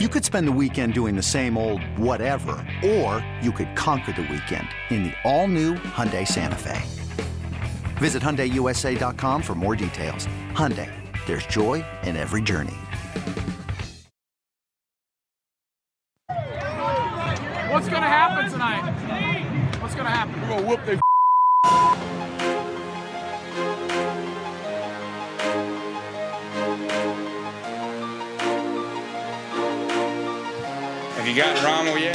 You 0.00 0.08
could 0.08 0.24
spend 0.24 0.48
the 0.48 0.52
weekend 0.60 0.92
doing 0.92 1.14
the 1.14 1.22
same 1.22 1.56
old 1.56 1.80
whatever, 1.96 2.56
or 2.84 3.24
you 3.40 3.52
could 3.52 3.76
conquer 3.76 4.10
the 4.10 4.22
weekend 4.22 4.66
in 4.90 5.04
the 5.04 5.12
all-new 5.22 5.74
Hyundai 5.74 6.26
Santa 6.26 6.56
Fe. 6.56 6.82
Visit 7.98 8.20
HyundaiUSA.com 8.20 9.40
for 9.40 9.54
more 9.54 9.76
details. 9.76 10.26
Hyundai, 10.50 10.90
there's 11.26 11.46
joy 11.46 11.84
in 12.02 12.16
every 12.16 12.42
journey. 12.42 12.74
What's 17.70 17.88
gonna 17.88 18.08
happen 18.08 18.50
tonight? 18.50 18.82
What's 19.80 19.94
gonna 19.94 20.10
happen? 20.10 20.42
We're 20.42 20.48
gonna 20.48 20.66
whoop 20.66 20.84
their 20.86 20.98
you 31.34 31.42
got 31.42 31.64
Rommel 31.64 31.98
yet? 31.98 32.14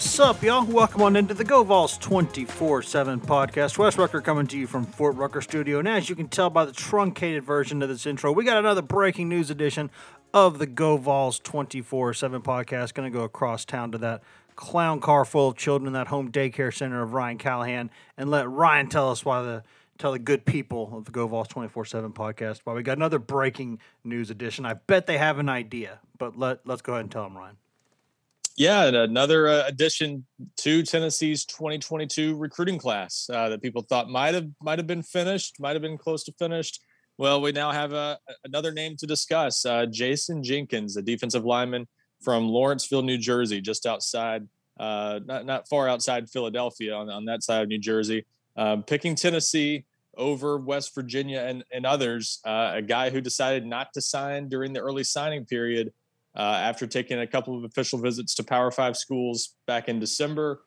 Sup, 0.00 0.42
y'all? 0.42 0.64
Welcome 0.64 1.02
on 1.02 1.14
into 1.14 1.32
the 1.32 1.44
Go 1.44 1.62
Vols 1.62 1.96
24 1.98 2.82
7 2.82 3.20
podcast. 3.20 3.78
Wes 3.78 3.96
Rucker 3.96 4.20
coming 4.20 4.48
to 4.48 4.58
you 4.58 4.66
from 4.66 4.84
Fort 4.84 5.14
Rucker 5.14 5.40
Studio. 5.40 5.78
And 5.78 5.86
as 5.86 6.08
you 6.08 6.16
can 6.16 6.26
tell 6.26 6.50
by 6.50 6.64
the 6.64 6.72
truncated 6.72 7.44
version 7.44 7.82
of 7.82 7.88
this 7.88 8.04
intro, 8.04 8.32
we 8.32 8.44
got 8.44 8.58
another 8.58 8.82
breaking 8.82 9.28
news 9.28 9.48
edition 9.48 9.90
of 10.32 10.58
the 10.58 10.66
Go 10.66 10.96
Vols 10.96 11.38
24 11.38 12.14
7 12.14 12.42
podcast. 12.42 12.94
Going 12.94 13.10
to 13.10 13.16
go 13.16 13.22
across 13.22 13.64
town 13.64 13.92
to 13.92 13.98
that 13.98 14.22
clown 14.56 14.98
car 14.98 15.24
full 15.24 15.50
of 15.50 15.56
children, 15.56 15.86
in 15.86 15.92
that 15.92 16.08
home 16.08 16.32
daycare 16.32 16.74
center 16.74 17.00
of 17.00 17.12
Ryan 17.12 17.38
Callahan, 17.38 17.90
and 18.16 18.28
let 18.28 18.48
Ryan 18.48 18.88
tell 18.88 19.10
us 19.10 19.24
why 19.24 19.42
the. 19.42 19.62
Tell 19.96 20.10
the 20.10 20.18
good 20.18 20.44
people 20.44 20.90
of 20.92 21.04
the 21.04 21.12
Go 21.12 21.28
Vols 21.28 21.46
24 21.46 21.84
7 21.84 22.12
podcast 22.12 22.62
why 22.64 22.74
we 22.74 22.82
got 22.82 22.98
another 22.98 23.20
breaking 23.20 23.78
news 24.02 24.28
edition. 24.28 24.66
I 24.66 24.74
bet 24.74 25.06
they 25.06 25.18
have 25.18 25.38
an 25.38 25.48
idea, 25.48 26.00
but 26.18 26.36
let, 26.36 26.66
let's 26.66 26.82
go 26.82 26.94
ahead 26.94 27.02
and 27.02 27.12
tell 27.12 27.22
them, 27.22 27.36
Ryan. 27.38 27.56
Yeah, 28.56 28.84
and 28.84 28.96
another 28.96 29.48
uh, 29.48 29.64
addition 29.66 30.26
to 30.58 30.84
Tennessee's 30.84 31.44
2022 31.44 32.36
recruiting 32.36 32.78
class 32.78 33.28
uh, 33.32 33.48
that 33.48 33.62
people 33.62 33.82
thought 33.82 34.08
might 34.08 34.34
have 34.34 34.48
might 34.62 34.78
have 34.78 34.86
been 34.86 35.02
finished, 35.02 35.58
might 35.58 35.72
have 35.72 35.82
been 35.82 35.98
close 35.98 36.22
to 36.24 36.32
finished. 36.38 36.80
Well, 37.18 37.40
we 37.40 37.50
now 37.50 37.72
have 37.72 37.92
a, 37.92 38.18
another 38.44 38.70
name 38.70 38.96
to 38.98 39.06
discuss: 39.06 39.66
uh, 39.66 39.86
Jason 39.86 40.44
Jenkins, 40.44 40.96
a 40.96 41.02
defensive 41.02 41.44
lineman 41.44 41.88
from 42.22 42.48
Lawrenceville, 42.48 43.02
New 43.02 43.18
Jersey, 43.18 43.60
just 43.60 43.86
outside, 43.86 44.46
uh, 44.78 45.18
not 45.24 45.46
not 45.46 45.68
far 45.68 45.88
outside 45.88 46.30
Philadelphia, 46.30 46.94
on, 46.94 47.10
on 47.10 47.24
that 47.24 47.42
side 47.42 47.62
of 47.62 47.68
New 47.68 47.78
Jersey. 47.78 48.24
Um, 48.56 48.84
picking 48.84 49.16
Tennessee 49.16 49.84
over 50.16 50.58
West 50.58 50.94
Virginia 50.94 51.40
and, 51.40 51.64
and 51.72 51.84
others, 51.84 52.38
uh, 52.44 52.70
a 52.74 52.82
guy 52.82 53.10
who 53.10 53.20
decided 53.20 53.66
not 53.66 53.92
to 53.94 54.00
sign 54.00 54.48
during 54.48 54.72
the 54.72 54.80
early 54.80 55.02
signing 55.02 55.44
period 55.44 55.92
uh, 56.36 56.40
after 56.40 56.86
taking 56.86 57.20
a 57.20 57.26
couple 57.26 57.56
of 57.56 57.64
official 57.64 57.98
visits 57.98 58.34
to 58.34 58.42
Power 58.42 58.70
Five 58.70 58.96
schools 58.96 59.54
back 59.66 59.88
in 59.88 60.00
December. 60.00 60.62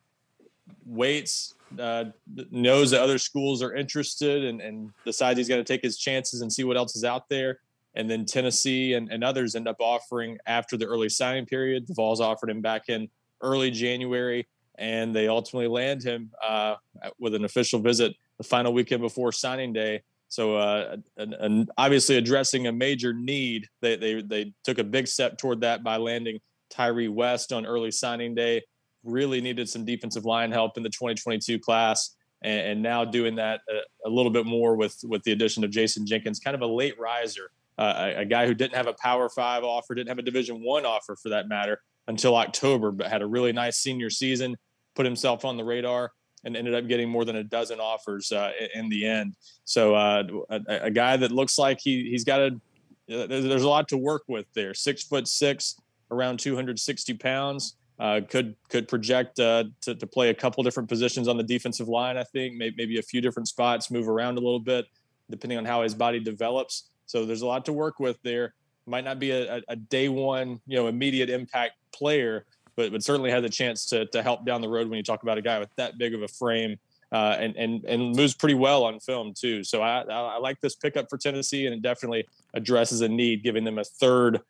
Waits 0.84 1.54
uh, 1.78 2.06
knows 2.50 2.90
that 2.90 3.02
other 3.02 3.18
schools 3.18 3.62
are 3.62 3.74
interested 3.74 4.44
and, 4.44 4.60
and 4.60 4.90
decides 5.04 5.38
he's 5.38 5.48
going 5.48 5.62
to 5.62 5.72
take 5.72 5.82
his 5.82 5.98
chances 5.98 6.40
and 6.40 6.52
see 6.52 6.64
what 6.64 6.76
else 6.76 6.96
is 6.96 7.04
out 7.04 7.28
there. 7.28 7.60
And 7.94 8.08
then 8.08 8.24
Tennessee 8.24 8.94
and, 8.94 9.10
and 9.10 9.24
others 9.24 9.54
end 9.54 9.66
up 9.66 9.76
offering 9.80 10.38
after 10.46 10.76
the 10.76 10.86
early 10.86 11.08
signing 11.08 11.46
period. 11.46 11.86
The 11.86 11.94
Vols 11.94 12.20
offered 12.20 12.50
him 12.50 12.60
back 12.60 12.88
in 12.88 13.08
early 13.40 13.70
January, 13.70 14.46
and 14.76 15.14
they 15.14 15.28
ultimately 15.28 15.68
land 15.68 16.02
him 16.02 16.30
uh, 16.46 16.76
with 17.18 17.34
an 17.34 17.44
official 17.44 17.80
visit 17.80 18.14
the 18.36 18.44
final 18.44 18.72
weekend 18.72 19.02
before 19.02 19.32
signing 19.32 19.72
day. 19.72 20.02
So, 20.28 20.56
uh, 20.56 20.96
and, 21.16 21.34
and 21.34 21.70
obviously 21.78 22.16
addressing 22.16 22.66
a 22.66 22.72
major 22.72 23.12
need, 23.14 23.66
they, 23.80 23.96
they 23.96 24.22
they 24.22 24.52
took 24.62 24.78
a 24.78 24.84
big 24.84 25.08
step 25.08 25.38
toward 25.38 25.62
that 25.62 25.82
by 25.82 25.96
landing 25.96 26.38
Tyree 26.70 27.08
West 27.08 27.52
on 27.52 27.66
early 27.66 27.90
signing 27.90 28.34
day. 28.34 28.62
Really 29.04 29.40
needed 29.40 29.68
some 29.68 29.84
defensive 29.84 30.24
line 30.24 30.52
help 30.52 30.76
in 30.76 30.82
the 30.82 30.90
2022 30.90 31.58
class, 31.58 32.14
and, 32.42 32.60
and 32.60 32.82
now 32.82 33.04
doing 33.04 33.36
that 33.36 33.60
a, 33.70 34.08
a, 34.08 34.10
little 34.10 34.30
bit 34.30 34.44
more 34.44 34.76
with 34.76 34.98
with 35.04 35.22
the 35.22 35.32
addition 35.32 35.64
of 35.64 35.70
Jason 35.70 36.04
Jenkins, 36.04 36.40
kind 36.40 36.54
of 36.54 36.60
a 36.60 36.66
late 36.66 36.98
riser, 36.98 37.50
uh, 37.78 37.94
a, 37.96 38.20
a, 38.20 38.24
guy 38.26 38.46
who 38.46 38.54
didn't 38.54 38.74
have 38.74 38.86
a 38.86 38.94
Power 39.00 39.30
Five 39.30 39.64
offer, 39.64 39.94
didn't 39.94 40.08
have 40.08 40.18
a 40.18 40.22
Division 40.22 40.62
One 40.62 40.84
offer 40.84 41.16
for 41.16 41.30
that 41.30 41.48
matter 41.48 41.80
until 42.06 42.36
October, 42.36 42.90
but 42.90 43.06
had 43.06 43.22
a 43.22 43.26
really 43.26 43.52
nice 43.52 43.78
senior 43.78 44.10
season, 44.10 44.56
put 44.94 45.06
himself 45.06 45.46
on 45.46 45.56
the 45.56 45.64
radar 45.64 46.10
and 46.44 46.56
ended 46.56 46.74
up 46.74 46.86
getting 46.86 47.08
more 47.08 47.24
than 47.24 47.36
a 47.36 47.44
dozen 47.44 47.80
offers 47.80 48.32
uh, 48.32 48.52
in 48.74 48.88
the 48.88 49.06
end. 49.06 49.34
So 49.64 49.94
uh, 49.94 50.22
a, 50.50 50.60
a, 50.84 50.90
guy 50.90 51.16
that 51.16 51.32
looks 51.32 51.58
like 51.58 51.80
he 51.80 52.08
he's 52.10 52.24
got 52.24 52.40
a 52.40 52.60
there's 53.08 53.62
a 53.62 53.68
lot 53.68 53.88
to 53.88 53.96
work 53.96 54.24
with 54.28 54.46
there. 54.54 54.74
Six 54.74 55.02
foot 55.02 55.26
six, 55.26 55.80
around 56.10 56.38
260 56.38 57.14
pounds. 57.14 57.76
Uh, 57.98 58.20
could 58.28 58.54
could 58.68 58.86
project 58.86 59.40
uh, 59.40 59.64
to, 59.80 59.94
to 59.94 60.06
play 60.06 60.30
a 60.30 60.34
couple 60.34 60.62
different 60.62 60.88
positions 60.88 61.26
on 61.26 61.36
the 61.36 61.42
defensive 61.42 61.88
line. 61.88 62.16
I 62.16 62.22
think 62.22 62.54
maybe, 62.54 62.76
maybe 62.76 62.98
a 62.98 63.02
few 63.02 63.20
different 63.20 63.48
spots, 63.48 63.90
move 63.90 64.08
around 64.08 64.38
a 64.38 64.40
little 64.40 64.60
bit, 64.60 64.86
depending 65.30 65.58
on 65.58 65.64
how 65.64 65.82
his 65.82 65.94
body 65.94 66.20
develops. 66.20 66.90
So 67.06 67.26
there's 67.26 67.42
a 67.42 67.46
lot 67.46 67.64
to 67.64 67.72
work 67.72 67.98
with 67.98 68.16
there. 68.22 68.54
Might 68.86 69.04
not 69.04 69.18
be 69.18 69.32
a, 69.32 69.62
a 69.68 69.74
day 69.74 70.08
one, 70.08 70.60
you 70.66 70.76
know, 70.76 70.86
immediate 70.86 71.28
impact 71.28 71.74
player, 71.92 72.46
but 72.78 72.92
but 72.92 73.02
certainly 73.02 73.30
has 73.30 73.44
a 73.44 73.48
chance 73.48 73.84
to 73.86 74.06
to 74.06 74.22
help 74.22 74.46
down 74.46 74.62
the 74.62 74.68
road 74.68 74.88
when 74.88 74.96
you 74.96 75.02
talk 75.02 75.24
about 75.24 75.36
a 75.36 75.42
guy 75.42 75.58
with 75.58 75.68
that 75.76 75.98
big 75.98 76.14
of 76.14 76.22
a 76.22 76.28
frame 76.28 76.78
uh, 77.10 77.36
and 77.38 77.56
and 77.56 77.84
and 77.84 78.16
moves 78.16 78.34
pretty 78.34 78.54
well 78.54 78.84
on 78.84 79.00
film 79.00 79.34
too. 79.34 79.64
So 79.64 79.82
I, 79.82 80.02
I, 80.02 80.20
I 80.34 80.38
like 80.38 80.60
this 80.60 80.76
pickup 80.76 81.10
for 81.10 81.18
Tennessee, 81.18 81.66
and 81.66 81.74
it 81.74 81.82
definitely 81.82 82.26
addresses 82.54 83.00
a 83.00 83.08
need, 83.08 83.42
giving 83.42 83.64
them 83.64 83.78
a 83.78 83.84
third, 83.84 84.40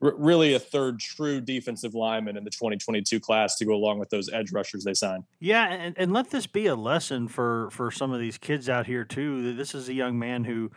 r- 0.00 0.14
really 0.16 0.54
a 0.54 0.60
third 0.60 1.00
true 1.00 1.40
defensive 1.40 1.94
lineman 1.94 2.36
in 2.36 2.44
the 2.44 2.50
2022 2.50 3.18
class 3.18 3.56
to 3.56 3.64
go 3.64 3.74
along 3.74 3.98
with 3.98 4.10
those 4.10 4.30
edge 4.32 4.52
rushers 4.52 4.84
they 4.84 4.94
signed. 4.94 5.24
Yeah, 5.40 5.66
and, 5.68 5.98
and 5.98 6.12
let 6.12 6.30
this 6.30 6.46
be 6.46 6.66
a 6.66 6.76
lesson 6.76 7.26
for 7.26 7.68
for 7.72 7.90
some 7.90 8.12
of 8.12 8.20
these 8.20 8.38
kids 8.38 8.68
out 8.68 8.86
here 8.86 9.04
too. 9.04 9.54
This 9.54 9.74
is 9.74 9.88
a 9.88 9.94
young 9.94 10.18
man 10.18 10.44
who 10.44 10.70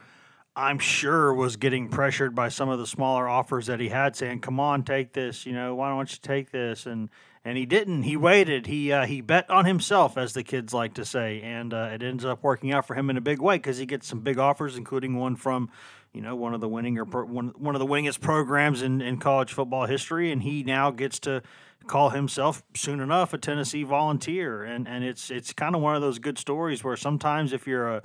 I'm 0.56 0.80
sure 0.80 1.34
was 1.34 1.58
getting 1.58 1.90
pressured 1.90 2.34
by 2.34 2.48
some 2.50 2.70
of 2.70 2.80
the 2.80 2.88
smaller 2.88 3.28
offers 3.28 3.68
that 3.68 3.80
he 3.80 3.90
had, 3.90 4.16
saying, 4.16 4.40
"Come 4.40 4.60
on, 4.60 4.84
take 4.84 5.14
this. 5.14 5.46
You 5.46 5.54
know, 5.54 5.76
why 5.76 5.90
don't 5.90 6.12
you 6.12 6.18
take 6.22 6.52
this?" 6.52 6.86
And 6.86 7.10
and 7.44 7.58
he 7.58 7.66
didn't. 7.66 8.04
He 8.04 8.18
waited. 8.18 8.66
He 8.66 8.92
uh, 8.92 9.06
he 9.06 9.22
bet 9.22 9.50
on 9.50 9.66
himself, 9.66 10.18
as 10.18 10.34
the 10.34 10.44
kids 10.44 10.74
like 10.74 10.94
to 10.96 11.06
say, 11.06 11.42
and 11.42 11.74
uh, 11.74 11.90
it 11.94 12.02
ends 12.02 12.24
up 12.24 12.42
working 12.42 12.72
out 12.72 12.88
for 12.88 12.96
him 12.96 13.10
in 13.10 13.18
a 13.18 13.22
big 13.22 13.42
way 13.42 13.58
because 13.58 13.78
he 13.78 13.86
gets 13.86 14.08
some 14.08 14.22
big 14.22 14.40
offers, 14.40 14.78
including 14.78 15.16
one 15.18 15.36
from, 15.36 15.70
you 16.14 16.22
know, 16.22 16.36
one 16.36 16.54
of 16.54 16.62
the 16.62 16.70
winning 16.70 16.98
or 16.98 17.06
pro- 17.06 17.26
one 17.26 17.54
one 17.58 17.76
of 17.76 17.80
the 17.80 17.86
winningest 17.86 18.22
programs 18.22 18.82
in 18.82 19.02
in 19.02 19.18
college 19.18 19.54
football 19.54 19.86
history, 19.86 20.32
and 20.32 20.42
he 20.42 20.64
now 20.64 20.90
gets 20.90 21.20
to 21.20 21.44
call 21.86 22.10
himself 22.10 22.64
soon 22.76 23.00
enough 23.00 23.34
a 23.34 23.38
Tennessee 23.38 23.84
Volunteer, 23.84 24.64
and 24.64 24.88
and 24.88 25.04
it's 25.04 25.30
it's 25.30 25.54
kind 25.54 25.76
of 25.76 25.82
one 25.82 25.96
of 25.96 26.02
those 26.02 26.18
good 26.18 26.38
stories 26.38 26.84
where 26.84 26.96
sometimes 26.96 27.54
if 27.54 27.68
you're 27.68 27.90
a 27.90 28.02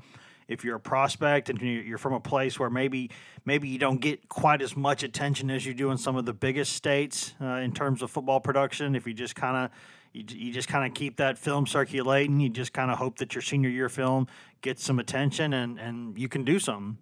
if 0.51 0.65
you're 0.65 0.77
a 0.77 0.81
prospect 0.81 1.49
and 1.49 1.61
you're 1.61 1.97
from 1.97 2.13
a 2.13 2.21
place 2.21 2.59
where 2.59 2.69
maybe 2.69 3.11
maybe 3.45 3.69
you 3.69 3.79
don't 3.79 4.01
get 4.01 4.29
quite 4.29 4.61
as 4.61 4.77
much 4.77 5.03
attention 5.05 5.51
as 5.51 5.65
you 5.65 5.73
do 5.73 5.91
in 5.93 5.97
some 5.97 6.17
of 6.17 6.27
the 6.27 6.35
biggest 6.35 6.73
states 6.73 7.35
uh, 7.41 7.55
in 7.55 7.73
terms 7.73 8.03
of 8.03 8.11
football 8.11 8.41
production, 8.41 8.95
if 8.97 9.07
you 9.07 9.15
just 9.15 9.37
kind 9.37 9.57
of 9.57 9.71
you, 10.13 10.25
you 10.29 10.53
just 10.53 10.69
kind 10.69 10.85
of 10.85 10.93
keep 10.93 11.17
that 11.19 11.39
film 11.39 11.67
circulating, 11.67 12.41
you 12.41 12.49
just 12.49 12.73
kind 12.73 12.91
of 12.91 12.99
hope 12.99 13.19
that 13.19 13.33
your 13.35 13.43
senior 13.43 13.71
year 13.71 13.89
film 13.89 14.27
gets 14.61 14.85
some 14.85 14.99
attention 14.99 15.55
and 15.55 15.79
and 15.79 16.19
you 16.19 16.29
can 16.29 16.45
do 16.45 16.59
something. 16.59 16.99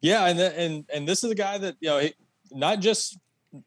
Yeah, 0.00 0.26
and 0.26 0.38
and 0.38 0.84
and 0.94 1.08
this 1.08 1.24
is 1.24 1.30
a 1.30 1.34
guy 1.34 1.58
that 1.58 1.74
you 1.80 1.88
know 1.88 1.98
he, 1.98 2.14
not 2.52 2.78
just 2.78 3.18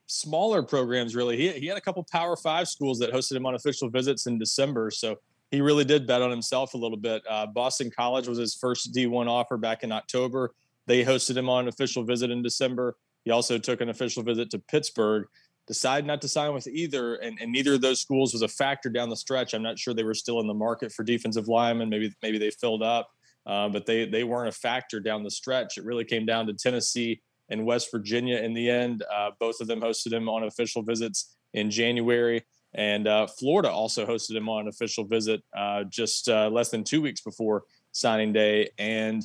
smaller 0.08 0.64
programs 0.64 1.14
really. 1.14 1.36
He 1.36 1.52
he 1.60 1.68
had 1.68 1.78
a 1.78 1.82
couple 1.82 2.06
Power 2.10 2.38
Five 2.38 2.70
schools 2.70 3.00
that 3.00 3.12
hosted 3.12 3.36
him 3.36 3.46
on 3.46 3.54
official 3.54 3.90
visits 3.90 4.28
in 4.28 4.40
December, 4.40 4.92
so 4.92 5.18
he 5.52 5.62
really 5.62 5.86
did 5.86 6.08
bet 6.08 6.22
on 6.22 6.32
himself 6.32 6.74
a 6.74 6.78
little 6.78 6.98
bit. 6.98 7.24
Uh, 7.30 7.46
Boston 7.46 7.92
College 7.96 8.28
was 8.28 8.38
his 8.38 8.56
first 8.56 8.94
D1 8.94 9.28
offer 9.28 9.58
back 9.58 9.84
in 9.84 9.92
October. 9.92 10.54
They 10.88 11.04
hosted 11.04 11.38
him 11.38 11.50
on 11.50 11.64
an 11.64 11.68
official 11.68 12.04
visit 12.04 12.32
in 12.32 12.42
December. 12.42 12.96
He 13.24 13.32
also 13.32 13.58
took 13.58 13.82
an 13.82 13.90
official 13.90 14.24
visit 14.24 14.50
to 14.52 14.60
Pittsburgh. 14.60 15.26
Decided 15.68 16.06
not 16.06 16.22
to 16.22 16.28
sign 16.28 16.54
with 16.54 16.68
either, 16.68 17.16
and, 17.16 17.40
and 17.42 17.52
neither 17.52 17.74
of 17.74 17.82
those 17.82 18.00
schools 18.00 18.34
was 18.34 18.44
a 18.44 18.48
factor 18.48 18.88
down 18.88 19.10
the 19.10 19.16
stretch. 19.16 19.56
I'm 19.56 19.64
not 19.64 19.80
sure 19.80 19.96
they 19.96 20.04
were 20.04 20.14
still 20.14 20.40
in 20.40 20.46
the 20.46 20.54
market 20.54 20.92
for 20.92 21.04
defensive 21.04 21.48
linemen. 21.48 21.90
Maybe 21.90 22.14
maybe 22.22 22.38
they 22.38 22.52
filled 22.52 22.84
up, 22.84 23.10
uh, 23.48 23.70
but 23.70 23.88
they 23.88 24.06
they 24.06 24.24
weren't 24.24 24.50
a 24.50 24.52
factor 24.52 25.00
down 25.00 25.24
the 25.24 25.32
stretch. 25.32 25.80
It 25.80 25.84
really 25.84 26.06
came 26.06 26.24
down 26.24 26.46
to 26.48 26.54
Tennessee 26.54 27.20
and 27.50 27.66
West 27.66 27.90
Virginia 27.92 28.38
in 28.38 28.54
the 28.54 28.70
end. 28.70 29.04
Uh, 29.12 29.32
both 29.40 29.60
of 29.60 29.66
them 29.66 29.82
hosted 29.82 30.14
him 30.14 30.30
on 30.30 30.44
official 30.44 30.84
visits 30.84 31.36
in 31.56 31.72
January. 31.72 32.46
And 32.76 33.08
uh, 33.08 33.28
Florida 33.28 33.72
also 33.72 34.06
hosted 34.06 34.36
him 34.36 34.50
on 34.50 34.62
an 34.62 34.68
official 34.68 35.06
visit 35.06 35.42
uh, 35.58 35.86
just 35.86 36.28
uh, 36.28 36.50
less 36.50 36.70
than 36.70 36.84
two 36.84 37.02
weeks 37.02 37.22
before 37.22 37.64
signing 37.94 38.34
day, 38.34 38.70
and 38.78 39.24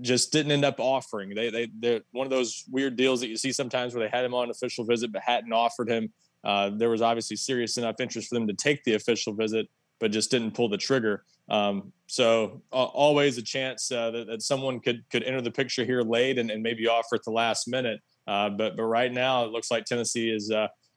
just 0.00 0.32
didn't 0.32 0.52
end 0.52 0.64
up 0.64 0.78
offering. 0.78 1.34
They 1.34 1.50
they 1.50 1.68
they're 1.78 2.00
one 2.12 2.26
of 2.26 2.30
those 2.30 2.64
weird 2.70 2.96
deals 2.96 3.20
that 3.20 3.28
you 3.28 3.36
see 3.36 3.52
sometimes 3.52 3.94
where 3.94 4.04
they 4.04 4.16
had 4.16 4.24
him 4.24 4.34
on 4.34 4.44
an 4.44 4.50
official 4.50 4.84
visit 4.84 5.12
but 5.12 5.22
hadn't 5.22 5.52
offered 5.52 5.88
him. 5.88 6.12
Uh, 6.44 6.70
there 6.70 6.90
was 6.90 7.02
obviously 7.02 7.36
serious 7.36 7.76
enough 7.76 7.96
interest 8.00 8.28
for 8.28 8.36
them 8.36 8.46
to 8.46 8.54
take 8.54 8.84
the 8.84 8.94
official 8.94 9.32
visit, 9.32 9.68
but 9.98 10.12
just 10.12 10.30
didn't 10.30 10.52
pull 10.52 10.68
the 10.68 10.76
trigger. 10.76 11.24
Um, 11.48 11.92
so 12.06 12.62
always 12.70 13.36
a 13.36 13.42
chance 13.42 13.90
uh, 13.90 14.10
that, 14.12 14.26
that, 14.28 14.42
someone 14.42 14.80
could 14.80 15.04
could 15.10 15.22
enter 15.24 15.40
the 15.40 15.50
picture 15.50 15.84
here 15.84 16.02
late 16.02 16.38
and, 16.38 16.50
and 16.50 16.62
maybe 16.62 16.86
offer 16.86 17.16
at 17.16 17.24
the 17.24 17.32
last 17.32 17.66
minute. 17.66 18.00
Uh, 18.26 18.48
but 18.50 18.76
but 18.76 18.84
right 18.84 19.12
now, 19.12 19.44
it 19.44 19.50
looks 19.50 19.70
like 19.70 19.84
Tennessee 19.84 20.30
is 20.30 20.52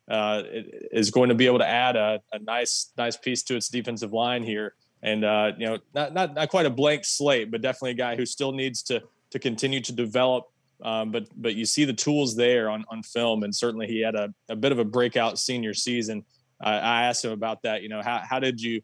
uh, 0.10 0.44
is 0.92 1.12
going 1.12 1.30
to 1.30 1.36
be 1.36 1.46
able 1.46 1.60
to 1.60 1.68
add 1.68 1.96
a, 1.96 2.22
a 2.32 2.40
nice 2.40 2.92
nice 2.98 3.18
piece 3.18 3.44
to 3.44 3.56
its 3.56 3.70
defensive 3.70 4.14
line 4.14 4.44
here, 4.44 4.76
and 5.02 5.26
uh, 5.26 5.52
you 5.58 5.68
know 5.68 5.78
not, 5.94 6.14
not 6.14 6.34
not 6.34 6.50
quite 6.50 6.66
a 6.66 6.70
blank 6.70 7.06
slate, 7.06 7.52
but 7.52 7.62
definitely 7.62 7.92
a 7.92 7.96
guy 7.96 8.16
who 8.16 8.26
still 8.26 8.52
needs 8.52 8.84
to 8.84 9.04
to 9.32 9.40
continue 9.40 9.82
to 9.82 9.92
develop. 9.92 10.46
Um, 10.82 11.12
but 11.12 11.28
but 11.36 11.56
you 11.56 11.66
see 11.66 11.86
the 11.86 11.94
tools 11.94 12.36
there 12.36 12.70
on 12.70 12.86
on 12.90 13.04
film, 13.04 13.44
and 13.44 13.54
certainly 13.54 13.88
he 13.88 14.02
had 14.02 14.16
a, 14.16 14.34
a 14.50 14.56
bit 14.56 14.72
of 14.72 14.80
a 14.80 14.86
breakout 14.86 15.40
senior 15.40 15.74
season. 15.74 16.24
I 16.60 17.04
asked 17.04 17.24
him 17.24 17.32
about 17.32 17.62
that. 17.64 17.84
You 17.84 17.90
know, 17.90 18.02
how 18.02 18.22
how 18.28 18.40
did 18.40 18.62
you 18.62 18.82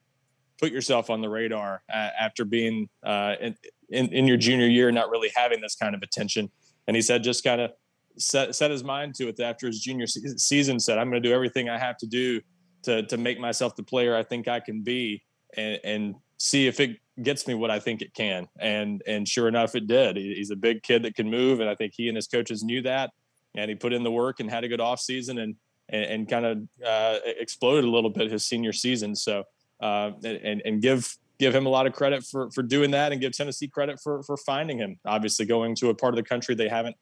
put 0.59 0.71
yourself 0.71 1.09
on 1.09 1.21
the 1.21 1.29
radar 1.29 1.81
uh, 1.91 2.09
after 2.19 2.45
being 2.45 2.87
uh, 3.03 3.35
in, 3.41 3.55
in, 3.89 4.07
in 4.09 4.27
your 4.27 4.37
junior 4.37 4.67
year, 4.67 4.91
not 4.91 5.09
really 5.09 5.31
having 5.35 5.59
this 5.61 5.75
kind 5.75 5.95
of 5.95 6.03
attention? 6.03 6.51
And 6.87 6.95
he 6.95 7.01
said 7.01 7.23
just 7.23 7.43
kind 7.43 7.61
of 7.61 7.71
set 8.17 8.55
set 8.55 8.71
his 8.71 8.83
mind 8.83 9.15
to 9.15 9.27
it 9.27 9.39
after 9.39 9.67
his 9.67 9.79
junior 9.79 10.07
se- 10.07 10.37
season. 10.37 10.79
Said 10.79 10.97
I'm 10.97 11.09
going 11.09 11.21
to 11.21 11.27
do 11.27 11.33
everything 11.33 11.69
I 11.69 11.77
have 11.77 11.97
to 11.97 12.07
do 12.07 12.41
to 12.83 13.03
to 13.03 13.17
make 13.17 13.39
myself 13.39 13.75
the 13.75 13.83
player 13.83 14.15
I 14.15 14.23
think 14.23 14.47
I 14.47 14.59
can 14.59 14.81
be, 14.81 15.23
and, 15.55 15.79
and 15.83 16.15
see 16.37 16.67
if 16.67 16.79
it 16.79 16.97
gets 17.21 17.47
me 17.47 17.53
what 17.53 17.71
I 17.71 17.79
think 17.79 18.01
it 18.01 18.13
can. 18.13 18.47
And 18.59 19.01
and 19.07 19.27
sure 19.27 19.47
enough, 19.47 19.75
it 19.75 19.87
did. 19.87 20.17
He, 20.17 20.35
he's 20.35 20.51
a 20.51 20.55
big 20.55 20.83
kid 20.83 21.03
that 21.03 21.15
can 21.15 21.29
move, 21.29 21.59
and 21.59 21.69
I 21.69 21.75
think 21.75 21.93
he 21.95 22.07
and 22.07 22.15
his 22.15 22.27
coaches 22.27 22.63
knew 22.63 22.81
that. 22.83 23.11
And 23.55 23.69
he 23.69 23.75
put 23.75 23.93
in 23.93 24.03
the 24.03 24.11
work 24.11 24.39
and 24.39 24.49
had 24.49 24.63
a 24.63 24.67
good 24.67 24.81
off 24.81 24.99
season 24.99 25.39
and 25.39 25.55
and, 25.89 26.05
and 26.05 26.29
kind 26.29 26.45
of 26.45 26.57
uh, 26.85 27.19
exploded 27.25 27.83
a 27.83 27.89
little 27.89 28.09
bit 28.09 28.31
his 28.31 28.45
senior 28.45 28.73
season. 28.73 29.15
So 29.15 29.43
uh, 29.81 30.11
and 30.23 30.61
and 30.65 30.81
give 30.81 31.15
give 31.39 31.53
him 31.53 31.65
a 31.65 31.69
lot 31.69 31.87
of 31.87 31.93
credit 31.93 32.23
for 32.23 32.49
for 32.51 32.63
doing 32.63 32.91
that, 32.91 33.11
and 33.11 33.21
give 33.21 33.33
Tennessee 33.33 33.67
credit 33.67 33.99
for 34.01 34.23
for 34.23 34.37
finding 34.37 34.77
him. 34.77 34.99
Obviously, 35.05 35.45
going 35.45 35.75
to 35.75 35.89
a 35.89 35.95
part 35.95 36.13
of 36.13 36.17
the 36.17 36.23
country 36.23 36.55
they 36.55 36.69
haven't 36.69 36.95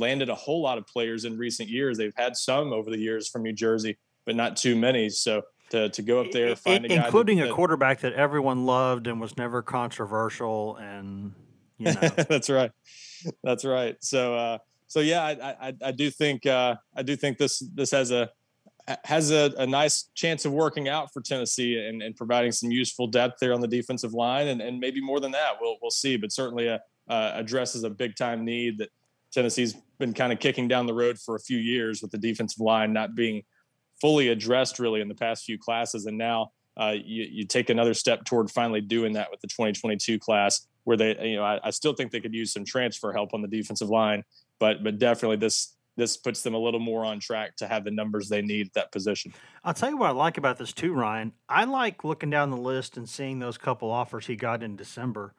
landed 0.00 0.28
a 0.28 0.34
whole 0.34 0.62
lot 0.62 0.78
of 0.78 0.86
players 0.86 1.24
in 1.24 1.38
recent 1.38 1.68
years. 1.68 1.98
They've 1.98 2.14
had 2.16 2.36
some 2.36 2.72
over 2.72 2.90
the 2.90 2.98
years 2.98 3.28
from 3.28 3.42
New 3.42 3.52
Jersey, 3.52 3.98
but 4.26 4.34
not 4.34 4.56
too 4.56 4.74
many. 4.74 5.08
So 5.10 5.42
to, 5.70 5.88
to 5.88 6.02
go 6.02 6.20
up 6.20 6.32
there, 6.32 6.56
find 6.56 6.84
a 6.84 6.88
guy. 6.88 7.04
including 7.04 7.38
that, 7.38 7.50
a 7.50 7.52
quarterback 7.52 8.00
that 8.00 8.14
everyone 8.14 8.66
loved 8.66 9.06
and 9.06 9.20
was 9.20 9.36
never 9.36 9.62
controversial, 9.62 10.76
and 10.76 11.32
you 11.78 11.86
know. 11.86 12.00
that's 12.28 12.50
right, 12.50 12.72
that's 13.44 13.64
right. 13.64 13.96
So 14.00 14.34
uh, 14.34 14.58
so 14.86 15.00
yeah, 15.00 15.22
I, 15.22 15.68
I, 15.68 15.74
I 15.84 15.92
do 15.92 16.10
think 16.10 16.46
uh, 16.46 16.76
I 16.96 17.02
do 17.02 17.14
think 17.14 17.38
this 17.38 17.60
this 17.74 17.92
has 17.92 18.10
a 18.10 18.30
has 19.04 19.30
a, 19.30 19.52
a, 19.58 19.66
nice 19.66 20.10
chance 20.14 20.44
of 20.44 20.52
working 20.52 20.88
out 20.88 21.12
for 21.12 21.20
Tennessee 21.20 21.78
and, 21.78 22.02
and, 22.02 22.16
providing 22.16 22.50
some 22.50 22.72
useful 22.72 23.06
depth 23.06 23.38
there 23.40 23.52
on 23.52 23.60
the 23.60 23.68
defensive 23.68 24.14
line, 24.14 24.48
and, 24.48 24.60
and 24.60 24.80
maybe 24.80 25.00
more 25.00 25.20
than 25.20 25.30
that, 25.30 25.52
we'll 25.60 25.76
we'll 25.80 25.92
see. 25.92 26.16
But 26.16 26.32
certainly, 26.32 26.66
a, 26.66 26.74
uh, 26.74 26.78
uh, 27.12 27.32
addresses 27.34 27.82
a 27.82 27.90
big 27.90 28.14
time 28.14 28.44
need 28.44 28.78
that 28.78 28.88
Tennessee's 29.32 29.74
been 29.98 30.12
kind 30.12 30.32
of 30.32 30.38
kicking 30.38 30.68
down 30.68 30.86
the 30.86 30.94
road 30.94 31.18
for 31.18 31.36
a 31.36 31.40
few 31.40 31.58
years 31.58 32.02
with 32.02 32.10
the 32.10 32.18
defensive 32.18 32.60
line 32.60 32.92
not 32.92 33.14
being 33.14 33.42
fully 34.00 34.28
addressed 34.28 34.78
really 34.78 35.00
in 35.00 35.08
the 35.08 35.14
past 35.14 35.44
few 35.44 35.58
classes, 35.58 36.06
and 36.06 36.16
now 36.18 36.50
uh, 36.80 36.94
you, 36.96 37.26
you 37.30 37.44
take 37.44 37.70
another 37.70 37.94
step 37.94 38.24
toward 38.24 38.50
finally 38.50 38.80
doing 38.80 39.12
that 39.12 39.30
with 39.30 39.40
the 39.40 39.48
2022 39.48 40.18
class, 40.18 40.66
where 40.84 40.96
they 40.96 41.28
you 41.28 41.36
know 41.36 41.44
I, 41.44 41.60
I 41.64 41.70
still 41.70 41.92
think 41.92 42.10
they 42.10 42.20
could 42.20 42.34
use 42.34 42.52
some 42.52 42.64
transfer 42.64 43.12
help 43.12 43.34
on 43.34 43.42
the 43.42 43.48
defensive 43.48 43.90
line, 43.90 44.24
but 44.58 44.82
but 44.82 44.98
definitely 44.98 45.36
this 45.36 45.76
this 45.96 46.16
puts 46.16 46.42
them 46.42 46.54
a 46.54 46.58
little 46.58 46.80
more 46.80 47.04
on 47.04 47.20
track 47.20 47.56
to 47.56 47.66
have 47.66 47.84
the 47.84 47.90
numbers 47.90 48.28
they 48.28 48.40
need 48.40 48.68
at 48.68 48.72
that 48.72 48.92
position. 48.92 49.34
I'll 49.62 49.74
tell 49.74 49.90
you 49.90 49.98
what 49.98 50.08
I 50.08 50.12
like 50.12 50.38
about 50.38 50.56
this 50.56 50.72
too, 50.72 50.94
Ryan. 50.94 51.32
I 51.48 51.64
like 51.64 52.04
looking 52.04 52.30
down 52.30 52.50
the 52.50 52.56
list 52.56 52.96
and 52.96 53.08
seeing 53.08 53.38
those 53.38 53.58
couple 53.58 53.90
offers 53.90 54.26
he 54.26 54.36
got 54.36 54.62
in 54.62 54.76
December. 54.76 55.34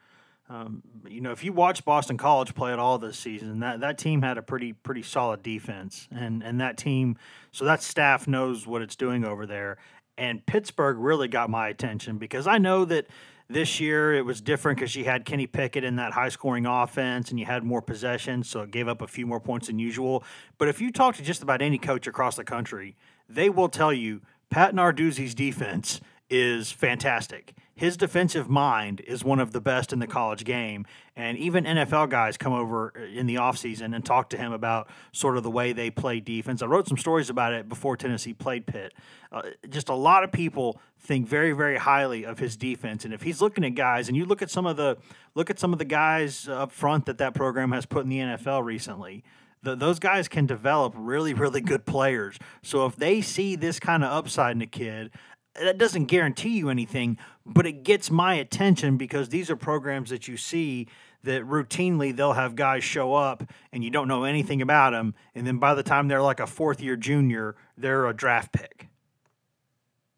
Um, 0.51 0.83
you 1.07 1.21
know, 1.21 1.31
if 1.31 1.45
you 1.45 1.53
watch 1.53 1.85
Boston 1.85 2.17
College 2.17 2.53
play 2.53 2.73
at 2.73 2.79
all 2.79 2.97
this 2.97 3.17
season, 3.17 3.61
that, 3.61 3.79
that 3.79 3.97
team 3.97 4.21
had 4.21 4.37
a 4.37 4.41
pretty 4.41 4.73
pretty 4.73 5.01
solid 5.01 5.41
defense, 5.41 6.09
and 6.11 6.43
and 6.43 6.59
that 6.59 6.77
team, 6.77 7.17
so 7.53 7.63
that 7.63 7.81
staff 7.81 8.27
knows 8.27 8.67
what 8.67 8.81
it's 8.81 8.97
doing 8.97 9.23
over 9.23 9.45
there. 9.45 9.77
And 10.17 10.45
Pittsburgh 10.45 10.97
really 10.97 11.29
got 11.29 11.49
my 11.49 11.69
attention 11.69 12.17
because 12.17 12.47
I 12.47 12.57
know 12.57 12.83
that 12.85 13.07
this 13.47 13.79
year 13.79 14.13
it 14.13 14.25
was 14.25 14.41
different 14.41 14.77
because 14.77 14.93
you 14.93 15.05
had 15.05 15.23
Kenny 15.23 15.47
Pickett 15.47 15.85
in 15.85 15.95
that 15.95 16.11
high 16.11 16.29
scoring 16.29 16.65
offense 16.65 17.29
and 17.29 17.39
you 17.39 17.45
had 17.45 17.63
more 17.63 17.81
possession, 17.81 18.43
so 18.43 18.61
it 18.61 18.71
gave 18.71 18.89
up 18.89 19.01
a 19.01 19.07
few 19.07 19.25
more 19.25 19.39
points 19.39 19.67
than 19.67 19.79
usual. 19.79 20.21
But 20.57 20.67
if 20.67 20.81
you 20.81 20.91
talk 20.91 21.15
to 21.15 21.23
just 21.23 21.41
about 21.41 21.61
any 21.61 21.77
coach 21.77 22.07
across 22.07 22.35
the 22.35 22.43
country, 22.43 22.97
they 23.29 23.49
will 23.49 23.69
tell 23.69 23.93
you 23.93 24.21
Pat 24.49 24.75
Narduzzi's 24.75 25.33
defense 25.33 26.01
is 26.31 26.71
fantastic. 26.71 27.53
His 27.75 27.97
defensive 27.97 28.47
mind 28.47 29.01
is 29.01 29.23
one 29.23 29.39
of 29.39 29.51
the 29.51 29.59
best 29.59 29.91
in 29.91 29.99
the 29.99 30.07
college 30.07 30.43
game. 30.43 30.85
And 31.15 31.37
even 31.37 31.65
NFL 31.65 32.09
guys 32.09 32.37
come 32.37 32.53
over 32.53 32.89
in 32.89 33.25
the 33.25 33.35
offseason 33.35 33.95
and 33.95 34.05
talk 34.05 34.29
to 34.29 34.37
him 34.37 34.53
about 34.53 34.87
sort 35.11 35.35
of 35.35 35.43
the 35.43 35.49
way 35.49 35.73
they 35.73 35.89
play 35.89 36.19
defense. 36.19 36.61
I 36.61 36.67
wrote 36.67 36.87
some 36.87 36.97
stories 36.97 37.29
about 37.29 37.53
it 37.53 37.67
before 37.67 37.97
Tennessee 37.97 38.33
played 38.33 38.65
Pitt. 38.65 38.93
Uh, 39.31 39.41
just 39.69 39.89
a 39.89 39.95
lot 39.95 40.23
of 40.23 40.31
people 40.31 40.79
think 40.99 41.27
very, 41.27 41.53
very 41.53 41.77
highly 41.77 42.23
of 42.23 42.39
his 42.39 42.55
defense. 42.55 43.03
And 43.03 43.13
if 43.13 43.23
he's 43.23 43.41
looking 43.41 43.65
at 43.65 43.75
guys, 43.75 44.07
and 44.07 44.15
you 44.15 44.25
look 44.25 44.41
at 44.41 44.51
some 44.51 44.65
of 44.65 44.77
the 44.77 44.97
look 45.33 45.49
at 45.49 45.59
some 45.59 45.73
of 45.73 45.79
the 45.79 45.85
guys 45.85 46.47
up 46.47 46.71
front 46.71 47.07
that 47.07 47.17
that 47.17 47.33
program 47.33 47.71
has 47.71 47.85
put 47.85 48.03
in 48.03 48.09
the 48.09 48.19
NFL 48.19 48.63
recently, 48.63 49.23
the, 49.63 49.75
those 49.75 49.99
guys 49.99 50.27
can 50.27 50.45
develop 50.45 50.93
really, 50.97 51.33
really 51.33 51.61
good 51.61 51.85
players. 51.85 52.37
So 52.61 52.85
if 52.85 52.95
they 52.95 53.21
see 53.21 53.55
this 53.55 53.79
kind 53.79 54.03
of 54.03 54.11
upside 54.11 54.55
in 54.55 54.61
a 54.61 54.67
kid, 54.67 55.11
that 55.55 55.77
doesn't 55.77 56.05
guarantee 56.05 56.57
you 56.57 56.69
anything, 56.69 57.17
but 57.45 57.65
it 57.65 57.83
gets 57.83 58.09
my 58.09 58.35
attention 58.35 58.97
because 58.97 59.29
these 59.29 59.49
are 59.49 59.55
programs 59.55 60.09
that 60.09 60.27
you 60.27 60.37
see 60.37 60.87
that 61.23 61.43
routinely 61.43 62.15
they'll 62.15 62.33
have 62.33 62.55
guys 62.55 62.83
show 62.83 63.13
up 63.13 63.43
and 63.71 63.83
you 63.83 63.89
don't 63.89 64.07
know 64.07 64.23
anything 64.23 64.61
about 64.61 64.91
them, 64.91 65.13
and 65.35 65.45
then 65.45 65.57
by 65.57 65.73
the 65.73 65.83
time 65.83 66.07
they're 66.07 66.21
like 66.21 66.39
a 66.39 66.47
fourth 66.47 66.81
year 66.81 66.95
junior, 66.95 67.55
they're 67.77 68.07
a 68.07 68.13
draft 68.13 68.53
pick. 68.53 68.87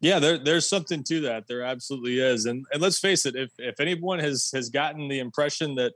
Yeah, 0.00 0.18
there, 0.18 0.38
there's 0.38 0.68
something 0.68 1.02
to 1.04 1.20
that. 1.22 1.46
There 1.46 1.62
absolutely 1.62 2.20
is, 2.20 2.46
and 2.46 2.66
and 2.72 2.82
let's 2.82 2.98
face 2.98 3.26
it, 3.26 3.36
if 3.36 3.50
if 3.58 3.80
anyone 3.80 4.18
has 4.18 4.50
has 4.54 4.68
gotten 4.68 5.08
the 5.08 5.18
impression 5.18 5.74
that 5.76 5.94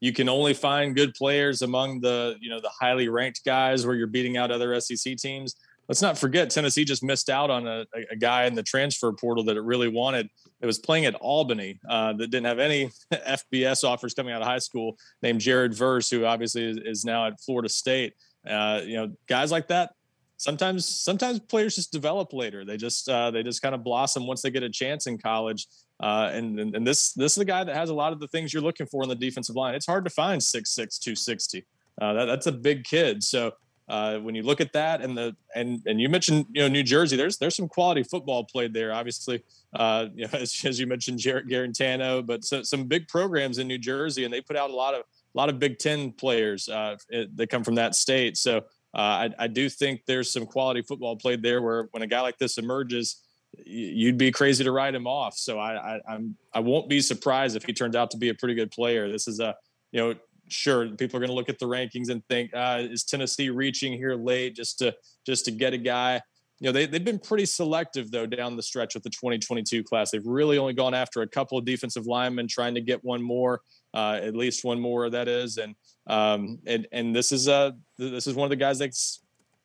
you 0.00 0.12
can 0.12 0.28
only 0.28 0.54
find 0.54 0.94
good 0.94 1.14
players 1.14 1.62
among 1.62 2.00
the 2.00 2.36
you 2.40 2.50
know 2.50 2.60
the 2.60 2.70
highly 2.80 3.08
ranked 3.08 3.44
guys 3.44 3.86
where 3.86 3.96
you're 3.96 4.06
beating 4.06 4.36
out 4.36 4.50
other 4.50 4.78
SEC 4.80 5.16
teams 5.16 5.56
let's 5.88 6.02
not 6.02 6.18
forget 6.18 6.50
Tennessee 6.50 6.84
just 6.84 7.02
missed 7.02 7.30
out 7.30 7.50
on 7.50 7.66
a, 7.66 7.86
a, 8.10 8.16
guy 8.16 8.44
in 8.44 8.54
the 8.54 8.62
transfer 8.62 9.12
portal 9.12 9.42
that 9.44 9.56
it 9.56 9.62
really 9.62 9.88
wanted. 9.88 10.28
It 10.60 10.66
was 10.66 10.78
playing 10.78 11.06
at 11.06 11.14
Albany 11.14 11.80
uh, 11.88 12.12
that 12.14 12.30
didn't 12.30 12.46
have 12.46 12.58
any 12.58 12.90
FBS 13.12 13.84
offers 13.84 14.14
coming 14.14 14.32
out 14.32 14.42
of 14.42 14.48
high 14.48 14.58
school. 14.58 14.98
Named 15.22 15.40
Jared 15.40 15.74
Verse, 15.74 16.10
who 16.10 16.24
obviously 16.24 16.64
is, 16.64 16.76
is 16.78 17.04
now 17.04 17.26
at 17.26 17.40
Florida 17.40 17.68
State. 17.68 18.14
Uh, 18.46 18.82
you 18.84 18.96
know, 18.96 19.12
guys 19.26 19.50
like 19.50 19.68
that. 19.68 19.92
Sometimes, 20.36 20.86
sometimes 20.86 21.40
players 21.40 21.74
just 21.74 21.90
develop 21.90 22.32
later. 22.32 22.64
They 22.64 22.76
just 22.76 23.08
uh, 23.08 23.32
they 23.32 23.42
just 23.42 23.60
kind 23.60 23.74
of 23.74 23.82
blossom 23.82 24.26
once 24.26 24.40
they 24.40 24.50
get 24.50 24.62
a 24.62 24.70
chance 24.70 25.08
in 25.08 25.18
college. 25.18 25.66
Uh, 26.00 26.30
and, 26.32 26.60
and, 26.60 26.86
this 26.86 27.12
this 27.14 27.32
is 27.32 27.38
a 27.38 27.44
guy 27.44 27.64
that 27.64 27.74
has 27.74 27.90
a 27.90 27.94
lot 27.94 28.12
of 28.12 28.20
the 28.20 28.28
things 28.28 28.54
you're 28.54 28.62
looking 28.62 28.86
for 28.86 29.02
in 29.02 29.08
the 29.08 29.16
defensive 29.16 29.56
line. 29.56 29.74
It's 29.74 29.86
hard 29.86 30.04
to 30.04 30.10
find 30.10 30.40
six 30.40 30.70
six 30.70 30.96
two 30.96 31.16
sixty. 31.16 31.64
Uh, 32.00 32.12
that, 32.12 32.26
that's 32.26 32.46
a 32.46 32.52
big 32.52 32.84
kid. 32.84 33.24
So 33.24 33.50
uh, 33.88 34.18
when 34.18 34.34
you 34.34 34.42
look 34.42 34.60
at 34.60 34.72
that 34.74 35.00
and 35.00 35.16
the 35.16 35.34
and 35.54 35.82
and 35.86 36.00
you 36.00 36.08
mentioned 36.08 36.46
you 36.52 36.60
know 36.62 36.68
New 36.68 36.82
Jersey, 36.82 37.16
there's 37.16 37.38
there's 37.38 37.56
some 37.56 37.68
quality 37.68 38.02
football 38.02 38.44
played 38.44 38.74
there. 38.74 38.92
Obviously, 38.92 39.42
uh, 39.74 40.06
you 40.14 40.26
know 40.26 40.38
as, 40.38 40.62
as 40.64 40.78
you 40.78 40.86
mentioned 40.86 41.18
Jarrett 41.18 41.48
Guarantano, 41.48 42.24
but 42.24 42.44
so, 42.44 42.62
some 42.62 42.84
big 42.84 43.08
programs 43.08 43.58
in 43.58 43.66
New 43.66 43.78
Jersey, 43.78 44.24
and 44.24 44.32
they 44.32 44.40
put 44.40 44.56
out 44.56 44.70
a 44.70 44.74
lot 44.74 44.94
of 44.94 45.00
a 45.00 45.38
lot 45.38 45.48
of 45.48 45.58
Big 45.58 45.78
Ten 45.78 46.12
players 46.12 46.68
uh, 46.68 46.96
that 47.34 47.48
come 47.50 47.64
from 47.64 47.76
that 47.76 47.94
state. 47.94 48.36
So 48.36 48.58
uh, 48.94 49.00
I, 49.00 49.30
I 49.38 49.46
do 49.46 49.68
think 49.68 50.02
there's 50.06 50.30
some 50.30 50.46
quality 50.46 50.82
football 50.82 51.16
played 51.16 51.42
there. 51.42 51.62
Where 51.62 51.88
when 51.92 52.02
a 52.02 52.06
guy 52.06 52.20
like 52.20 52.38
this 52.38 52.58
emerges, 52.58 53.22
you'd 53.64 54.18
be 54.18 54.30
crazy 54.30 54.64
to 54.64 54.72
write 54.72 54.94
him 54.94 55.06
off. 55.06 55.36
So 55.36 55.58
I, 55.58 55.96
I 55.96 56.00
I'm 56.08 56.36
I 56.52 56.60
won't 56.60 56.88
be 56.88 57.00
surprised 57.00 57.56
if 57.56 57.64
he 57.64 57.72
turns 57.72 57.96
out 57.96 58.10
to 58.10 58.18
be 58.18 58.28
a 58.28 58.34
pretty 58.34 58.54
good 58.54 58.70
player. 58.70 59.10
This 59.10 59.28
is 59.28 59.40
a 59.40 59.56
you 59.92 60.00
know 60.00 60.14
sure 60.50 60.88
people 60.90 61.16
are 61.16 61.20
going 61.20 61.30
to 61.30 61.34
look 61.34 61.48
at 61.48 61.58
the 61.58 61.66
rankings 61.66 62.08
and 62.10 62.24
think 62.26 62.50
uh, 62.54 62.78
is 62.80 63.04
tennessee 63.04 63.50
reaching 63.50 63.92
here 63.92 64.14
late 64.14 64.54
just 64.56 64.78
to 64.78 64.94
just 65.26 65.44
to 65.46 65.50
get 65.50 65.74
a 65.74 65.78
guy? 65.78 66.20
You 66.60 66.66
know 66.66 66.72
they, 66.72 66.86
they've 66.86 67.04
been 67.04 67.20
pretty 67.20 67.46
selective 67.46 68.10
though 68.10 68.26
down 68.26 68.56
the 68.56 68.62
stretch 68.62 68.94
with 68.94 69.04
the 69.04 69.10
2022 69.10 69.84
class. 69.84 70.10
They've 70.10 70.26
really 70.26 70.58
only 70.58 70.72
gone 70.72 70.94
after 70.94 71.22
a 71.22 71.28
couple 71.28 71.56
of 71.56 71.64
defensive 71.64 72.06
linemen 72.06 72.48
trying 72.48 72.74
to 72.74 72.80
get 72.80 73.04
one 73.04 73.22
more 73.22 73.60
uh, 73.94 74.20
at 74.22 74.36
least 74.36 74.64
one 74.64 74.80
more 74.80 75.08
that 75.10 75.28
is 75.28 75.58
and 75.58 75.74
um, 76.08 76.58
and 76.66 76.86
and 76.92 77.14
this 77.14 77.32
is 77.32 77.48
uh 77.48 77.72
this 77.96 78.26
is 78.26 78.34
one 78.34 78.44
of 78.44 78.50
the 78.50 78.56
guys 78.56 78.78
that 78.78 78.94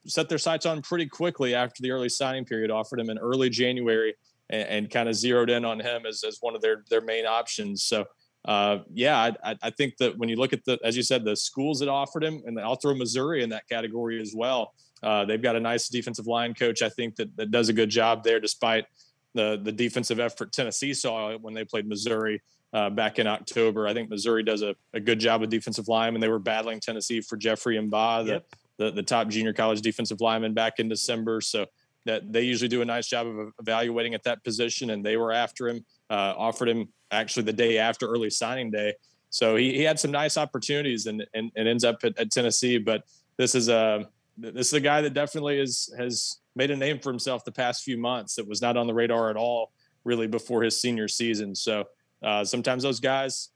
set 0.05 0.29
their 0.29 0.37
sights 0.37 0.65
on 0.65 0.81
pretty 0.81 1.07
quickly 1.07 1.55
after 1.55 1.81
the 1.81 1.91
early 1.91 2.09
signing 2.09 2.45
period 2.45 2.69
offered 2.69 2.99
him 2.99 3.09
in 3.09 3.17
early 3.17 3.49
january 3.49 4.13
and, 4.49 4.67
and 4.69 4.89
kind 4.89 5.09
of 5.09 5.15
zeroed 5.15 5.49
in 5.49 5.65
on 5.65 5.79
him 5.79 6.05
as, 6.05 6.23
as 6.23 6.37
one 6.41 6.55
of 6.55 6.61
their 6.61 6.83
their 6.89 7.01
main 7.01 7.25
options. 7.25 7.83
So 7.83 8.05
uh, 8.45 8.79
yeah, 8.93 9.31
I, 9.43 9.55
I, 9.61 9.69
think 9.69 9.95
that 9.97 10.17
when 10.17 10.27
you 10.27 10.35
look 10.35 10.51
at 10.51 10.65
the, 10.65 10.77
as 10.83 10.97
you 10.97 11.03
said, 11.03 11.23
the 11.23 11.35
schools 11.35 11.79
that 11.79 11.87
offered 11.87 12.23
him, 12.23 12.43
and 12.45 12.59
I'll 12.59 12.75
throw 12.75 12.93
Missouri 12.93 13.41
in 13.41 13.49
that 13.49 13.69
category 13.69 14.21
as 14.21 14.33
well. 14.35 14.73
Uh, 15.01 15.23
they've 15.23 15.41
got 15.41 15.55
a 15.55 15.59
nice 15.59 15.87
defensive 15.87 16.27
line 16.27 16.53
coach, 16.53 16.81
I 16.81 16.89
think 16.89 17.15
that, 17.15 17.35
that 17.37 17.51
does 17.51 17.69
a 17.69 17.73
good 17.73 17.89
job 17.89 18.23
there, 18.23 18.39
despite 18.39 18.85
the 19.33 19.59
the 19.63 19.71
defensive 19.71 20.19
effort 20.19 20.51
Tennessee 20.51 20.93
saw 20.93 21.35
when 21.37 21.53
they 21.53 21.65
played 21.65 21.87
Missouri 21.87 22.41
uh, 22.73 22.89
back 22.89 23.19
in 23.19 23.27
October. 23.27 23.87
I 23.87 23.93
think 23.93 24.09
Missouri 24.09 24.43
does 24.43 24.61
a, 24.61 24.75
a 24.93 24.99
good 24.99 25.19
job 25.19 25.43
of 25.43 25.49
defensive 25.49 25.87
line, 25.87 26.13
and 26.13 26.21
they 26.21 26.27
were 26.27 26.39
battling 26.39 26.79
Tennessee 26.79 27.21
for 27.21 27.37
Jeffrey 27.37 27.77
M'ba, 27.77 28.25
the, 28.25 28.31
yep. 28.31 28.47
the, 28.77 28.91
the 28.91 29.03
top 29.03 29.29
junior 29.29 29.53
college 29.53 29.81
defensive 29.81 30.21
lineman 30.21 30.53
back 30.53 30.79
in 30.79 30.89
December. 30.89 31.41
So 31.41 31.65
that 32.05 32.33
they 32.33 32.41
usually 32.41 32.67
do 32.67 32.81
a 32.81 32.85
nice 32.85 33.07
job 33.07 33.27
of 33.27 33.53
evaluating 33.59 34.13
at 34.13 34.23
that 34.23 34.43
position, 34.43 34.89
and 34.89 35.05
they 35.05 35.17
were 35.17 35.31
after 35.31 35.69
him, 35.69 35.85
uh, 36.09 36.33
offered 36.37 36.69
him 36.69 36.89
actually 37.13 37.43
the 37.43 37.53
day 37.53 37.77
after 37.77 38.07
early 38.07 38.29
signing 38.29 38.71
day. 38.71 38.93
So 39.29 39.55
he, 39.55 39.73
he 39.73 39.83
had 39.83 39.99
some 39.99 40.11
nice 40.11 40.37
opportunities 40.37 41.07
and, 41.07 41.25
and, 41.33 41.51
and 41.55 41.67
ends 41.67 41.83
up 41.83 41.97
at, 42.03 42.17
at 42.19 42.31
Tennessee. 42.31 42.77
But 42.77 43.03
this 43.37 43.55
is 43.55 43.69
a 43.69 44.07
this 44.37 44.67
is 44.67 44.73
a 44.73 44.79
guy 44.79 45.01
that 45.01 45.13
definitely 45.13 45.59
is 45.59 45.93
has 45.97 46.39
made 46.55 46.71
a 46.71 46.75
name 46.75 46.99
for 46.99 47.09
himself 47.11 47.45
the 47.45 47.51
past 47.51 47.83
few 47.83 47.97
months. 47.97 48.35
That 48.35 48.47
was 48.47 48.61
not 48.61 48.77
on 48.77 48.87
the 48.87 48.93
radar 48.93 49.29
at 49.29 49.37
all 49.37 49.71
really 50.03 50.27
before 50.27 50.63
his 50.63 50.79
senior 50.79 51.07
season. 51.07 51.55
So 51.55 51.85
uh, 52.21 52.43
sometimes 52.43 52.83
those 52.83 52.99
guys 52.99 53.49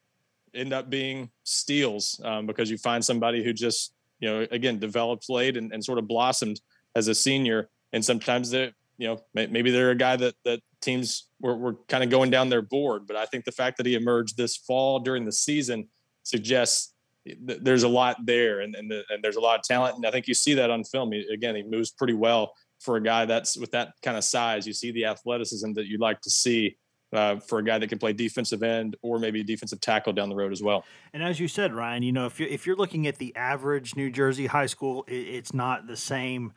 end 0.54 0.74
up 0.74 0.90
being 0.90 1.30
steals 1.44 2.22
um, 2.24 2.46
because 2.46 2.70
you 2.72 2.78
find 2.78 3.04
somebody 3.04 3.44
who 3.44 3.54
just 3.54 3.94
you 4.20 4.30
know 4.30 4.48
again 4.52 4.80
developed 4.80 5.30
late 5.30 5.58
and, 5.58 5.72
and 5.72 5.84
sort 5.84 6.00
of 6.00 6.08
blossomed 6.08 6.60
as 6.96 7.08
a 7.08 7.16
senior 7.16 7.70
and 7.94 8.04
sometimes 8.04 8.50
they 8.50 8.74
you 8.98 9.08
know 9.08 9.20
maybe 9.34 9.72
they're 9.72 9.92
a 9.92 9.96
guy 9.96 10.16
that 10.16 10.36
that 10.46 10.60
teams 10.82 11.27
were, 11.39 11.56
were 11.56 11.75
kind 11.88 12.04
of 12.04 12.10
going 12.10 12.30
down 12.30 12.50
their 12.50 12.62
board 12.62 13.08
but 13.08 13.16
i 13.16 13.25
think 13.25 13.46
the 13.46 13.51
fact 13.51 13.77
that 13.77 13.86
he 13.86 13.96
emerged 13.96 14.38
this 14.38 14.58
fall 14.58 15.00
during 15.00 15.25
the 15.25 15.32
season 15.32 15.88
suggests 16.24 16.94
there's 17.42 17.84
a 17.84 17.88
lot 17.88 18.18
there 18.25 18.62
and 18.62 18.75
and, 18.75 18.89
the, 18.89 19.04
and, 19.10 19.24
there's 19.24 19.36
a 19.36 19.42
lot 19.42 19.60
of 19.60 19.63
talent 19.63 19.96
and 19.96 20.06
i 20.06 20.12
think 20.12 20.27
you 20.27 20.34
see 20.34 20.54
that 20.54 20.70
on 20.70 20.84
film 20.84 21.12
he, 21.12 21.25
again 21.32 21.56
he 21.56 21.63
moves 21.63 21.92
pretty 21.92 22.13
well 22.13 22.54
for 22.80 22.98
a 22.98 23.01
guy 23.01 23.25
that's 23.25 23.58
with 23.58 23.72
that 23.72 23.94
kind 24.01 24.18
of 24.18 24.24
size 24.24 24.66
you 24.66 24.74
see 24.74 24.92
the 24.92 25.06
athleticism 25.06 25.74
that 25.74 25.88
you'd 25.88 26.01
like 26.01 26.22
to 26.22 26.30
see 26.30 26.75
uh, 27.13 27.39
for 27.39 27.60
a 27.60 27.63
guy 27.63 27.77
that 27.77 27.88
can 27.88 27.98
play 27.98 28.13
defensive 28.13 28.63
end 28.63 28.98
or 29.01 29.18
maybe 29.20 29.44
defensive 29.44 29.80
tackle 29.80 30.12
down 30.12 30.30
the 30.30 30.36
road 30.36 30.51
as 30.51 30.62
well. 30.62 30.84
And 31.13 31.24
as 31.24 31.39
you 31.39 31.48
said, 31.48 31.74
Ryan, 31.74 32.04
you 32.04 32.12
know 32.12 32.25
if 32.25 32.39
you're 32.39 32.50
if 32.50 32.68
you're 32.68 32.75
looking 32.75 33.08
at 33.08 33.18
the 33.18 33.36
average 33.36 33.96
New 33.96 34.12
Jersey 34.12 34.48
high 34.48 34.66
school, 34.66 35.06
it, 35.08 35.16
it's 35.16 35.54
not 35.54 35.88
the 35.88 35.96
same 35.96 36.51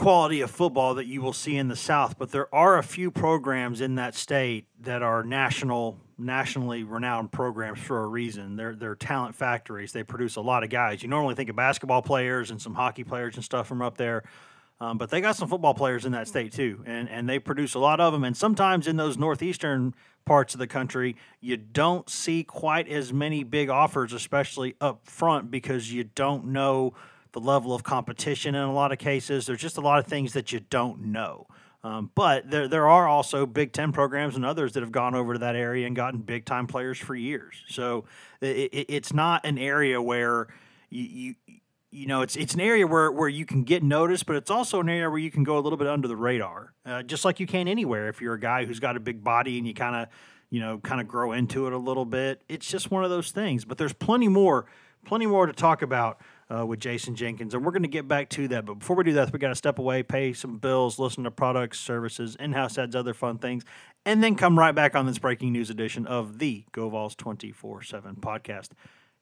quality 0.00 0.40
of 0.40 0.50
football 0.50 0.94
that 0.94 1.06
you 1.06 1.20
will 1.20 1.34
see 1.34 1.56
in 1.56 1.68
the 1.68 1.76
South, 1.76 2.18
but 2.18 2.30
there 2.30 2.52
are 2.54 2.78
a 2.78 2.82
few 2.82 3.10
programs 3.10 3.82
in 3.82 3.96
that 3.96 4.14
state 4.14 4.66
that 4.80 5.02
are 5.02 5.22
national 5.22 5.98
nationally 6.16 6.84
renowned 6.84 7.30
programs 7.30 7.78
for 7.78 8.02
a 8.02 8.06
reason. 8.06 8.56
They're 8.56 8.74
they're 8.74 8.94
talent 8.94 9.34
factories. 9.34 9.92
They 9.92 10.02
produce 10.02 10.36
a 10.36 10.40
lot 10.40 10.64
of 10.64 10.70
guys. 10.70 11.02
You 11.02 11.10
normally 11.10 11.34
think 11.34 11.50
of 11.50 11.56
basketball 11.56 12.00
players 12.00 12.50
and 12.50 12.60
some 12.60 12.74
hockey 12.74 13.04
players 13.04 13.36
and 13.36 13.44
stuff 13.44 13.66
from 13.66 13.82
up 13.82 13.98
there. 13.98 14.22
Um, 14.80 14.96
but 14.96 15.10
they 15.10 15.20
got 15.20 15.36
some 15.36 15.48
football 15.48 15.74
players 15.74 16.06
in 16.06 16.12
that 16.12 16.26
state 16.26 16.52
too, 16.54 16.82
and, 16.86 17.06
and 17.10 17.28
they 17.28 17.38
produce 17.38 17.74
a 17.74 17.78
lot 17.78 18.00
of 18.00 18.14
them. 18.14 18.24
And 18.24 18.34
sometimes 18.34 18.86
in 18.86 18.96
those 18.96 19.18
northeastern 19.18 19.94
parts 20.24 20.54
of 20.54 20.60
the 20.60 20.66
country, 20.66 21.16
you 21.42 21.58
don't 21.58 22.08
see 22.08 22.42
quite 22.42 22.88
as 22.88 23.12
many 23.12 23.44
big 23.44 23.68
offers, 23.68 24.14
especially 24.14 24.76
up 24.80 25.06
front, 25.06 25.50
because 25.50 25.92
you 25.92 26.04
don't 26.04 26.46
know 26.46 26.94
the 27.32 27.40
level 27.40 27.74
of 27.74 27.82
competition 27.82 28.54
in 28.54 28.62
a 28.62 28.72
lot 28.72 28.92
of 28.92 28.98
cases. 28.98 29.46
There's 29.46 29.60
just 29.60 29.76
a 29.76 29.80
lot 29.80 29.98
of 29.98 30.06
things 30.06 30.32
that 30.32 30.52
you 30.52 30.60
don't 30.60 31.06
know. 31.06 31.46
Um, 31.82 32.10
but 32.14 32.50
there, 32.50 32.68
there 32.68 32.88
are 32.88 33.08
also 33.08 33.46
Big 33.46 33.72
Ten 33.72 33.92
programs 33.92 34.36
and 34.36 34.44
others 34.44 34.72
that 34.72 34.82
have 34.82 34.92
gone 34.92 35.14
over 35.14 35.32
to 35.32 35.38
that 35.38 35.56
area 35.56 35.86
and 35.86 35.96
gotten 35.96 36.20
big 36.20 36.44
time 36.44 36.66
players 36.66 36.98
for 36.98 37.14
years. 37.14 37.62
So 37.68 38.04
it, 38.40 38.70
it, 38.72 38.86
it's 38.88 39.12
not 39.14 39.46
an 39.46 39.56
area 39.56 40.00
where 40.02 40.48
you, 40.90 41.34
you 41.46 41.60
you 41.92 42.06
know, 42.06 42.22
it's 42.22 42.36
it's 42.36 42.54
an 42.54 42.60
area 42.60 42.86
where, 42.86 43.10
where 43.10 43.28
you 43.28 43.44
can 43.44 43.64
get 43.64 43.82
noticed, 43.82 44.26
but 44.26 44.36
it's 44.36 44.50
also 44.50 44.80
an 44.80 44.88
area 44.88 45.10
where 45.10 45.18
you 45.18 45.30
can 45.30 45.42
go 45.42 45.58
a 45.58 45.60
little 45.60 45.76
bit 45.76 45.88
under 45.88 46.06
the 46.06 46.16
radar, 46.16 46.72
uh, 46.86 47.02
just 47.02 47.24
like 47.24 47.40
you 47.40 47.46
can 47.46 47.66
anywhere. 47.66 48.08
If 48.08 48.20
you're 48.20 48.34
a 48.34 48.40
guy 48.40 48.64
who's 48.64 48.78
got 48.78 48.96
a 48.96 49.00
big 49.00 49.24
body 49.24 49.58
and 49.58 49.66
you 49.66 49.74
kind 49.74 49.96
of, 49.96 50.08
you 50.50 50.60
know, 50.60 50.78
kind 50.78 51.00
of 51.00 51.08
grow 51.08 51.32
into 51.32 51.66
it 51.66 51.72
a 51.72 51.78
little 51.78 52.04
bit, 52.04 52.42
it's 52.48 52.68
just 52.68 52.90
one 52.92 53.02
of 53.02 53.10
those 53.10 53.32
things. 53.32 53.64
But 53.64 53.76
there's 53.76 53.92
plenty 53.92 54.28
more, 54.28 54.66
plenty 55.04 55.26
more 55.26 55.46
to 55.46 55.52
talk 55.52 55.82
about 55.82 56.20
uh, 56.54 56.66
with 56.66 56.80
Jason 56.80 57.14
Jenkins, 57.14 57.54
and 57.54 57.64
we're 57.64 57.72
going 57.72 57.82
to 57.82 57.88
get 57.88 58.08
back 58.08 58.28
to 58.30 58.48
that. 58.48 58.66
But 58.66 58.74
before 58.74 58.96
we 58.96 59.04
do 59.04 59.12
that, 59.14 59.32
we 59.32 59.38
got 59.38 59.48
to 59.48 59.54
step 59.54 59.78
away, 59.78 60.02
pay 60.02 60.32
some 60.32 60.58
bills, 60.58 60.98
listen 60.98 61.24
to 61.24 61.30
products, 61.30 61.78
services, 61.78 62.36
in-house 62.38 62.76
ads, 62.78 62.96
other 62.96 63.14
fun 63.14 63.38
things, 63.38 63.64
and 64.04 64.22
then 64.22 64.34
come 64.34 64.58
right 64.58 64.74
back 64.74 64.96
on 64.96 65.06
this 65.06 65.18
breaking 65.18 65.52
news 65.52 65.70
edition 65.70 66.06
of 66.06 66.38
the 66.38 66.64
GoVols 66.72 67.16
24/7 67.16 68.16
podcast. 68.16 68.70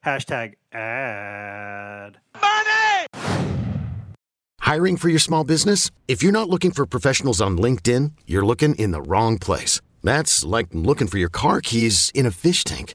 Hashtag 0.05 0.55
ad. 0.73 2.19
Money! 2.41 3.49
Hiring 4.61 4.97
for 4.97 5.09
your 5.09 5.19
small 5.19 5.45
business? 5.45 5.91
If 6.07 6.23
you're 6.23 6.33
not 6.33 6.49
looking 6.49 6.71
for 6.71 6.87
professionals 6.87 7.41
on 7.41 7.59
LinkedIn, 7.59 8.13
you're 8.27 8.45
looking 8.45 8.75
in 8.75 8.91
the 8.93 9.03
wrong 9.03 9.39
place. 9.39 9.81
That's 10.03 10.45
like 10.45 10.69
looking 10.73 11.07
for 11.09 11.19
your 11.19 11.31
car 11.31 11.61
keys 11.61 12.13
in 12.15 12.27
a 12.27 12.31
fish 12.31 12.65
tank. 12.65 12.95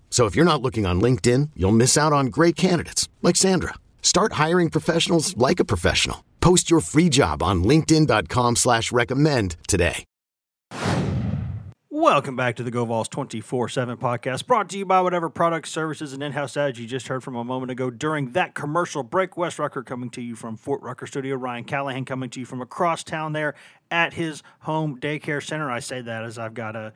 So 0.11 0.25
if 0.25 0.35
you're 0.35 0.45
not 0.45 0.61
looking 0.61 0.85
on 0.85 1.01
LinkedIn, 1.01 1.51
you'll 1.55 1.71
miss 1.71 1.97
out 1.97 2.13
on 2.13 2.27
great 2.27 2.55
candidates 2.55 3.09
like 3.21 3.37
Sandra. 3.37 3.73
Start 4.03 4.33
hiring 4.33 4.69
professionals 4.69 5.35
like 5.35 5.59
a 5.59 5.65
professional. 5.65 6.23
Post 6.41 6.69
your 6.69 6.81
free 6.81 7.09
job 7.09 7.41
on 7.41 7.63
LinkedIn.com 7.63 8.57
slash 8.57 8.91
recommend 8.91 9.55
today. 9.67 10.03
Welcome 11.93 12.35
back 12.35 12.55
to 12.55 12.63
the 12.63 12.71
GoVols 12.71 13.09
24-7 13.09 13.97
podcast, 13.97 14.47
brought 14.47 14.69
to 14.69 14.77
you 14.77 14.85
by 14.85 15.01
whatever 15.01 15.29
products, 15.29 15.69
services, 15.69 16.13
and 16.13 16.23
in-house 16.23 16.57
ads 16.57 16.79
you 16.79 16.87
just 16.87 17.09
heard 17.09 17.23
from 17.23 17.35
a 17.35 17.43
moment 17.43 17.69
ago 17.69 17.91
during 17.91 18.31
that 18.31 18.55
commercial 18.55 19.03
break. 19.03 19.37
Wes 19.37 19.59
Rucker 19.59 19.83
coming 19.83 20.09
to 20.11 20.21
you 20.21 20.35
from 20.35 20.57
Fort 20.57 20.81
Rucker 20.81 21.05
Studio. 21.05 21.35
Ryan 21.35 21.63
Callahan 21.63 22.05
coming 22.05 22.31
to 22.31 22.39
you 22.39 22.45
from 22.47 22.59
across 22.59 23.03
town 23.03 23.33
there 23.33 23.53
at 23.91 24.13
his 24.13 24.41
home 24.61 24.99
daycare 24.99 25.45
center. 25.45 25.69
I 25.69 25.79
say 25.79 26.01
that 26.01 26.23
as 26.23 26.39
I've 26.39 26.55
got 26.55 26.75
a 26.75 26.91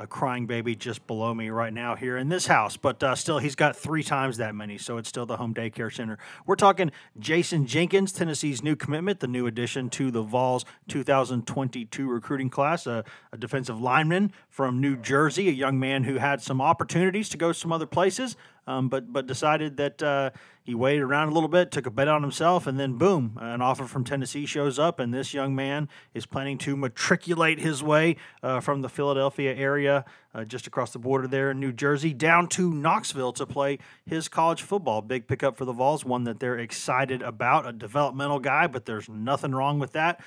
a 0.00 0.06
crying 0.06 0.46
baby 0.46 0.74
just 0.74 1.06
below 1.06 1.34
me 1.34 1.50
right 1.50 1.74
now 1.74 1.94
here 1.94 2.16
in 2.16 2.30
this 2.30 2.46
house, 2.46 2.78
but 2.78 3.02
uh, 3.02 3.14
still, 3.14 3.38
he's 3.38 3.54
got 3.54 3.76
three 3.76 4.02
times 4.02 4.38
that 4.38 4.54
many, 4.54 4.78
so 4.78 4.96
it's 4.96 5.10
still 5.10 5.26
the 5.26 5.36
home 5.36 5.52
daycare 5.52 5.92
center. 5.92 6.18
We're 6.46 6.56
talking 6.56 6.90
Jason 7.18 7.66
Jenkins, 7.66 8.10
Tennessee's 8.10 8.62
new 8.62 8.76
commitment, 8.76 9.20
the 9.20 9.26
new 9.26 9.46
addition 9.46 9.90
to 9.90 10.10
the 10.10 10.22
Vols 10.22 10.64
2022 10.88 12.08
recruiting 12.08 12.48
class, 12.48 12.86
a, 12.86 13.04
a 13.30 13.36
defensive 13.36 13.78
lineman 13.78 14.32
from 14.48 14.80
New 14.80 14.96
Jersey, 14.96 15.50
a 15.50 15.52
young 15.52 15.78
man 15.78 16.04
who 16.04 16.14
had 16.14 16.40
some 16.40 16.62
opportunities 16.62 17.28
to 17.28 17.36
go 17.36 17.52
some 17.52 17.70
other 17.70 17.86
places, 17.86 18.36
um, 18.66 18.88
but 18.88 19.12
but 19.12 19.26
decided 19.26 19.76
that 19.76 20.02
uh, 20.02 20.30
he 20.70 20.74
waited 20.76 21.02
around 21.02 21.28
a 21.28 21.32
little 21.32 21.48
bit, 21.48 21.72
took 21.72 21.84
a 21.84 21.90
bet 21.90 22.06
on 22.06 22.22
himself, 22.22 22.64
and 22.64 22.78
then 22.78 22.92
boom, 22.92 23.36
an 23.40 23.60
offer 23.60 23.86
from 23.86 24.04
Tennessee 24.04 24.46
shows 24.46 24.78
up, 24.78 25.00
and 25.00 25.12
this 25.12 25.34
young 25.34 25.52
man 25.52 25.88
is 26.14 26.26
planning 26.26 26.58
to 26.58 26.76
matriculate 26.76 27.58
his 27.58 27.82
way 27.82 28.14
uh, 28.44 28.60
from 28.60 28.80
the 28.80 28.88
Philadelphia 28.88 29.52
area, 29.52 30.04
uh, 30.32 30.44
just 30.44 30.68
across 30.68 30.92
the 30.92 31.00
border 31.00 31.26
there 31.26 31.50
in 31.50 31.58
New 31.58 31.72
Jersey, 31.72 32.14
down 32.14 32.46
to 32.50 32.72
Knoxville 32.72 33.32
to 33.32 33.46
play 33.46 33.80
his 34.06 34.28
college 34.28 34.62
football. 34.62 35.02
Big 35.02 35.26
pickup 35.26 35.56
for 35.56 35.64
the 35.64 35.72
Vols, 35.72 36.04
one 36.04 36.22
that 36.22 36.38
they're 36.38 36.58
excited 36.58 37.20
about. 37.20 37.66
A 37.66 37.72
developmental 37.72 38.38
guy, 38.38 38.68
but 38.68 38.84
there's 38.84 39.08
nothing 39.08 39.50
wrong 39.50 39.80
with 39.80 39.90
that 39.94 40.20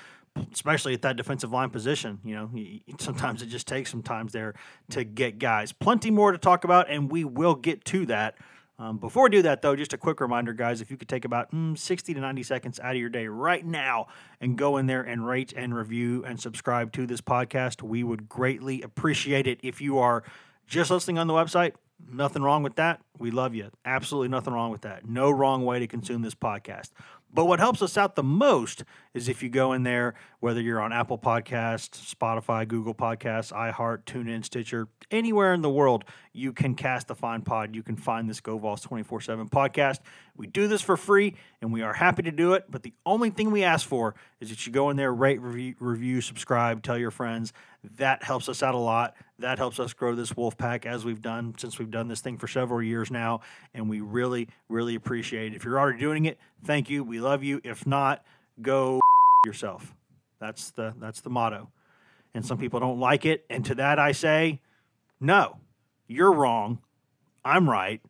especially 0.52 0.94
at 0.94 1.02
that 1.02 1.16
defensive 1.16 1.52
line 1.52 1.70
position. 1.70 2.18
You 2.24 2.34
know, 2.34 2.50
sometimes 2.98 3.40
it 3.40 3.46
just 3.46 3.68
takes 3.68 3.88
some 3.88 4.02
times 4.02 4.32
there 4.32 4.54
to 4.90 5.04
get 5.04 5.38
guys. 5.38 5.70
Plenty 5.70 6.10
more 6.10 6.32
to 6.32 6.38
talk 6.38 6.64
about, 6.64 6.90
and 6.90 7.08
we 7.08 7.22
will 7.22 7.54
get 7.54 7.84
to 7.84 8.06
that. 8.06 8.36
Um, 8.78 8.98
before 8.98 9.24
we 9.24 9.30
do 9.30 9.42
that, 9.42 9.62
though, 9.62 9.76
just 9.76 9.92
a 9.92 9.98
quick 9.98 10.20
reminder, 10.20 10.52
guys, 10.52 10.80
if 10.80 10.90
you 10.90 10.96
could 10.96 11.08
take 11.08 11.24
about 11.24 11.52
mm, 11.52 11.78
60 11.78 12.12
to 12.14 12.20
90 12.20 12.42
seconds 12.42 12.80
out 12.80 12.92
of 12.92 13.00
your 13.00 13.08
day 13.08 13.28
right 13.28 13.64
now 13.64 14.08
and 14.40 14.58
go 14.58 14.76
in 14.78 14.86
there 14.86 15.02
and 15.02 15.26
rate 15.26 15.52
and 15.56 15.74
review 15.74 16.24
and 16.24 16.40
subscribe 16.40 16.92
to 16.92 17.06
this 17.06 17.20
podcast, 17.20 17.82
we 17.82 18.02
would 18.02 18.28
greatly 18.28 18.82
appreciate 18.82 19.46
it. 19.46 19.60
If 19.62 19.80
you 19.80 19.98
are 19.98 20.24
just 20.66 20.90
listening 20.90 21.18
on 21.18 21.28
the 21.28 21.34
website, 21.34 21.74
nothing 22.10 22.42
wrong 22.42 22.64
with 22.64 22.74
that. 22.76 23.00
We 23.18 23.30
love 23.30 23.54
you. 23.54 23.70
Absolutely 23.84 24.28
nothing 24.28 24.52
wrong 24.52 24.72
with 24.72 24.82
that. 24.82 25.08
No 25.08 25.30
wrong 25.30 25.64
way 25.64 25.78
to 25.78 25.86
consume 25.86 26.22
this 26.22 26.34
podcast. 26.34 26.90
But 27.34 27.46
what 27.46 27.58
helps 27.58 27.82
us 27.82 27.98
out 27.98 28.14
the 28.14 28.22
most 28.22 28.84
is 29.12 29.28
if 29.28 29.42
you 29.42 29.48
go 29.48 29.72
in 29.72 29.82
there, 29.82 30.14
whether 30.38 30.60
you're 30.60 30.80
on 30.80 30.92
Apple 30.92 31.18
Podcasts, 31.18 32.14
Spotify, 32.14 32.66
Google 32.66 32.94
Podcasts, 32.94 33.52
iHeart, 33.52 34.04
TuneIn, 34.04 34.44
Stitcher, 34.44 34.86
anywhere 35.10 35.52
in 35.52 35.60
the 35.60 35.68
world, 35.68 36.04
you 36.32 36.52
can 36.52 36.76
cast 36.76 37.08
the 37.08 37.14
Fine 37.16 37.42
Pod. 37.42 37.74
You 37.74 37.82
can 37.82 37.96
find 37.96 38.30
this 38.30 38.40
GoVols 38.40 38.82
24 38.82 39.20
7 39.20 39.48
podcast. 39.48 39.98
We 40.36 40.46
do 40.46 40.68
this 40.68 40.80
for 40.80 40.96
free 40.96 41.34
and 41.60 41.72
we 41.72 41.82
are 41.82 41.92
happy 41.92 42.22
to 42.22 42.30
do 42.30 42.54
it. 42.54 42.66
But 42.70 42.84
the 42.84 42.94
only 43.04 43.30
thing 43.30 43.50
we 43.50 43.64
ask 43.64 43.86
for 43.86 44.14
is 44.38 44.50
that 44.50 44.64
you 44.64 44.72
go 44.72 44.90
in 44.90 44.96
there, 44.96 45.12
rate, 45.12 45.40
review, 45.40 45.74
review 45.80 46.20
subscribe, 46.20 46.84
tell 46.84 46.98
your 46.98 47.10
friends. 47.10 47.52
That 47.96 48.22
helps 48.22 48.48
us 48.48 48.62
out 48.62 48.74
a 48.74 48.78
lot. 48.78 49.14
That 49.38 49.58
helps 49.58 49.78
us 49.78 49.92
grow 49.92 50.14
this 50.14 50.34
wolf 50.36 50.56
pack 50.56 50.86
as 50.86 51.04
we've 51.04 51.20
done 51.20 51.54
since 51.58 51.78
we've 51.78 51.90
done 51.90 52.08
this 52.08 52.20
thing 52.20 52.38
for 52.38 52.48
several 52.48 52.82
years 52.82 53.10
now. 53.10 53.40
And 53.74 53.90
we 53.90 54.00
really, 54.00 54.48
really 54.68 54.94
appreciate 54.94 55.52
it. 55.52 55.56
If 55.56 55.64
you're 55.64 55.78
already 55.78 55.98
doing 55.98 56.24
it, 56.24 56.38
thank 56.64 56.88
you. 56.88 57.04
We 57.04 57.20
love 57.20 57.42
you. 57.42 57.60
If 57.62 57.86
not, 57.86 58.24
go 58.62 59.00
yourself. 59.46 59.94
That's 60.40 60.70
the 60.70 60.94
that's 60.98 61.20
the 61.20 61.30
motto. 61.30 61.70
And 62.32 62.44
some 62.44 62.58
people 62.58 62.80
don't 62.80 62.98
like 62.98 63.26
it. 63.26 63.44
And 63.50 63.64
to 63.66 63.74
that 63.76 63.98
I 63.98 64.12
say, 64.12 64.60
no, 65.20 65.58
you're 66.08 66.32
wrong. 66.32 66.78
I'm 67.44 67.68
right. 67.68 68.00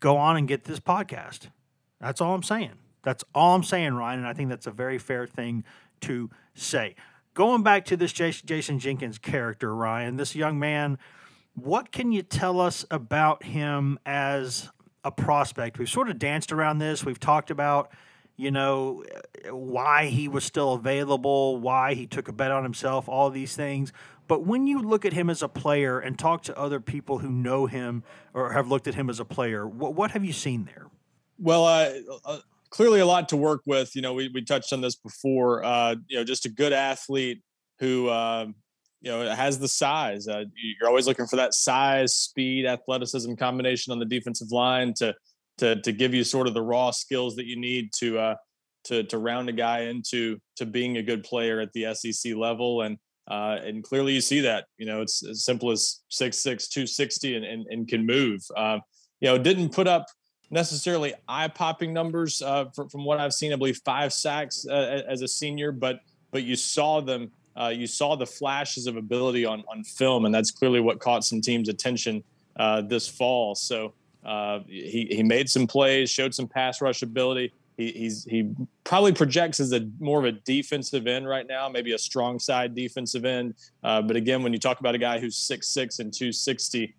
Go 0.00 0.16
on 0.16 0.36
and 0.36 0.48
get 0.48 0.64
this 0.64 0.80
podcast. 0.80 1.50
That's 2.00 2.20
all 2.20 2.34
I'm 2.34 2.42
saying. 2.42 2.72
That's 3.02 3.22
all 3.34 3.54
I'm 3.54 3.62
saying, 3.62 3.94
Ryan. 3.94 4.20
And 4.20 4.28
I 4.28 4.32
think 4.32 4.48
that's 4.48 4.66
a 4.66 4.72
very 4.72 4.98
fair 4.98 5.26
thing 5.26 5.64
to 6.02 6.30
say 6.54 6.96
going 7.36 7.62
back 7.62 7.84
to 7.84 7.96
this 7.96 8.12
Jason 8.12 8.78
Jenkins 8.78 9.18
character, 9.18 9.72
Ryan, 9.72 10.16
this 10.16 10.34
young 10.34 10.58
man, 10.58 10.98
what 11.54 11.92
can 11.92 12.10
you 12.10 12.22
tell 12.22 12.58
us 12.58 12.84
about 12.90 13.44
him 13.44 13.98
as 14.06 14.70
a 15.04 15.12
prospect? 15.12 15.78
We've 15.78 15.88
sort 15.88 16.08
of 16.08 16.18
danced 16.18 16.50
around 16.50 16.78
this. 16.78 17.04
We've 17.04 17.20
talked 17.20 17.50
about, 17.50 17.92
you 18.36 18.50
know, 18.50 19.04
why 19.50 20.06
he 20.06 20.28
was 20.28 20.44
still 20.44 20.72
available, 20.72 21.58
why 21.58 21.92
he 21.92 22.06
took 22.06 22.26
a 22.26 22.32
bet 22.32 22.50
on 22.50 22.62
himself, 22.62 23.06
all 23.06 23.28
these 23.28 23.54
things. 23.54 23.92
But 24.28 24.44
when 24.44 24.66
you 24.66 24.80
look 24.80 25.04
at 25.04 25.12
him 25.12 25.28
as 25.28 25.42
a 25.42 25.48
player 25.48 26.00
and 26.00 26.18
talk 26.18 26.42
to 26.44 26.58
other 26.58 26.80
people 26.80 27.18
who 27.18 27.30
know 27.30 27.66
him 27.66 28.02
or 28.32 28.54
have 28.54 28.66
looked 28.68 28.88
at 28.88 28.94
him 28.94 29.10
as 29.10 29.20
a 29.20 29.26
player, 29.26 29.68
what, 29.68 29.94
what 29.94 30.12
have 30.12 30.24
you 30.24 30.32
seen 30.32 30.64
there? 30.64 30.86
Well, 31.38 31.66
uh, 32.24 32.38
clearly 32.76 33.00
a 33.00 33.06
lot 33.06 33.30
to 33.30 33.36
work 33.38 33.62
with. 33.64 33.96
You 33.96 34.02
know, 34.02 34.12
we, 34.12 34.30
we 34.34 34.44
touched 34.44 34.72
on 34.72 34.82
this 34.82 34.96
before. 34.96 35.64
Uh, 35.64 35.96
you 36.08 36.18
know, 36.18 36.24
just 36.24 36.44
a 36.44 36.50
good 36.50 36.74
athlete 36.74 37.42
who 37.80 38.08
uh, 38.08 38.46
you 39.00 39.10
know 39.10 39.34
has 39.34 39.58
the 39.58 39.68
size. 39.68 40.28
Uh, 40.28 40.44
you're 40.78 40.88
always 40.88 41.06
looking 41.06 41.26
for 41.26 41.36
that 41.36 41.54
size, 41.54 42.14
speed, 42.14 42.66
athleticism 42.66 43.34
combination 43.34 43.92
on 43.92 43.98
the 43.98 44.04
defensive 44.04 44.52
line 44.52 44.92
to 44.94 45.14
to 45.58 45.80
to 45.80 45.92
give 45.92 46.12
you 46.12 46.22
sort 46.22 46.46
of 46.46 46.54
the 46.54 46.62
raw 46.62 46.90
skills 46.90 47.34
that 47.36 47.46
you 47.46 47.58
need 47.58 47.90
to 47.98 48.18
uh, 48.18 48.34
to 48.84 49.04
to 49.04 49.18
round 49.18 49.48
a 49.48 49.52
guy 49.52 49.80
into 49.80 50.38
to 50.56 50.66
being 50.66 50.98
a 50.98 51.02
good 51.02 51.24
player 51.24 51.60
at 51.60 51.72
the 51.72 51.94
SEC 51.94 52.34
level. 52.34 52.82
And 52.82 52.98
uh, 53.28 53.58
and 53.64 53.82
clearly 53.82 54.12
you 54.12 54.20
see 54.20 54.40
that. 54.40 54.66
You 54.76 54.84
know, 54.84 55.00
it's 55.00 55.26
as 55.26 55.44
simple 55.44 55.70
as 55.70 56.02
six 56.08 56.42
six 56.42 56.68
two 56.68 56.86
sixty 56.86 57.36
and 57.36 57.44
and, 57.44 57.66
and 57.70 57.88
can 57.88 58.04
move. 58.04 58.42
Uh, 58.54 58.80
you 59.20 59.28
know, 59.28 59.38
didn't 59.38 59.72
put 59.72 59.88
up 59.88 60.04
necessarily 60.50 61.14
eye-popping 61.28 61.92
numbers 61.92 62.42
uh, 62.42 62.66
for, 62.74 62.88
from 62.88 63.04
what 63.04 63.18
I've 63.18 63.32
seen. 63.32 63.52
I 63.52 63.56
believe 63.56 63.80
five 63.84 64.12
sacks 64.12 64.66
uh, 64.68 65.02
as 65.08 65.22
a 65.22 65.28
senior, 65.28 65.72
but 65.72 66.00
but 66.30 66.42
you 66.42 66.56
saw 66.56 67.00
them. 67.00 67.30
Uh, 67.56 67.68
you 67.68 67.86
saw 67.86 68.16
the 68.16 68.26
flashes 68.26 68.86
of 68.86 68.96
ability 68.96 69.44
on 69.44 69.64
on 69.68 69.82
film, 69.82 70.24
and 70.24 70.34
that's 70.34 70.50
clearly 70.50 70.80
what 70.80 71.00
caught 71.00 71.24
some 71.24 71.40
teams' 71.40 71.68
attention 71.68 72.22
uh, 72.56 72.82
this 72.82 73.08
fall. 73.08 73.54
So 73.54 73.94
uh, 74.24 74.60
he 74.66 75.08
he 75.10 75.22
made 75.22 75.48
some 75.48 75.66
plays, 75.66 76.10
showed 76.10 76.34
some 76.34 76.46
pass 76.46 76.80
rush 76.80 77.02
ability. 77.02 77.52
He, 77.76 77.92
he's 77.92 78.24
he 78.24 78.52
probably 78.84 79.12
projects 79.12 79.58
as 79.58 79.72
a 79.72 79.88
more 79.98 80.18
of 80.18 80.26
a 80.26 80.32
defensive 80.32 81.06
end 81.06 81.26
right 81.28 81.46
now, 81.46 81.68
maybe 81.68 81.92
a 81.92 81.98
strong 81.98 82.38
side 82.38 82.74
defensive 82.74 83.24
end. 83.24 83.54
Uh, 83.82 84.02
but 84.02 84.16
again, 84.16 84.42
when 84.42 84.52
you 84.52 84.58
talk 84.58 84.80
about 84.80 84.94
a 84.94 84.98
guy 84.98 85.18
who's 85.18 85.36
six 85.36 85.68
six 85.68 85.98
and 85.98 86.12
two 86.12 86.32
sixty, 86.32 86.94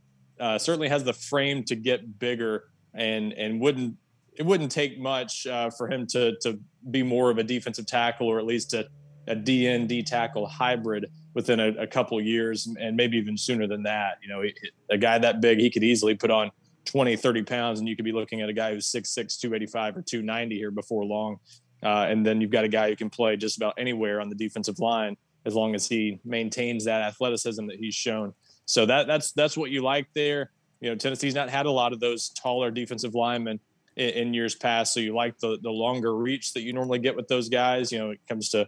certainly 0.58 0.90
has 0.90 1.04
the 1.04 1.14
frame 1.14 1.64
to 1.64 1.76
get 1.76 2.20
bigger 2.20 2.66
and 2.98 3.34
and 3.34 3.60
wouldn't 3.60 3.96
it 4.38 4.46
wouldn't 4.46 4.72
take 4.72 5.00
much 5.00 5.48
uh, 5.48 5.70
for 5.70 5.90
him 5.90 6.06
to 6.08 6.36
to 6.42 6.60
be 6.92 7.04
more 7.04 7.30
of 7.30 7.38
a 7.38 7.44
defensive 7.44 7.86
tackle 7.86 8.28
or 8.28 8.40
at 8.40 8.46
least 8.46 8.74
a, 8.74 8.88
a 9.28 9.36
DN 9.36 9.88
D 9.88 10.04
tackle 10.04 10.48
hybrid 10.48 11.08
within 11.34 11.60
a, 11.60 11.70
a 11.80 11.88
couple 11.88 12.20
years 12.22 12.68
and 12.80 12.96
maybe 12.96 13.18
even 13.18 13.38
sooner 13.38 13.68
than 13.68 13.84
that. 13.84 14.18
You 14.22 14.30
know, 14.30 14.44
a 14.90 14.98
guy 14.98 15.20
that 15.20 15.42
big, 15.42 15.60
he 15.60 15.70
could 15.70 15.84
easily 15.84 16.16
put 16.16 16.32
on 16.32 16.50
20, 16.86 17.16
30 17.16 17.44
pounds, 17.44 17.80
and 17.80 17.88
you 17.88 17.96
could 17.96 18.06
be 18.06 18.12
looking 18.12 18.42
at 18.42 18.50
a 18.50 18.54
guy 18.54 18.74
who's 18.74 18.92
6'6, 18.92 19.40
285 19.40 19.98
or 19.98 20.02
290 20.02 20.56
here 20.56 20.72
before 20.72 21.06
long. 21.06 21.38
Uh, 21.84 22.08
and 22.10 22.26
then 22.26 22.42
you've 22.42 22.50
got 22.50 22.64
a 22.64 22.70
guy 22.70 22.90
who 22.90 22.96
can 22.96 23.10
play 23.10 23.36
just 23.36 23.58
about 23.58 23.74
anywhere 23.78 24.20
on 24.20 24.30
the 24.30 24.36
defensive 24.36 24.80
line 24.80 25.16
as 25.46 25.54
long 25.54 25.76
as 25.76 25.88
he 25.88 26.20
maintains 26.26 26.86
that 26.86 27.02
athleticism 27.02 27.68
that 27.68 27.78
he's 27.78 27.94
shown. 27.94 28.34
So 28.66 28.86
that 28.86 29.08
that's 29.08 29.32
that's 29.32 29.56
what 29.56 29.70
you 29.70 29.82
like 29.84 30.08
there. 30.14 30.52
You 30.80 30.90
know, 30.90 30.96
Tennessee's 30.96 31.36
not 31.36 31.50
had 31.50 31.66
a 31.66 31.72
lot 31.72 31.94
of 31.94 32.00
those 32.00 32.30
taller 32.30 32.72
defensive 32.72 33.16
linemen 33.16 33.60
in, 33.96 34.10
in 34.10 34.34
years 34.34 34.56
past. 34.56 34.94
So 34.94 35.00
you 35.00 35.14
like 35.14 35.38
the 35.40 35.58
the 35.62 35.72
longer 35.72 36.16
reach 36.16 36.54
that 36.54 36.62
you 36.62 36.74
normally 36.74 37.00
get 37.00 37.16
with 37.16 37.28
those 37.28 37.50
guys. 37.50 37.92
You 37.92 38.00
know, 38.00 38.12
it 38.12 38.20
comes 38.28 38.50
to 38.50 38.68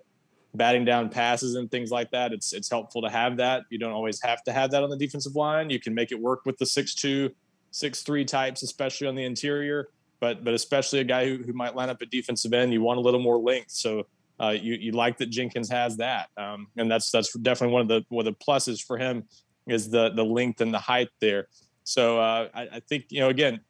batting 0.55 0.83
down 0.83 1.09
passes 1.09 1.55
and 1.55 1.69
things 1.69 1.91
like 1.91 2.11
that. 2.11 2.33
It's 2.33 2.53
it's 2.53 2.69
helpful 2.69 3.01
to 3.03 3.09
have 3.09 3.37
that. 3.37 3.63
You 3.69 3.77
don't 3.77 3.91
always 3.91 4.21
have 4.21 4.43
to 4.43 4.51
have 4.51 4.71
that 4.71 4.83
on 4.83 4.89
the 4.89 4.97
defensive 4.97 5.35
line. 5.35 5.69
You 5.69 5.79
can 5.79 5.93
make 5.93 6.11
it 6.11 6.19
work 6.19 6.41
with 6.45 6.57
the 6.57 6.65
six 6.65 6.95
two, 6.95 7.29
six 7.71 8.01
three 8.01 8.25
types, 8.25 8.63
especially 8.63 9.07
on 9.07 9.15
the 9.15 9.23
interior. 9.23 9.89
But 10.19 10.43
but 10.43 10.53
especially 10.53 10.99
a 10.99 11.03
guy 11.03 11.25
who, 11.25 11.43
who 11.43 11.53
might 11.53 11.75
line 11.75 11.89
up 11.89 12.01
at 12.01 12.09
defensive 12.09 12.53
end, 12.53 12.73
you 12.73 12.81
want 12.81 12.97
a 12.97 13.01
little 13.01 13.21
more 13.21 13.37
length. 13.37 13.71
So 13.71 14.07
uh, 14.41 14.49
you 14.49 14.73
you 14.73 14.91
like 14.91 15.17
that 15.19 15.29
Jenkins 15.29 15.69
has 15.69 15.97
that, 15.97 16.29
um, 16.37 16.67
and 16.77 16.89
that's 16.89 17.11
that's 17.11 17.31
definitely 17.33 17.73
one 17.73 17.81
of 17.83 17.87
the 17.87 18.05
one 18.09 18.25
of 18.25 18.33
the 18.33 18.45
pluses 18.45 18.83
for 18.83 18.97
him 18.97 19.23
is 19.67 19.89
the 19.89 20.09
the 20.09 20.23
length 20.23 20.61
and 20.61 20.73
the 20.73 20.79
height 20.79 21.09
there. 21.21 21.47
So 21.89 22.19
uh, 22.19 22.49
I, 22.53 22.61
I, 22.73 22.79
think 22.81 23.05
you 23.09 23.19
know 23.19 23.29
again 23.29 23.61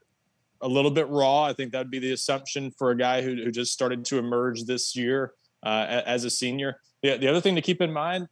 a 0.62 0.67
little 0.67 0.91
bit 0.91 1.08
raw. 1.08 1.43
I 1.43 1.53
think 1.53 1.71
that 1.71 1.77
would 1.77 1.91
be 1.91 1.99
the 1.99 2.12
assumption 2.12 2.69
for 2.69 2.91
a 2.91 2.97
guy 2.97 3.21
who, 3.21 3.36
who 3.36 3.49
just 3.49 3.71
started 3.71 4.03
to 4.05 4.17
emerge 4.17 4.65
this 4.65 4.93
year 4.93 5.32
uh, 5.63 6.01
as 6.05 6.25
a 6.25 6.29
senior. 6.29 6.82
The, 7.01 7.15
the 7.15 7.29
other 7.29 7.39
thing 7.39 7.55
to 7.55 7.62
keep 7.62 7.79
in 7.82 7.93
mind 7.93 8.27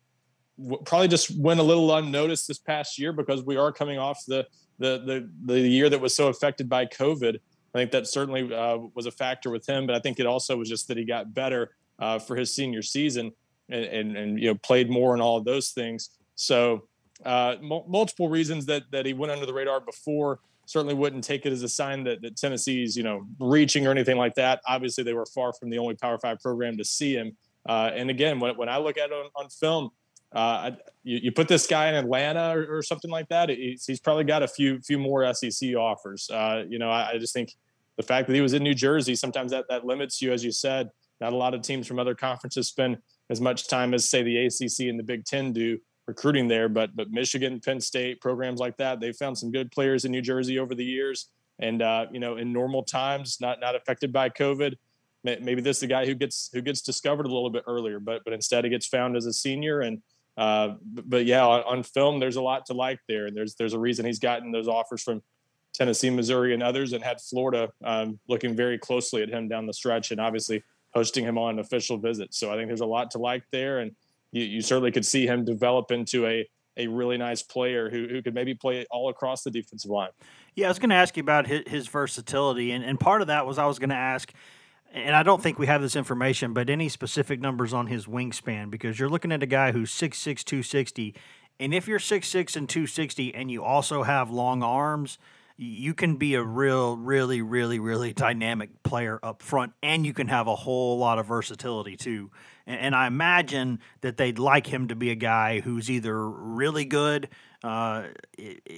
probably 0.85 1.07
just 1.07 1.39
went 1.39 1.61
a 1.61 1.63
little 1.63 1.95
unnoticed 1.95 2.49
this 2.49 2.57
past 2.57 2.99
year 2.99 3.13
because 3.13 3.43
we 3.43 3.55
are 3.55 3.71
coming 3.71 3.97
off 3.97 4.19
the 4.27 4.45
the 4.77 5.29
the, 5.45 5.53
the 5.53 5.59
year 5.61 5.89
that 5.89 6.01
was 6.01 6.13
so 6.13 6.27
affected 6.27 6.67
by 6.67 6.85
COVID. 6.85 7.37
I 7.37 7.77
think 7.77 7.91
that 7.91 8.07
certainly 8.07 8.53
uh, 8.53 8.79
was 8.93 9.05
a 9.05 9.11
factor 9.11 9.49
with 9.49 9.65
him, 9.65 9.87
but 9.87 9.95
I 9.95 9.99
think 9.99 10.19
it 10.19 10.25
also 10.25 10.57
was 10.57 10.67
just 10.67 10.89
that 10.89 10.97
he 10.97 11.05
got 11.05 11.33
better 11.33 11.71
uh, 11.99 12.19
for 12.19 12.35
his 12.35 12.53
senior 12.53 12.81
season 12.81 13.31
and, 13.69 13.85
and, 13.85 14.17
and 14.17 14.39
you 14.39 14.49
know 14.49 14.55
played 14.55 14.89
more 14.89 15.13
and 15.13 15.21
all 15.21 15.37
of 15.37 15.45
those 15.45 15.69
things. 15.69 16.09
So 16.35 16.89
uh, 17.25 17.55
m- 17.61 17.83
multiple 17.87 18.29
reasons 18.29 18.65
that 18.67 18.83
that 18.91 19.05
he 19.05 19.13
went 19.13 19.31
under 19.31 19.45
the 19.45 19.53
radar 19.53 19.79
before. 19.79 20.39
Certainly 20.65 20.95
wouldn't 20.95 21.23
take 21.23 21.45
it 21.45 21.53
as 21.53 21.63
a 21.63 21.69
sign 21.69 22.03
that, 22.03 22.21
that 22.21 22.35
Tennessee's 22.35 22.95
you 22.95 23.03
know 23.03 23.25
reaching 23.39 23.87
or 23.87 23.91
anything 23.91 24.17
like 24.17 24.35
that. 24.35 24.61
Obviously, 24.67 25.03
they 25.03 25.13
were 25.13 25.25
far 25.25 25.53
from 25.53 25.69
the 25.69 25.77
only 25.77 25.95
Power 25.95 26.17
Five 26.19 26.39
program 26.39 26.77
to 26.77 26.83
see 26.83 27.13
him. 27.13 27.37
Uh, 27.67 27.91
and 27.93 28.09
again, 28.09 28.39
when, 28.39 28.55
when 28.55 28.69
I 28.69 28.77
look 28.77 28.97
at 28.97 29.09
it 29.09 29.13
on, 29.13 29.29
on 29.35 29.49
film, 29.49 29.91
uh, 30.31 30.71
you, 31.03 31.19
you, 31.23 31.31
put 31.31 31.47
this 31.47 31.67
guy 31.67 31.89
in 31.89 31.95
Atlanta 31.95 32.57
or, 32.57 32.77
or 32.77 32.83
something 32.83 33.11
like 33.11 33.27
that, 33.29 33.49
he's, 33.49 33.85
he's, 33.85 33.99
probably 33.99 34.23
got 34.23 34.43
a 34.43 34.47
few 34.47 34.79
few 34.81 34.97
more 34.97 35.33
SEC 35.33 35.73
offers. 35.75 36.29
Uh, 36.29 36.63
you 36.67 36.79
know, 36.79 36.89
I, 36.89 37.11
I, 37.11 37.17
just 37.17 37.33
think 37.33 37.55
the 37.95 38.03
fact 38.03 38.27
that 38.27 38.33
he 38.33 38.41
was 38.41 38.53
in 38.53 38.61
New 38.63 38.73
Jersey 38.73 39.15
sometimes 39.15 39.51
that 39.51 39.65
that 39.69 39.85
limits 39.85 40.21
you, 40.21 40.33
as 40.33 40.43
you 40.43 40.51
said. 40.51 40.89
Not 41.19 41.33
a 41.33 41.35
lot 41.35 41.53
of 41.53 41.61
teams 41.61 41.87
from 41.87 41.97
other 41.97 42.13
conferences 42.13 42.67
spend 42.67 42.97
as 43.29 43.41
much 43.41 43.67
time 43.67 43.93
as 43.93 44.07
say 44.07 44.21
the 44.21 44.45
ACC 44.45 44.87
and 44.87 44.99
the 44.99 45.03
Big 45.03 45.25
Ten 45.25 45.51
do 45.51 45.79
recruiting 46.07 46.47
there. 46.47 46.69
But 46.69 46.95
but 46.95 47.11
Michigan, 47.11 47.59
Penn 47.59 47.79
State, 47.81 48.21
programs 48.21 48.59
like 48.59 48.77
that, 48.77 48.99
they've 48.99 49.15
found 49.15 49.37
some 49.37 49.51
good 49.51 49.71
players 49.71 50.05
in 50.05 50.11
New 50.11 50.21
Jersey 50.21 50.57
over 50.57 50.73
the 50.73 50.85
years. 50.85 51.27
And 51.59 51.81
uh, 51.81 52.05
you 52.11 52.19
know, 52.19 52.37
in 52.37 52.53
normal 52.53 52.83
times, 52.83 53.37
not 53.39 53.59
not 53.59 53.75
affected 53.75 54.11
by 54.11 54.29
COVID, 54.29 54.75
maybe 55.23 55.61
this 55.61 55.77
is 55.77 55.81
the 55.81 55.87
guy 55.87 56.05
who 56.05 56.15
gets 56.15 56.49
who 56.53 56.61
gets 56.61 56.81
discovered 56.81 57.25
a 57.25 57.33
little 57.33 57.49
bit 57.49 57.63
earlier. 57.67 57.99
But 57.99 58.23
but 58.23 58.33
instead, 58.33 58.63
he 58.63 58.69
gets 58.69 58.87
found 58.87 59.15
as 59.17 59.25
a 59.25 59.33
senior. 59.33 59.81
And 59.81 60.01
uh, 60.37 60.75
but, 60.83 61.09
but 61.09 61.25
yeah, 61.25 61.45
on, 61.45 61.63
on 61.63 61.83
film, 61.83 62.19
there's 62.19 62.35
a 62.35 62.41
lot 62.41 62.65
to 62.67 62.73
like 62.73 62.99
there. 63.07 63.25
And 63.25 63.35
there's 63.35 63.55
there's 63.55 63.73
a 63.73 63.79
reason 63.79 64.05
he's 64.05 64.19
gotten 64.19 64.51
those 64.51 64.67
offers 64.67 65.03
from 65.03 65.21
Tennessee, 65.73 66.09
Missouri, 66.09 66.53
and 66.53 66.63
others, 66.63 66.93
and 66.93 67.03
had 67.03 67.19
Florida 67.19 67.69
um, 67.83 68.19
looking 68.27 68.55
very 68.55 68.77
closely 68.77 69.21
at 69.23 69.29
him 69.29 69.47
down 69.47 69.65
the 69.65 69.73
stretch, 69.73 70.11
and 70.11 70.21
obviously 70.21 70.63
hosting 70.93 71.23
him 71.23 71.37
on 71.37 71.55
an 71.55 71.59
official 71.59 71.97
visit. 71.97 72.33
So 72.33 72.51
I 72.51 72.55
think 72.55 72.67
there's 72.67 72.81
a 72.81 72.85
lot 72.85 73.11
to 73.11 73.17
like 73.17 73.43
there. 73.51 73.79
And 73.79 73.95
you, 74.37 74.45
you 74.45 74.61
certainly 74.61 74.91
could 74.91 75.05
see 75.05 75.25
him 75.25 75.45
develop 75.45 75.91
into 75.91 76.25
a 76.25 76.47
a 76.77 76.87
really 76.87 77.17
nice 77.17 77.41
player 77.41 77.89
who, 77.89 78.07
who 78.07 78.21
could 78.21 78.33
maybe 78.33 78.53
play 78.53 78.85
all 78.91 79.09
across 79.09 79.41
the 79.43 79.51
defensive 79.51 79.89
line. 79.89 80.11
Yeah, 80.55 80.67
I 80.67 80.69
was 80.69 80.79
going 80.79 80.91
to 80.91 80.95
ask 80.95 81.17
you 81.17 81.21
about 81.21 81.47
his, 81.47 81.63
his 81.67 81.87
versatility, 81.87 82.71
and, 82.71 82.83
and 82.83 82.99
part 82.99 83.21
of 83.21 83.27
that 83.27 83.45
was 83.45 83.57
I 83.57 83.65
was 83.65 83.79
going 83.79 83.89
to 83.89 83.95
ask, 83.95 84.31
and 84.93 85.15
I 85.15 85.23
don't 85.23 85.41
think 85.41 85.59
we 85.59 85.67
have 85.67 85.81
this 85.81 85.95
information, 85.95 86.53
but 86.53 86.69
any 86.69 86.87
specific 86.87 87.39
numbers 87.41 87.73
on 87.73 87.87
his 87.87 88.05
wingspan 88.05 88.69
because 88.69 88.99
you're 88.99 89.09
looking 89.09 89.31
at 89.31 89.43
a 89.43 89.47
guy 89.47 89.71
who's 89.71 89.91
6'6", 89.91 90.43
260, 90.43 91.15
and 91.59 91.73
if 91.73 91.87
you're 91.87 91.99
6'6", 91.99 92.55
and 92.55 92.69
260 92.69 93.33
and 93.33 93.51
you 93.51 93.63
also 93.63 94.03
have 94.03 94.29
long 94.29 94.63
arms, 94.63 95.17
you 95.57 95.95
can 95.95 96.17
be 96.17 96.35
a 96.35 96.43
real, 96.43 96.95
really, 96.95 97.41
really, 97.41 97.79
really 97.79 98.13
dynamic 98.13 98.83
player 98.83 99.19
up 99.23 99.41
front, 99.41 99.73
and 99.81 100.05
you 100.05 100.13
can 100.13 100.27
have 100.27 100.47
a 100.47 100.55
whole 100.55 100.99
lot 100.99 101.17
of 101.17 101.25
versatility 101.25 101.97
too. 101.97 102.29
And, 102.67 102.79
and 102.79 102.95
I 102.95 103.07
imagine 103.07 103.79
that 104.01 104.17
they'd 104.17 104.37
like 104.37 104.67
him 104.67 104.87
to 104.89 104.95
be 104.95 105.09
a 105.09 105.15
guy 105.15 105.61
who's 105.61 105.89
either 105.89 106.29
really 106.29 106.85
good 106.85 107.29
uh, 107.63 108.07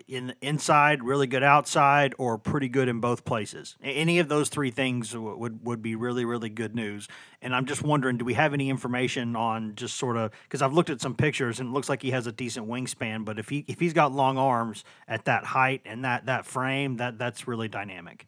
in 0.07 0.33
inside, 0.41 1.03
really 1.03 1.27
good 1.27 1.43
outside, 1.43 2.15
or 2.17 2.37
pretty 2.37 2.69
good 2.69 2.87
in 2.87 2.99
both 2.99 3.25
places. 3.25 3.75
Any 3.81 4.19
of 4.19 4.29
those 4.29 4.49
three 4.49 4.71
things 4.71 5.15
would 5.15 5.65
would 5.65 5.81
be 5.81 5.95
really 5.95 6.25
really 6.25 6.49
good 6.49 6.75
news. 6.75 7.07
And 7.41 7.53
I'm 7.55 7.65
just 7.65 7.83
wondering, 7.83 8.17
do 8.17 8.25
we 8.25 8.33
have 8.35 8.53
any 8.53 8.69
information 8.69 9.35
on 9.35 9.75
just 9.75 9.97
sort 9.97 10.17
of 10.17 10.31
because 10.43 10.61
I've 10.61 10.73
looked 10.73 10.89
at 10.89 11.01
some 11.01 11.15
pictures 11.15 11.59
and 11.59 11.69
it 11.69 11.71
looks 11.73 11.89
like 11.89 12.01
he 12.01 12.11
has 12.11 12.27
a 12.27 12.31
decent 12.31 12.67
wingspan, 12.67 13.25
but 13.25 13.37
if 13.37 13.49
he 13.49 13.65
if 13.67 13.79
he's 13.79 13.93
got 13.93 14.13
long 14.13 14.37
arms 14.37 14.83
at 15.07 15.25
that 15.25 15.45
height 15.45 15.81
and 15.85 16.05
that 16.05 16.27
that 16.27 16.45
frame, 16.45 16.97
that 16.97 17.17
that's 17.17 17.47
really 17.47 17.67
dynamic. 17.67 18.27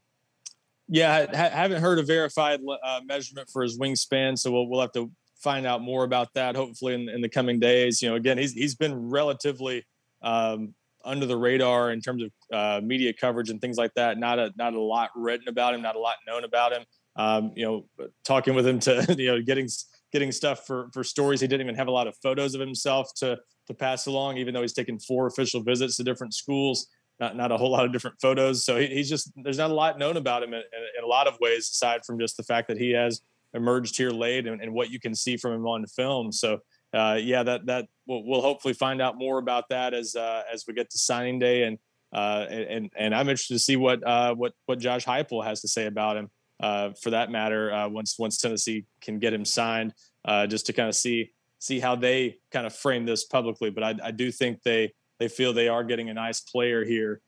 Yeah, 0.87 1.27
I 1.31 1.35
haven't 1.35 1.81
heard 1.81 1.99
a 1.99 2.03
verified 2.03 2.59
uh, 2.83 2.99
measurement 3.05 3.49
for 3.49 3.63
his 3.63 3.79
wingspan, 3.79 4.37
so 4.37 4.51
we'll 4.51 4.67
we'll 4.67 4.81
have 4.81 4.91
to 4.93 5.09
find 5.41 5.65
out 5.65 5.81
more 5.81 6.03
about 6.03 6.33
that 6.35 6.55
hopefully 6.55 6.93
in, 6.93 7.09
in 7.09 7.21
the 7.21 7.29
coming 7.29 7.59
days. 7.59 8.01
You 8.01 8.09
know, 8.09 8.15
again, 8.15 8.37
he's 8.37 8.51
he's 8.51 8.75
been 8.75 9.09
relatively 9.09 9.85
um, 10.21 10.73
under 11.03 11.25
the 11.25 11.37
radar 11.37 11.91
in 11.91 12.01
terms 12.01 12.23
of 12.23 12.31
uh, 12.53 12.81
media 12.83 13.13
coverage 13.13 13.49
and 13.49 13.59
things 13.59 13.77
like 13.77 13.93
that. 13.95 14.17
Not 14.17 14.39
a 14.39 14.51
not 14.57 14.73
a 14.73 14.81
lot 14.81 15.09
written 15.15 15.47
about 15.47 15.73
him, 15.73 15.81
not 15.81 15.95
a 15.95 15.99
lot 15.99 16.15
known 16.27 16.43
about 16.43 16.73
him. 16.73 16.83
Um, 17.15 17.51
you 17.55 17.65
know, 17.65 18.07
talking 18.23 18.55
with 18.55 18.65
him 18.65 18.79
to 18.81 19.15
you 19.17 19.27
know 19.27 19.41
getting 19.41 19.67
getting 20.11 20.31
stuff 20.31 20.65
for 20.65 20.89
for 20.93 21.03
stories. 21.03 21.41
He 21.41 21.47
didn't 21.47 21.65
even 21.65 21.75
have 21.75 21.87
a 21.87 21.91
lot 21.91 22.07
of 22.07 22.15
photos 22.21 22.55
of 22.55 22.61
himself 22.61 23.13
to 23.15 23.39
to 23.67 23.73
pass 23.73 24.05
along, 24.05 24.37
even 24.37 24.53
though 24.53 24.61
he's 24.61 24.73
taken 24.73 24.99
four 24.99 25.27
official 25.27 25.61
visits 25.61 25.97
to 25.97 26.03
different 26.03 26.33
schools. 26.33 26.87
Not 27.19 27.35
not 27.35 27.51
a 27.51 27.57
whole 27.57 27.71
lot 27.71 27.85
of 27.85 27.93
different 27.93 28.17
photos. 28.21 28.65
So 28.65 28.79
he, 28.79 28.87
he's 28.87 29.09
just 29.09 29.31
there's 29.43 29.57
not 29.57 29.71
a 29.71 29.73
lot 29.73 29.99
known 29.99 30.17
about 30.17 30.43
him 30.43 30.53
in, 30.53 30.61
in, 30.97 31.03
a 31.03 31.07
lot 31.07 31.27
of 31.27 31.37
ways, 31.39 31.69
aside 31.69 32.05
from 32.05 32.19
just 32.19 32.37
the 32.37 32.43
fact 32.43 32.67
that 32.67 32.77
he 32.77 32.91
has 32.91 33.21
emerged 33.53 33.97
here 33.97 34.11
late 34.11 34.47
and, 34.47 34.61
and 34.61 34.73
what 34.73 34.89
you 34.89 34.99
can 34.99 35.13
see 35.13 35.37
from 35.37 35.53
him 35.53 35.67
on 35.67 35.85
film. 35.85 36.31
So 36.31 36.59
uh, 36.93 37.17
yeah, 37.21 37.43
that 37.43 37.65
that 37.67 37.87
we'll, 38.05 38.23
we'll, 38.23 38.41
hopefully 38.41 38.73
find 38.73 39.01
out 39.01 39.17
more 39.17 39.37
about 39.37 39.69
that 39.69 39.93
as 39.93 40.15
uh, 40.15 40.43
as 40.51 40.65
we 40.67 40.73
get 40.73 40.89
to 40.89 40.97
signing 40.97 41.39
day, 41.39 41.63
and 41.63 41.77
uh, 42.13 42.45
and 42.49 42.89
and 42.97 43.15
I'm 43.15 43.29
interested 43.29 43.53
to 43.55 43.59
see 43.59 43.77
what 43.77 44.05
uh, 44.05 44.35
what 44.35 44.53
what 44.65 44.79
Josh 44.79 45.05
Heupel 45.05 45.43
has 45.45 45.61
to 45.61 45.67
say 45.67 45.85
about 45.85 46.17
him. 46.17 46.29
Uh, 46.59 46.91
for 47.01 47.09
that 47.09 47.31
matter, 47.31 47.73
uh, 47.73 47.87
once 47.87 48.19
once 48.19 48.37
Tennessee 48.37 48.85
can 48.99 49.19
get 49.19 49.33
him 49.33 49.45
signed, 49.45 49.93
just 50.49 50.65
to 50.65 50.73
kind 50.73 50.89
of 50.89 50.95
see 50.95 51.31
see 51.59 51.79
how 51.79 51.95
they 51.95 52.37
kind 52.51 52.67
of 52.67 52.75
frame 52.75 53.05
this 53.05 53.23
publicly. 53.25 53.69
But 53.69 53.83
I, 53.83 53.95
I 54.03 54.11
do 54.11 54.31
think 54.31 54.61
they 54.63 54.91
they 55.19 55.29
feel 55.29 55.53
they 55.53 55.69
are 55.69 55.83
getting 55.83 56.09
a 56.09 56.13
nice 56.13 56.41
player 56.41 56.83
here. 56.83 57.21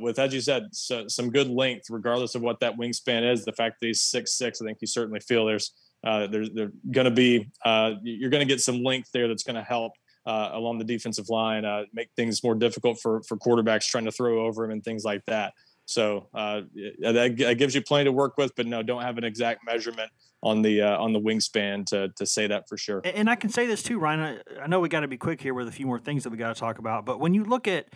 with, 0.00 0.18
as 0.18 0.32
you 0.32 0.40
said, 0.40 0.68
so, 0.72 1.06
some 1.06 1.30
good 1.30 1.48
length, 1.48 1.90
regardless 1.90 2.34
of 2.34 2.40
what 2.40 2.60
that 2.60 2.78
wingspan 2.78 3.30
is. 3.30 3.44
The 3.44 3.52
fact 3.52 3.78
that 3.80 3.88
he's 3.88 4.00
six 4.00 4.32
six, 4.32 4.62
I 4.62 4.64
think 4.64 4.78
you 4.80 4.86
certainly 4.86 5.20
feel 5.20 5.44
there's 5.44 5.72
uh, 6.04 6.26
there's 6.26 6.50
they're 6.50 6.72
going 6.90 7.04
to 7.04 7.10
be 7.10 7.48
uh, 7.64 7.92
you're 8.02 8.30
going 8.30 8.46
to 8.46 8.52
get 8.52 8.60
some 8.60 8.82
length 8.82 9.10
there 9.12 9.28
that's 9.28 9.42
going 9.42 9.56
to 9.56 9.62
help 9.62 9.92
uh, 10.26 10.50
along 10.52 10.78
the 10.78 10.84
defensive 10.84 11.28
line, 11.28 11.64
uh, 11.64 11.82
make 11.92 12.08
things 12.16 12.42
more 12.42 12.54
difficult 12.54 13.00
for 13.00 13.22
for 13.22 13.36
quarterbacks 13.36 13.86
trying 13.86 14.04
to 14.04 14.12
throw 14.12 14.44
over 14.44 14.64
him 14.64 14.70
and 14.70 14.84
things 14.84 15.04
like 15.04 15.24
that. 15.26 15.52
So 15.84 16.28
uh, 16.32 16.62
that, 17.00 17.34
that, 17.38 17.58
gives 17.58 17.74
you 17.74 17.82
plenty 17.82 18.04
to 18.04 18.12
work 18.12 18.38
with, 18.38 18.54
but 18.54 18.66
no, 18.66 18.84
don't 18.84 19.02
have 19.02 19.18
an 19.18 19.24
exact 19.24 19.66
measurement 19.66 20.10
on 20.40 20.62
the 20.62 20.82
on 20.82 21.12
the 21.12 21.20
wingspan 21.20 21.86
to 21.86 22.08
to 22.16 22.26
say 22.26 22.46
that 22.46 22.68
for 22.68 22.76
sure. 22.76 23.00
And 23.04 23.28
I 23.28 23.36
can 23.36 23.50
say 23.50 23.66
this 23.66 23.82
too, 23.82 23.98
Ryan. 23.98 24.40
I 24.60 24.66
know 24.68 24.80
we 24.80 24.88
got 24.88 25.00
to 25.00 25.08
be 25.08 25.18
quick 25.18 25.40
here 25.40 25.54
with 25.54 25.68
a 25.68 25.72
few 25.72 25.86
more 25.86 25.98
things 25.98 26.24
that 26.24 26.30
we 26.30 26.36
got 26.36 26.54
to 26.54 26.60
talk 26.60 26.78
about, 26.78 27.04
but 27.04 27.20
when 27.20 27.34
you 27.34 27.44
look 27.44 27.66
at 27.68 27.88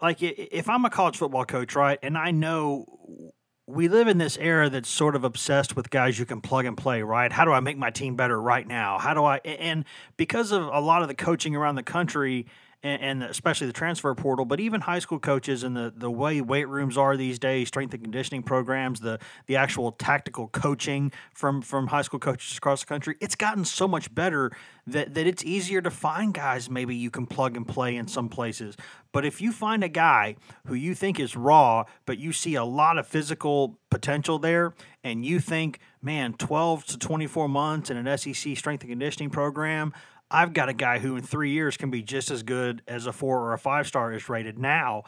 like 0.00 0.18
if 0.20 0.68
I'm 0.68 0.84
a 0.84 0.90
college 0.90 1.16
football 1.16 1.44
coach, 1.44 1.74
right, 1.74 1.98
and 2.02 2.18
I 2.18 2.32
know 2.32 3.31
we 3.66 3.88
live 3.88 4.08
in 4.08 4.18
this 4.18 4.36
era 4.38 4.68
that's 4.68 4.88
sort 4.88 5.14
of 5.14 5.24
obsessed 5.24 5.76
with 5.76 5.90
guys 5.90 6.18
you 6.18 6.26
can 6.26 6.40
plug 6.40 6.64
and 6.64 6.76
play, 6.76 7.02
right? 7.02 7.30
How 7.30 7.44
do 7.44 7.52
I 7.52 7.60
make 7.60 7.78
my 7.78 7.90
team 7.90 8.16
better 8.16 8.40
right 8.40 8.66
now? 8.66 8.98
How 8.98 9.14
do 9.14 9.24
I 9.24 9.38
and 9.38 9.84
because 10.16 10.52
of 10.52 10.64
a 10.64 10.80
lot 10.80 11.02
of 11.02 11.08
the 11.08 11.14
coaching 11.14 11.54
around 11.54 11.76
the 11.76 11.82
country 11.82 12.46
and, 12.82 13.22
especially 13.22 13.68
the 13.68 13.72
transfer 13.72 14.12
portal, 14.14 14.44
but 14.44 14.58
even 14.58 14.80
high 14.80 14.98
school 14.98 15.18
coaches 15.18 15.62
and 15.62 15.76
the, 15.76 15.92
the 15.96 16.10
way 16.10 16.40
weight 16.40 16.68
rooms 16.68 16.98
are 16.98 17.16
these 17.16 17.38
days, 17.38 17.68
strength 17.68 17.94
and 17.94 18.02
conditioning 18.02 18.42
programs, 18.42 19.00
the 19.00 19.18
the 19.46 19.56
actual 19.56 19.92
tactical 19.92 20.48
coaching 20.48 21.12
from 21.32 21.62
from 21.62 21.88
high 21.88 22.02
school 22.02 22.18
coaches 22.18 22.56
across 22.56 22.80
the 22.80 22.86
country, 22.86 23.16
it's 23.20 23.36
gotten 23.36 23.64
so 23.64 23.86
much 23.86 24.12
better 24.14 24.50
that, 24.86 25.14
that 25.14 25.26
it's 25.26 25.44
easier 25.44 25.80
to 25.80 25.90
find 25.90 26.34
guys 26.34 26.68
maybe 26.68 26.94
you 26.94 27.10
can 27.10 27.26
plug 27.26 27.56
and 27.56 27.66
play 27.68 27.94
in 27.96 28.08
some 28.08 28.28
places. 28.28 28.76
But 29.12 29.24
if 29.24 29.40
you 29.40 29.52
find 29.52 29.84
a 29.84 29.88
guy 29.88 30.36
who 30.66 30.74
you 30.74 30.94
think 30.94 31.20
is 31.20 31.36
raw, 31.36 31.84
but 32.06 32.18
you 32.18 32.32
see 32.32 32.54
a 32.54 32.64
lot 32.64 32.98
of 32.98 33.06
physical 33.06 33.78
potential 33.90 34.38
there, 34.38 34.74
and 35.04 35.24
you 35.24 35.38
think, 35.38 35.78
man, 36.00 36.32
12 36.32 36.86
to 36.86 36.98
24 36.98 37.48
months 37.48 37.90
in 37.90 37.96
an 37.96 38.18
SEC 38.18 38.56
strength 38.56 38.82
and 38.82 38.90
conditioning 38.90 39.30
program, 39.30 39.92
I've 40.32 40.54
got 40.54 40.68
a 40.68 40.72
guy 40.72 40.98
who 40.98 41.16
in 41.16 41.22
three 41.22 41.50
years 41.50 41.76
can 41.76 41.90
be 41.90 42.02
just 42.02 42.30
as 42.30 42.42
good 42.42 42.82
as 42.88 43.06
a 43.06 43.12
four 43.12 43.40
or 43.40 43.52
a 43.52 43.58
five 43.58 43.86
star 43.86 44.12
is 44.12 44.28
rated 44.28 44.58
now. 44.58 45.04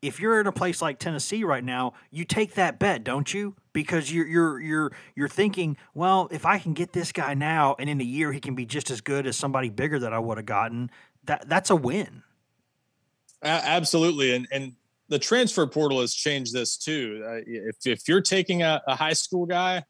If 0.00 0.20
you're 0.20 0.40
in 0.40 0.46
a 0.46 0.52
place 0.52 0.80
like 0.80 1.00
Tennessee 1.00 1.42
right 1.42 1.64
now, 1.64 1.94
you 2.12 2.24
take 2.24 2.54
that 2.54 2.78
bet, 2.78 3.02
don't 3.02 3.34
you? 3.34 3.56
Because 3.72 4.12
you're 4.12 4.26
you're 4.28 4.60
you're 4.60 4.92
you're 5.16 5.28
thinking, 5.28 5.76
well, 5.92 6.28
if 6.30 6.46
I 6.46 6.60
can 6.60 6.72
get 6.72 6.92
this 6.92 7.10
guy 7.10 7.34
now, 7.34 7.74
and 7.80 7.90
in 7.90 8.00
a 8.00 8.04
year 8.04 8.32
he 8.32 8.38
can 8.38 8.54
be 8.54 8.64
just 8.64 8.90
as 8.90 9.00
good 9.00 9.26
as 9.26 9.36
somebody 9.36 9.70
bigger 9.70 9.98
that 9.98 10.12
I 10.12 10.20
would 10.20 10.38
have 10.38 10.46
gotten, 10.46 10.90
that 11.24 11.48
that's 11.48 11.70
a 11.70 11.76
win. 11.76 12.22
Absolutely, 13.42 14.34
and 14.34 14.46
and 14.52 14.74
the 15.08 15.18
transfer 15.18 15.66
portal 15.66 16.00
has 16.00 16.14
changed 16.14 16.52
this 16.52 16.76
too. 16.76 17.24
Uh, 17.26 17.40
if 17.44 17.84
if 17.84 18.08
you're 18.08 18.20
taking 18.20 18.62
a, 18.62 18.80
a 18.86 18.94
high 18.94 19.12
school 19.14 19.46
guy 19.46 19.82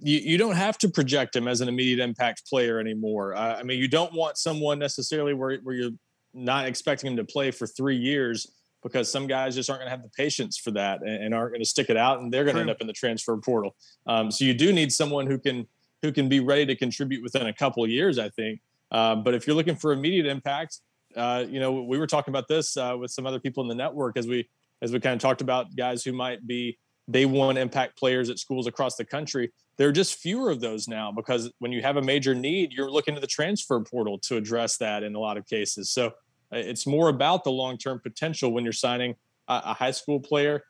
you, 0.00 0.18
you 0.18 0.38
don't 0.38 0.56
have 0.56 0.78
to 0.78 0.88
project 0.88 1.34
him 1.34 1.48
as 1.48 1.60
an 1.60 1.68
immediate 1.68 2.02
impact 2.02 2.46
player 2.48 2.78
anymore. 2.78 3.34
Uh, 3.34 3.56
I 3.56 3.62
mean, 3.62 3.78
you 3.78 3.88
don't 3.88 4.12
want 4.12 4.38
someone 4.38 4.78
necessarily 4.78 5.34
where, 5.34 5.56
where 5.58 5.74
you're 5.74 5.92
not 6.34 6.66
expecting 6.66 7.10
him 7.10 7.16
to 7.16 7.24
play 7.24 7.50
for 7.50 7.66
three 7.66 7.96
years 7.96 8.46
because 8.82 9.10
some 9.10 9.26
guys 9.26 9.54
just 9.54 9.68
aren't 9.68 9.80
going 9.80 9.86
to 9.86 9.90
have 9.90 10.02
the 10.02 10.10
patience 10.10 10.56
for 10.56 10.70
that 10.70 11.00
and, 11.02 11.24
and 11.24 11.34
aren't 11.34 11.52
going 11.52 11.60
to 11.60 11.68
stick 11.68 11.90
it 11.90 11.96
out, 11.96 12.20
and 12.20 12.32
they're 12.32 12.44
going 12.44 12.54
to 12.54 12.60
end 12.60 12.70
up 12.70 12.80
in 12.80 12.86
the 12.86 12.92
transfer 12.92 13.36
portal. 13.36 13.74
Um, 14.06 14.30
so 14.30 14.44
you 14.44 14.54
do 14.54 14.72
need 14.72 14.92
someone 14.92 15.26
who 15.26 15.38
can 15.38 15.66
who 16.02 16.12
can 16.12 16.28
be 16.28 16.38
ready 16.38 16.64
to 16.64 16.76
contribute 16.76 17.24
within 17.24 17.48
a 17.48 17.52
couple 17.52 17.82
of 17.82 17.90
years, 17.90 18.20
I 18.20 18.28
think. 18.28 18.60
Uh, 18.92 19.16
but 19.16 19.34
if 19.34 19.46
you're 19.46 19.56
looking 19.56 19.74
for 19.74 19.92
immediate 19.92 20.26
impact, 20.26 20.78
uh, 21.16 21.44
you 21.48 21.58
know, 21.58 21.82
we 21.82 21.98
were 21.98 22.06
talking 22.06 22.30
about 22.30 22.46
this 22.46 22.76
uh, 22.76 22.94
with 22.96 23.10
some 23.10 23.26
other 23.26 23.40
people 23.40 23.64
in 23.64 23.68
the 23.68 23.74
network 23.74 24.16
as 24.16 24.28
we 24.28 24.48
as 24.80 24.92
we 24.92 25.00
kind 25.00 25.14
of 25.14 25.20
talked 25.20 25.40
about 25.40 25.74
guys 25.74 26.04
who 26.04 26.12
might 26.12 26.46
be 26.46 26.78
day 27.10 27.24
one 27.24 27.56
impact 27.56 27.98
players 27.98 28.30
at 28.30 28.38
schools 28.38 28.66
across 28.66 28.96
the 28.96 29.04
country 29.04 29.50
there 29.78 29.88
are 29.88 29.92
just 29.92 30.16
fewer 30.16 30.50
of 30.50 30.60
those 30.60 30.88
now 30.88 31.12
because 31.12 31.50
when 31.60 31.70
you 31.70 31.80
have 31.82 31.96
a 31.96 32.02
major 32.02 32.34
need, 32.34 32.72
you're 32.72 32.90
looking 32.90 33.14
to 33.14 33.20
the 33.20 33.28
transfer 33.28 33.80
portal 33.80 34.18
to 34.24 34.36
address 34.36 34.76
that 34.78 35.04
in 35.04 35.14
a 35.14 35.20
lot 35.20 35.38
of 35.38 35.46
cases. 35.46 35.90
So 35.90 36.08
uh, 36.52 36.56
it's 36.56 36.86
more 36.86 37.08
about 37.08 37.44
the 37.44 37.52
long 37.52 37.78
term 37.78 38.00
potential 38.00 38.52
when 38.52 38.64
you're 38.64 38.72
signing 38.72 39.14
a, 39.46 39.62
a 39.66 39.74
high 39.74 39.92
school 39.92 40.18
player. 40.18 40.64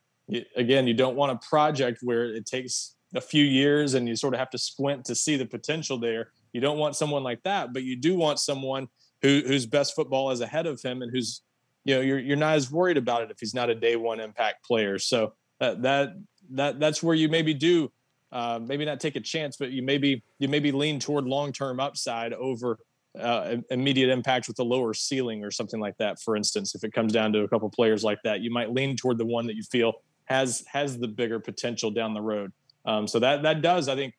Again, 0.56 0.86
you 0.86 0.92
don't 0.92 1.16
want 1.16 1.32
a 1.32 1.48
project 1.48 2.00
where 2.02 2.26
it 2.26 2.44
takes 2.44 2.96
a 3.14 3.20
few 3.20 3.44
years 3.44 3.94
and 3.94 4.06
you 4.06 4.14
sort 4.14 4.34
of 4.34 4.40
have 4.40 4.50
to 4.50 4.58
squint 4.58 5.06
to 5.06 5.14
see 5.14 5.36
the 5.36 5.46
potential 5.46 5.98
there. 5.98 6.30
You 6.52 6.60
don't 6.60 6.78
want 6.78 6.94
someone 6.94 7.22
like 7.22 7.42
that, 7.44 7.72
but 7.72 7.84
you 7.84 7.96
do 7.96 8.14
want 8.14 8.38
someone 8.38 8.88
who, 9.22 9.42
whose 9.46 9.64
best 9.64 9.96
football 9.96 10.30
is 10.30 10.42
ahead 10.42 10.66
of 10.66 10.82
him 10.82 11.00
and 11.00 11.10
who's, 11.10 11.40
you 11.86 11.94
know, 11.94 12.02
you're, 12.02 12.18
you're 12.18 12.36
not 12.36 12.56
as 12.56 12.70
worried 12.70 12.98
about 12.98 13.22
it 13.22 13.30
if 13.30 13.38
he's 13.40 13.54
not 13.54 13.70
a 13.70 13.74
day 13.74 13.96
one 13.96 14.20
impact 14.20 14.66
player. 14.66 14.98
So 14.98 15.32
that, 15.60 15.82
that, 15.82 16.14
that 16.50 16.80
that's 16.80 17.02
where 17.02 17.14
you 17.14 17.28
maybe 17.28 17.52
do 17.54 17.90
uh, 18.30 18.60
maybe 18.62 18.84
not 18.84 19.00
take 19.00 19.16
a 19.16 19.20
chance, 19.20 19.56
but 19.56 19.70
you 19.70 19.82
maybe 19.82 20.22
you 20.38 20.48
maybe 20.48 20.72
lean 20.72 20.98
toward 20.98 21.24
long 21.24 21.52
term 21.52 21.80
upside 21.80 22.32
over 22.34 22.78
uh, 23.18 23.56
immediate 23.70 24.10
impact 24.10 24.48
with 24.48 24.58
a 24.58 24.62
lower 24.62 24.92
ceiling 24.92 25.42
or 25.42 25.50
something 25.50 25.80
like 25.80 25.96
that. 25.98 26.20
For 26.20 26.36
instance, 26.36 26.74
if 26.74 26.84
it 26.84 26.92
comes 26.92 27.12
down 27.12 27.32
to 27.32 27.40
a 27.40 27.48
couple 27.48 27.68
players 27.70 28.04
like 28.04 28.18
that, 28.24 28.40
you 28.40 28.50
might 28.50 28.72
lean 28.72 28.96
toward 28.96 29.18
the 29.18 29.24
one 29.26 29.46
that 29.46 29.56
you 29.56 29.62
feel 29.62 29.94
has 30.26 30.64
has 30.70 30.98
the 30.98 31.08
bigger 31.08 31.40
potential 31.40 31.90
down 31.90 32.12
the 32.12 32.20
road. 32.20 32.52
Um, 32.84 33.08
so 33.08 33.18
that 33.18 33.42
that 33.42 33.62
does, 33.62 33.88
I 33.88 33.96
think, 33.96 34.14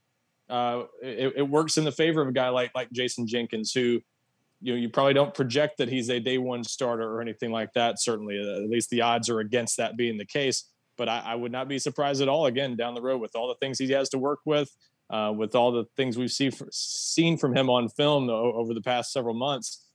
uh, 0.49 0.84
it, 1.04 1.34
it, 1.38 1.47
works 1.47 1.78
in 1.78 1.84
the 1.84 1.91
favor 1.91 2.21
of 2.21 2.28
a 2.28 2.32
guy 2.32 2.49
like 2.49 2.71
like 2.73 2.91
Jason 2.91 3.28
Jenkins, 3.28 3.71
who 3.73 4.02
you 4.62 4.73
know 4.73 4.75
you 4.75 4.89
probably 4.89 5.13
don't 5.13 5.36
project 5.36 5.78
that 5.78 5.88
he's 5.88 6.10
a 6.10 6.19
day 6.19 6.39
one 6.39 6.63
starter 6.63 7.08
or 7.08 7.21
anything 7.21 7.52
like 7.52 7.71
that. 7.73 8.02
Certainly, 8.02 8.39
uh, 8.39 8.63
at 8.63 8.69
least 8.69 8.89
the 8.89 9.02
odds 9.02 9.30
are 9.30 9.39
against 9.39 9.78
that 9.78 9.97
being 9.97 10.17
the 10.17 10.25
case 10.25 10.65
but 11.00 11.10
I, 11.10 11.24
I, 11.28 11.36
would 11.36 11.52
not 11.52 11.68
be 11.70 11.80
surprised 11.80 12.22
at 12.22 12.28
all 12.28 12.46
again 12.46 12.76
down 12.76 12.94
the 12.94 13.02
road 13.02 13.20
with 13.22 13.34
all 13.34 13.48
the 13.48 13.56
things 13.56 13.80
he 13.80 13.90
has 13.94 14.10
to 14.10 14.20
work 14.20 14.40
with, 14.46 14.70
uh, 15.10 15.34
with 15.36 15.56
all 15.56 15.72
the 15.72 15.86
things 15.96 16.18
we've 16.18 16.32
see, 16.32 16.52
seen 16.72 17.38
from 17.38 17.56
him 17.56 17.70
on 17.70 17.88
film 17.90 18.30
over 18.30 18.74
the 18.76 18.82
past 18.82 19.12
several 19.12 19.34
months. 19.34 19.88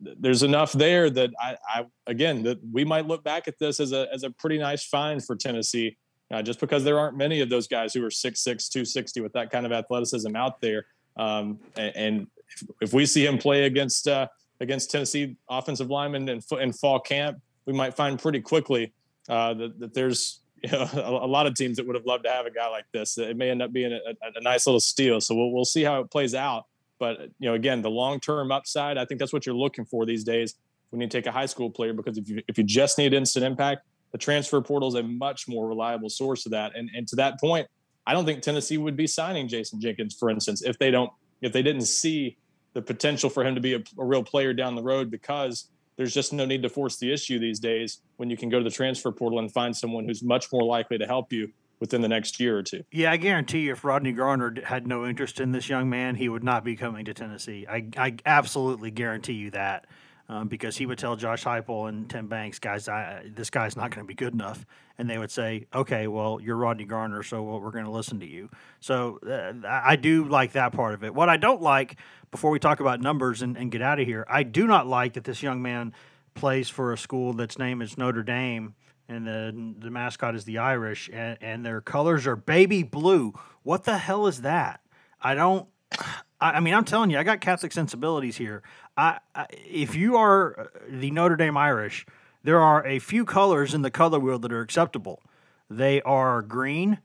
There's 0.00 0.44
enough 0.44 0.72
there 0.72 1.10
that 1.10 1.30
I, 1.38 1.56
I, 1.68 1.84
again 2.06 2.44
that 2.44 2.58
we 2.72 2.84
might 2.84 3.08
look 3.08 3.24
back 3.24 3.48
at 3.48 3.58
this 3.58 3.80
as 3.80 3.90
a 3.90 4.06
as 4.14 4.22
a 4.22 4.30
pretty 4.30 4.56
nice 4.56 4.86
find 4.86 5.22
for 5.22 5.34
Tennessee, 5.34 5.96
uh, 6.32 6.40
just 6.40 6.60
because 6.60 6.84
there 6.84 7.00
aren't 7.00 7.16
many 7.16 7.40
of 7.40 7.50
those 7.50 7.66
guys 7.66 7.92
who 7.92 8.04
are 8.04 8.08
6'6", 8.08 8.44
260 8.44 9.20
with 9.20 9.32
that 9.32 9.50
kind 9.50 9.66
of 9.66 9.72
athleticism 9.72 10.36
out 10.36 10.60
there. 10.60 10.86
Um, 11.16 11.58
and, 11.76 11.96
and 11.96 12.26
if, 12.48 12.68
if, 12.80 12.92
we 12.92 13.06
see 13.06 13.26
him 13.26 13.38
play 13.38 13.64
against 13.64 14.06
uh, 14.06 14.28
against 14.60 14.92
Tennessee 14.92 15.36
offensive 15.50 15.90
linemen 15.90 16.28
in, 16.28 16.40
in 16.60 16.72
fall 16.72 17.00
camp, 17.00 17.38
we 17.66 17.72
might 17.72 17.94
find 17.94 18.20
pretty 18.20 18.40
quickly 18.40 18.92
uh, 19.28 19.54
that, 19.54 19.78
that, 19.80 19.94
there's 19.94 20.42
you 20.70 20.70
know 20.70 20.88
a, 20.94 21.24
a, 21.24 21.26
lot 21.26 21.46
of 21.46 21.54
teams 21.54 21.76
that 21.76 21.86
would 21.86 21.96
have 21.96 22.06
loved 22.06 22.24
to 22.24 22.30
have 22.30 22.46
a 22.46 22.50
guy 22.50 22.68
like 22.68 22.84
this. 22.92 23.18
It 23.18 23.36
may 23.36 23.50
end 23.50 23.62
up 23.62 23.72
being 23.72 23.92
a, 23.92 23.96
a, 23.96 24.32
a 24.36 24.40
nice 24.40 24.66
little 24.66 24.80
steal. 24.80 25.20
So 25.20 25.34
we'll 25.34 25.50
we'll 25.50 25.64
see 25.64 25.82
how 25.82 26.00
it 26.00 26.10
plays 26.10 26.34
out. 26.34 26.66
But 26.98 27.20
you 27.40 27.48
know, 27.48 27.54
again, 27.54 27.82
the 27.82 27.90
long 27.90 28.20
term 28.20 28.52
upside, 28.52 28.96
I 28.96 29.04
think 29.04 29.18
that's 29.18 29.32
what 29.32 29.44
you're 29.44 29.56
looking 29.56 29.84
for 29.84 30.06
these 30.06 30.22
days 30.22 30.54
when 30.90 31.00
you 31.00 31.08
take 31.08 31.26
a 31.26 31.32
high 31.32 31.46
school 31.46 31.70
player 31.70 31.92
because 31.92 32.16
if 32.16 32.28
you 32.28 32.42
if 32.46 32.58
you 32.58 32.64
just 32.64 32.98
need 32.98 33.12
instant 33.12 33.44
impact, 33.44 33.82
the 34.12 34.18
transfer 34.18 34.60
portal 34.60 34.88
is 34.88 34.94
a 34.94 35.02
much 35.02 35.48
more 35.48 35.66
reliable 35.66 36.08
source 36.08 36.46
of 36.46 36.52
that. 36.52 36.76
And 36.76 36.90
and 36.94 37.08
to 37.08 37.16
that 37.16 37.40
point, 37.40 37.66
I 38.06 38.12
don't 38.12 38.24
think 38.24 38.42
Tennessee 38.42 38.78
would 38.78 38.96
be 38.96 39.06
signing 39.06 39.48
Jason 39.48 39.80
Jenkins, 39.80 40.14
for 40.14 40.30
instance, 40.30 40.62
if 40.62 40.78
they 40.78 40.90
don't 40.90 41.10
if 41.40 41.52
they 41.52 41.62
didn't 41.62 41.86
see 41.86 42.36
the 42.74 42.82
potential 42.82 43.28
for 43.28 43.44
him 43.44 43.54
to 43.54 43.60
be 43.60 43.74
a, 43.74 43.82
a 43.98 44.04
real 44.04 44.22
player 44.22 44.52
down 44.54 44.74
the 44.74 44.82
road 44.82 45.10
because 45.10 45.68
there's 45.96 46.14
just 46.14 46.32
no 46.32 46.44
need 46.44 46.62
to 46.62 46.68
force 46.68 46.96
the 46.96 47.12
issue 47.12 47.38
these 47.38 47.60
days 47.60 48.00
when 48.16 48.30
you 48.30 48.36
can 48.36 48.48
go 48.48 48.58
to 48.58 48.64
the 48.64 48.70
transfer 48.70 49.12
portal 49.12 49.38
and 49.38 49.52
find 49.52 49.76
someone 49.76 50.04
who's 50.04 50.22
much 50.22 50.50
more 50.52 50.64
likely 50.64 50.98
to 50.98 51.06
help 51.06 51.32
you 51.32 51.52
within 51.80 52.00
the 52.00 52.08
next 52.08 52.38
year 52.38 52.56
or 52.56 52.62
two. 52.62 52.84
Yeah, 52.92 53.10
I 53.10 53.16
guarantee 53.16 53.60
you, 53.62 53.72
if 53.72 53.84
Rodney 53.84 54.12
Garner 54.12 54.54
had 54.64 54.86
no 54.86 55.04
interest 55.04 55.40
in 55.40 55.50
this 55.50 55.68
young 55.68 55.90
man, 55.90 56.14
he 56.14 56.28
would 56.28 56.44
not 56.44 56.64
be 56.64 56.76
coming 56.76 57.04
to 57.06 57.14
Tennessee. 57.14 57.66
I, 57.68 57.88
I 57.96 58.14
absolutely 58.24 58.92
guarantee 58.92 59.32
you 59.32 59.50
that 59.50 59.86
um, 60.32 60.48
because 60.48 60.78
he 60.78 60.86
would 60.86 60.96
tell 60.96 61.14
Josh 61.14 61.44
Heupel 61.44 61.90
and 61.90 62.08
Tim 62.08 62.26
Banks, 62.26 62.58
guys, 62.58 62.88
I, 62.88 63.30
this 63.34 63.50
guy's 63.50 63.76
not 63.76 63.90
going 63.90 64.06
to 64.06 64.08
be 64.08 64.14
good 64.14 64.32
enough, 64.32 64.64
and 64.96 65.08
they 65.08 65.18
would 65.18 65.30
say, 65.30 65.66
okay, 65.74 66.06
well, 66.06 66.40
you're 66.40 66.56
Rodney 66.56 66.86
Garner, 66.86 67.22
so 67.22 67.42
well, 67.42 67.60
we're 67.60 67.70
going 67.70 67.84
to 67.84 67.90
listen 67.90 68.20
to 68.20 68.26
you. 68.26 68.48
So 68.80 69.18
uh, 69.28 69.52
I 69.68 69.96
do 69.96 70.24
like 70.24 70.52
that 70.52 70.72
part 70.72 70.94
of 70.94 71.04
it. 71.04 71.14
What 71.14 71.28
I 71.28 71.36
don't 71.36 71.60
like, 71.60 71.96
before 72.30 72.50
we 72.50 72.58
talk 72.58 72.80
about 72.80 73.02
numbers 73.02 73.42
and, 73.42 73.58
and 73.58 73.70
get 73.70 73.82
out 73.82 74.00
of 74.00 74.06
here, 74.06 74.24
I 74.26 74.42
do 74.42 74.66
not 74.66 74.86
like 74.86 75.12
that 75.14 75.24
this 75.24 75.42
young 75.42 75.60
man 75.60 75.92
plays 76.32 76.70
for 76.70 76.94
a 76.94 76.98
school 76.98 77.34
that's 77.34 77.58
name 77.58 77.82
is 77.82 77.98
Notre 77.98 78.22
Dame 78.22 78.74
and 79.06 79.26
the 79.26 79.74
the 79.84 79.90
mascot 79.90 80.34
is 80.34 80.44
the 80.44 80.58
Irish, 80.58 81.10
and, 81.12 81.36
and 81.42 81.66
their 81.66 81.82
colors 81.82 82.26
are 82.26 82.36
baby 82.36 82.82
blue. 82.82 83.34
What 83.64 83.84
the 83.84 83.98
hell 83.98 84.26
is 84.26 84.40
that? 84.42 84.80
I 85.20 85.34
don't. 85.34 85.68
I, 86.40 86.52
I 86.52 86.60
mean, 86.60 86.74
I'm 86.74 86.84
telling 86.84 87.10
you, 87.10 87.18
I 87.18 87.22
got 87.22 87.40
Catholic 87.40 87.72
sensibilities 87.72 88.36
here. 88.36 88.62
I, 88.96 89.18
if 89.50 89.94
you 89.94 90.16
are 90.16 90.58
uh, 90.58 90.64
the 90.88 91.10
Notre 91.10 91.36
Dame 91.36 91.56
Irish, 91.56 92.06
there 92.42 92.60
are 92.60 92.86
a 92.86 92.98
few 92.98 93.24
colors 93.24 93.74
in 93.74 93.82
the 93.82 93.90
color 93.90 94.18
wheel 94.18 94.38
that 94.38 94.52
are 94.52 94.60
acceptable. 94.60 95.22
They 95.70 96.02
are 96.02 96.42
green, 96.42 96.98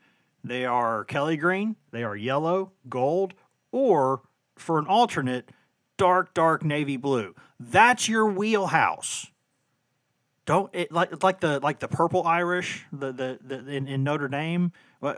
they 0.43 0.65
are 0.65 1.05
Kelly 1.05 1.37
green, 1.37 1.75
they 1.91 2.03
are 2.03 2.15
yellow, 2.15 2.71
gold, 2.89 3.33
or 3.71 4.21
for 4.57 4.79
an 4.79 4.87
alternate, 4.87 5.51
dark, 5.97 6.33
dark 6.33 6.63
navy 6.63 6.97
blue. 6.97 7.35
That's 7.59 8.09
your 8.09 8.25
wheelhouse. 8.25 9.27
Don't 10.45 10.73
it 10.73 10.91
like 10.93 11.23
like 11.23 11.41
the 11.41 11.59
like 11.59 11.79
the 11.79 11.89
purple 11.89 12.23
Irish 12.23 12.85
the 12.93 13.11
the, 13.11 13.39
the 13.45 13.69
in, 13.69 13.87
in 13.87 14.03
Notre 14.05 14.29
Dame 14.29 14.71
uh, 15.03 15.13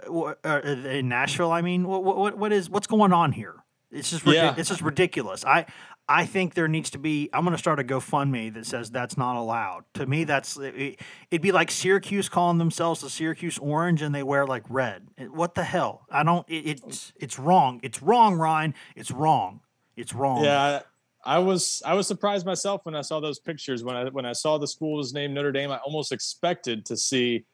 in 0.63 1.07
Nashville 1.07 1.51
I 1.51 1.61
mean 1.61 1.87
what, 1.87 2.03
what 2.03 2.35
what 2.35 2.51
is 2.51 2.67
what's 2.67 2.87
going 2.87 3.13
on 3.13 3.33
here 3.33 3.55
it's 3.91 4.09
just 4.09 4.25
yeah. 4.25 4.55
it's 4.57 4.69
just 4.69 4.81
ridiculous. 4.81 5.45
I 5.45 5.65
I 6.07 6.25
think 6.25 6.53
there 6.53 6.67
needs 6.67 6.89
to 6.91 6.97
be 6.97 7.29
I'm 7.33 7.43
going 7.43 7.53
to 7.53 7.57
start 7.57 7.79
a 7.79 7.83
GoFundMe 7.83 8.53
that 8.53 8.65
says 8.65 8.89
that's 8.89 9.17
not 9.17 9.35
allowed. 9.35 9.85
To 9.95 10.05
me 10.05 10.23
that's 10.23 10.57
it, 10.57 10.99
would 11.31 11.41
be 11.41 11.51
like 11.51 11.71
Syracuse 11.71 12.29
calling 12.29 12.57
themselves 12.57 13.01
the 13.01 13.09
Syracuse 13.09 13.57
Orange 13.57 14.01
and 14.01 14.13
they 14.13 14.23
wear 14.23 14.45
like 14.45 14.63
red. 14.69 15.07
What 15.31 15.55
the 15.55 15.63
hell? 15.63 16.05
I 16.09 16.23
don't 16.23 16.47
it, 16.49 16.81
it's 16.85 17.13
it's 17.19 17.39
wrong. 17.39 17.79
It's 17.83 18.01
wrong 18.01 18.35
Ryan. 18.35 18.73
It's 18.95 19.11
wrong. 19.11 19.61
It's 19.95 20.13
wrong. 20.13 20.43
Yeah 20.43 20.81
I 21.23 21.39
was 21.39 21.81
I 21.85 21.93
was 21.93 22.07
surprised 22.07 22.45
myself 22.45 22.81
when 22.85 22.95
I 22.95 23.01
saw 23.01 23.19
those 23.19 23.39
pictures. 23.39 23.83
When 23.83 23.95
I 23.95 24.05
when 24.09 24.25
I 24.25 24.33
saw 24.33 24.57
the 24.57 24.67
school 24.67 24.97
was 24.97 25.13
named 25.13 25.33
Notre 25.33 25.51
Dame, 25.51 25.71
I 25.71 25.77
almost 25.77 26.11
expected 26.11 26.85
to 26.85 26.97
see 26.97 27.45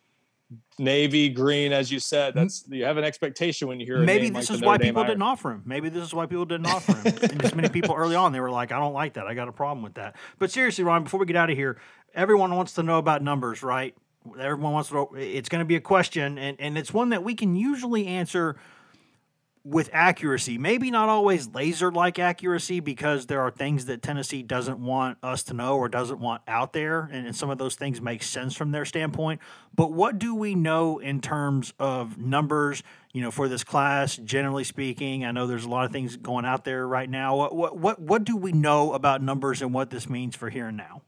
navy 0.78 1.30
green, 1.30 1.74
as 1.74 1.92
you 1.92 2.00
said. 2.00 2.34
That's 2.34 2.66
you 2.70 2.86
have 2.86 2.98
an 2.98 3.04
expectation 3.04 3.68
when 3.68 3.80
you 3.80 3.86
hear. 3.86 4.00
Maybe 4.00 4.30
this 4.30 4.50
like 4.50 4.58
is 4.58 4.66
why 4.66 4.78
people 4.78 5.04
didn't 5.04 5.22
offer 5.22 5.52
him. 5.52 5.64
Maybe 5.66 5.90
this 5.90 6.04
is 6.04 6.14
why 6.14 6.26
people 6.26 6.46
didn't 6.46 6.68
offer 6.68 6.94
him. 6.94 7.18
and 7.32 7.42
just 7.42 7.56
many 7.56 7.70
people 7.70 7.96
early 7.96 8.16
on, 8.16 8.32
they 8.32 8.40
were 8.40 8.52
like, 8.52 8.72
"I 8.72 8.80
don't 8.80 8.94
like 8.94 9.14
that. 9.14 9.28
I 9.28 9.34
got 9.34 9.48
a 9.48 9.54
problem 9.54 9.84
with 9.84 9.96
that." 9.96 10.16
But 10.40 10.52
seriously, 10.52 10.84
Ron, 10.84 11.04
before 11.04 11.20
we 11.20 11.26
get 11.26 11.36
out 11.36 11.50
of 11.50 11.58
here, 11.58 11.80
everyone 12.14 12.56
wants 12.56 12.74
to 12.74 12.84
know 12.84 12.98
about 12.98 13.22
numbers, 13.24 13.64
right? 13.64 13.96
Everyone 14.40 14.74
wants 14.74 14.90
to. 14.90 14.96
Know, 14.96 15.10
it's 15.16 15.50
going 15.50 15.60
to 15.60 15.66
be 15.66 15.76
a 15.76 15.82
question, 15.82 16.38
and 16.38 16.60
and 16.60 16.78
it's 16.78 16.94
one 16.94 17.10
that 17.10 17.24
we 17.24 17.36
can 17.36 17.56
usually 17.56 18.08
answer 18.08 18.56
with 19.66 19.90
accuracy, 19.92 20.60
maybe 20.60 20.92
not 20.92 21.10
always 21.10 21.48
laser 21.50 21.92
like 21.92 22.20
accuracy 22.20 22.80
because 22.80 23.26
there 23.26 23.42
are 23.42 23.50
things 23.50 23.86
that 23.86 24.04
Tennessee 24.04 24.44
doesn't 24.44 24.78
want 24.78 25.18
us 25.24 25.42
to 25.42 25.56
know 25.56 25.76
or 25.76 25.90
doesn't 25.90 26.20
want 26.20 26.44
out 26.48 26.72
there. 26.72 27.10
And, 27.12 27.36
some 27.36 27.50
of 27.50 27.58
those 27.58 27.76
things 27.76 28.00
make 28.00 28.22
sense 28.22 28.56
from 28.56 28.72
their 28.72 28.86
standpoint. 28.86 29.42
But 29.76 29.92
what 29.92 30.20
do 30.20 30.36
we 30.36 30.54
know 30.54 31.00
in 31.00 31.20
terms 31.20 31.74
of 31.80 32.18
numbers, 32.18 32.84
you 33.12 33.22
know, 33.22 33.32
for 33.32 33.50
this 33.50 33.64
class, 33.64 34.16
generally 34.18 34.64
speaking? 34.64 35.26
I 35.26 35.32
know 35.32 35.48
there's 35.48 35.66
a 35.66 35.70
lot 35.70 35.86
of 35.86 35.92
things 35.92 36.16
going 36.16 36.46
out 36.46 36.64
there 36.64 36.88
right 36.88 37.10
now. 37.10 37.36
What, 37.36 37.56
what, 37.56 37.78
what, 37.78 38.00
what 38.00 38.24
do 38.24 38.38
we 38.38 38.52
know 38.52 38.94
about 38.94 39.24
numbers 39.24 39.64
and 39.64 39.74
what 39.74 39.90
this 39.90 40.08
means 40.08 40.36
for 40.36 40.50
here 40.50 40.68
and 40.68 40.78
now? 40.78 41.02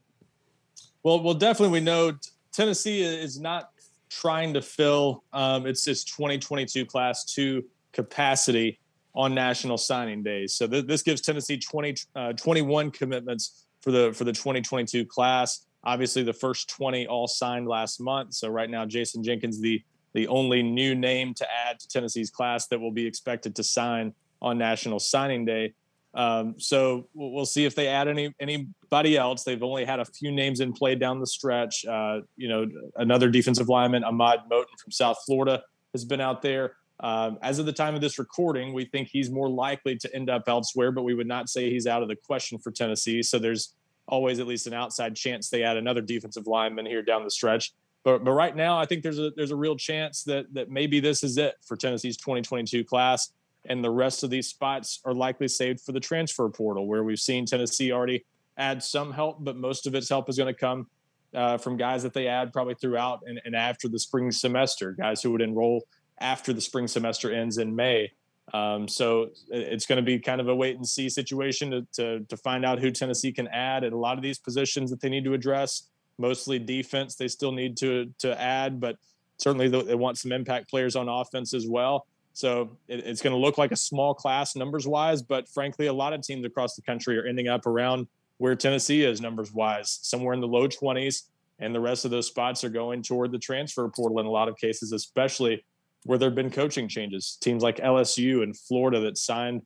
Well, 1.03 1.21
well, 1.21 1.35
definitely 1.35 1.79
we 1.79 1.85
know 1.85 2.17
Tennessee 2.51 3.01
is 3.01 3.39
not 3.39 3.69
trying 4.09 4.55
to 4.55 4.61
fill 4.61 5.23
um, 5.31 5.67
it's 5.67 5.85
this 5.85 6.03
2022 6.03 6.85
class 6.85 7.23
to 7.35 7.63
capacity 7.97 8.79
on 9.15 9.33
national 9.33 9.77
signing 9.77 10.21
days. 10.21 10.53
So 10.53 10.67
th- 10.67 10.85
this 10.85 11.01
gives 11.01 11.21
Tennessee 11.21 11.57
20, 11.57 11.95
uh, 12.15 12.33
21 12.33 12.91
commitments 12.91 13.65
for 13.81 13.91
the 13.91 14.13
for 14.13 14.23
the 14.23 14.31
2022 14.31 15.05
class. 15.05 15.65
Obviously, 15.83 16.21
the 16.21 16.33
first 16.33 16.69
20 16.69 17.07
all 17.07 17.27
signed 17.27 17.67
last 17.67 17.99
month. 17.99 18.35
So 18.35 18.49
right 18.49 18.69
now, 18.69 18.85
Jason 18.85 19.23
Jenkins, 19.23 19.59
the 19.59 19.83
the 20.13 20.27
only 20.27 20.63
new 20.63 20.95
name 20.95 21.33
to 21.33 21.47
add 21.67 21.79
to 21.79 21.87
Tennessee's 21.87 22.29
class 22.29 22.67
that 22.67 22.79
will 22.79 22.91
be 22.91 23.05
expected 23.05 23.55
to 23.55 23.63
sign 23.63 24.13
on 24.41 24.57
National 24.57 24.99
Signing 24.99 25.43
Day. 25.45 25.73
Um, 26.13 26.55
so 26.57 27.07
we'll 27.13 27.45
see 27.45 27.65
if 27.65 27.75
they 27.75 27.87
add 27.87 28.07
any 28.07 28.33
anybody 28.39 29.17
else. 29.17 29.43
They've 29.43 29.61
only 29.63 29.85
had 29.85 29.99
a 29.99 30.05
few 30.05 30.31
names 30.31 30.59
in 30.59 30.73
play 30.73 30.93
down 30.95 31.19
the 31.19 31.27
stretch. 31.27 31.85
Uh, 31.85 32.21
you 32.35 32.47
know, 32.47 32.67
another 32.95 33.29
defensive 33.29 33.67
lineman, 33.67 34.03
Ahmad 34.03 34.41
Moten 34.51 34.77
from 34.79 34.91
South 34.91 35.17
Florida, 35.25 35.63
has 35.93 36.05
been 36.05 36.21
out 36.21 36.41
there. 36.43 36.75
Um, 36.99 37.37
as 37.41 37.59
of 37.59 37.65
the 37.65 37.73
time 37.73 37.93
of 37.95 38.01
this 38.01 38.17
recording, 38.17 38.73
we 38.73 38.85
think 38.85 39.09
he's 39.09 39.29
more 39.29 39.49
likely 39.49 39.95
to 39.97 40.15
end 40.15 40.29
up 40.29 40.43
elsewhere, 40.47 40.91
but 40.91 41.03
we 41.03 41.13
would 41.13 41.27
not 41.27 41.49
say 41.49 41.69
he's 41.69 41.85
out 41.85 42.01
of 42.01 42.07
the 42.07 42.15
question 42.15 42.57
for 42.57 42.71
Tennessee. 42.71 43.21
So 43.21 43.37
there's 43.37 43.75
always 44.07 44.39
at 44.39 44.47
least 44.47 44.67
an 44.67 44.73
outside 44.73 45.15
chance 45.15 45.49
they 45.49 45.63
add 45.63 45.77
another 45.77 46.01
defensive 46.01 46.47
lineman 46.47 46.85
here 46.85 47.01
down 47.01 47.23
the 47.23 47.31
stretch. 47.31 47.73
But 48.03 48.23
but 48.23 48.31
right 48.31 48.55
now, 48.55 48.79
I 48.79 48.85
think 48.85 49.03
there's 49.03 49.19
a 49.19 49.31
there's 49.35 49.51
a 49.51 49.55
real 49.55 49.75
chance 49.75 50.23
that 50.23 50.53
that 50.53 50.71
maybe 50.71 50.99
this 50.99 51.23
is 51.23 51.37
it 51.37 51.55
for 51.65 51.75
Tennessee's 51.75 52.17
2022 52.17 52.83
class, 52.83 53.33
and 53.65 53.83
the 53.83 53.91
rest 53.91 54.23
of 54.23 54.29
these 54.29 54.47
spots 54.47 55.01
are 55.05 55.13
likely 55.13 55.47
saved 55.47 55.81
for 55.81 55.91
the 55.91 55.99
transfer 55.99 56.47
portal, 56.49 56.87
where 56.87 57.03
we've 57.03 57.19
seen 57.19 57.45
Tennessee 57.45 57.91
already 57.91 58.25
add 58.57 58.81
some 58.81 59.11
help, 59.11 59.43
but 59.43 59.55
most 59.55 59.85
of 59.85 59.93
its 59.93 60.09
help 60.09 60.29
is 60.29 60.37
going 60.37 60.51
to 60.51 60.59
come 60.59 60.87
uh, 61.33 61.57
from 61.57 61.77
guys 61.77 62.01
that 62.03 62.13
they 62.13 62.27
add 62.27 62.53
probably 62.53 62.73
throughout 62.75 63.21
and, 63.27 63.39
and 63.45 63.55
after 63.55 63.87
the 63.87 63.99
spring 63.99 64.31
semester, 64.31 64.93
guys 64.93 65.21
who 65.21 65.31
would 65.31 65.41
enroll 65.41 65.83
after 66.19 66.53
the 66.53 66.61
spring 66.61 66.87
semester 66.87 67.31
ends 67.31 67.57
in 67.57 67.75
May. 67.75 68.11
Um, 68.53 68.87
so 68.87 69.31
it's 69.49 69.85
going 69.85 69.97
to 69.97 70.05
be 70.05 70.19
kind 70.19 70.39
of 70.39 70.47
a 70.47 70.55
wait 70.55 70.77
and 70.77 70.87
see 70.87 71.09
situation 71.09 71.71
to, 71.71 71.87
to, 71.93 72.19
to 72.21 72.37
find 72.37 72.63
out 72.63 72.79
who 72.79 72.91
Tennessee 72.91 73.33
can 73.33 73.47
add 73.47 73.83
at 73.83 73.91
a 73.91 73.97
lot 73.97 74.17
of 74.17 74.23
these 74.23 74.39
positions 74.39 74.89
that 74.89 75.01
they 75.01 75.09
need 75.09 75.25
to 75.25 75.33
address. 75.33 75.89
Mostly 76.17 76.57
defense, 76.57 77.15
they 77.15 77.27
still 77.27 77.51
need 77.51 77.77
to 77.77 78.11
to 78.19 78.39
add, 78.41 78.79
but 78.79 78.95
certainly 79.37 79.67
they 79.67 79.95
want 79.95 80.17
some 80.17 80.31
impact 80.31 80.69
players 80.69 80.95
on 80.95 81.07
offense 81.09 81.53
as 81.53 81.67
well. 81.67 82.07
So 82.33 82.77
it, 82.87 82.99
it's 83.05 83.21
going 83.21 83.33
to 83.33 83.39
look 83.39 83.57
like 83.57 83.71
a 83.71 83.75
small 83.75 84.13
class 84.13 84.55
numbers 84.55 84.87
wise, 84.87 85.21
but 85.21 85.47
frankly, 85.49 85.87
a 85.87 85.93
lot 85.93 86.13
of 86.13 86.21
teams 86.21 86.45
across 86.45 86.75
the 86.75 86.81
country 86.81 87.17
are 87.17 87.25
ending 87.25 87.47
up 87.47 87.65
around 87.65 88.07
where 88.37 88.55
Tennessee 88.55 89.03
is 89.03 89.19
numbers 89.19 89.51
wise, 89.51 89.99
somewhere 90.01 90.33
in 90.33 90.41
the 90.41 90.47
low 90.47 90.67
20s, 90.67 91.23
and 91.59 91.73
the 91.73 91.79
rest 91.79 92.05
of 92.05 92.11
those 92.11 92.27
spots 92.27 92.63
are 92.63 92.69
going 92.69 93.01
toward 93.01 93.31
the 93.31 93.39
transfer 93.39 93.87
portal 93.89 94.19
in 94.19 94.25
a 94.25 94.29
lot 94.29 94.47
of 94.47 94.57
cases, 94.57 94.91
especially 94.91 95.63
where 96.03 96.17
there 96.17 96.29
have 96.29 96.35
been 96.35 96.51
coaching 96.51 96.87
changes. 96.87 97.37
Teams 97.41 97.63
like 97.63 97.77
LSU 97.77 98.43
and 98.43 98.57
Florida 98.57 98.99
that 99.01 99.17
signed 99.17 99.61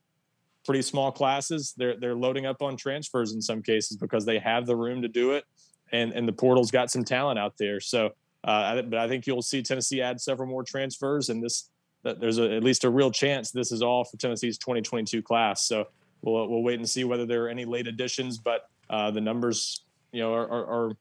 pretty 0.65 0.81
small 0.81 1.11
classes, 1.11 1.73
they're 1.77 1.97
they're 1.99 2.15
loading 2.15 2.45
up 2.45 2.61
on 2.61 2.77
transfers 2.77 3.33
in 3.33 3.41
some 3.41 3.61
cases 3.61 3.97
because 3.97 4.25
they 4.25 4.39
have 4.39 4.65
the 4.65 4.75
room 4.75 5.01
to 5.01 5.07
do 5.07 5.31
it, 5.31 5.45
and 5.91 6.13
and 6.13 6.27
the 6.27 6.33
portal's 6.33 6.71
got 6.71 6.91
some 6.91 7.03
talent 7.03 7.39
out 7.39 7.53
there. 7.57 7.79
So, 7.79 8.11
uh, 8.43 8.81
but 8.83 8.99
I 8.99 9.07
think 9.07 9.27
you'll 9.27 9.41
see 9.41 9.61
Tennessee 9.61 10.01
add 10.01 10.19
several 10.19 10.49
more 10.49 10.63
transfers, 10.63 11.29
and 11.29 11.43
this 11.43 11.69
there's 12.03 12.39
a, 12.39 12.55
at 12.55 12.63
least 12.63 12.83
a 12.83 12.89
real 12.89 13.11
chance 13.11 13.51
this 13.51 13.71
is 13.71 13.83
all 13.83 14.03
for 14.03 14.17
Tennessee's 14.17 14.57
2022 14.57 15.21
class. 15.21 15.65
So 15.65 15.87
we'll 16.21 16.47
we'll 16.47 16.63
wait 16.63 16.79
and 16.79 16.89
see 16.89 17.03
whether 17.03 17.25
there 17.25 17.45
are 17.45 17.49
any 17.49 17.65
late 17.65 17.87
additions, 17.87 18.37
but 18.37 18.67
uh, 18.89 19.11
the 19.11 19.21
numbers 19.21 19.85
you 20.11 20.21
know 20.21 20.33
are, 20.33 20.49
are, 20.49 20.65
are 20.65 20.91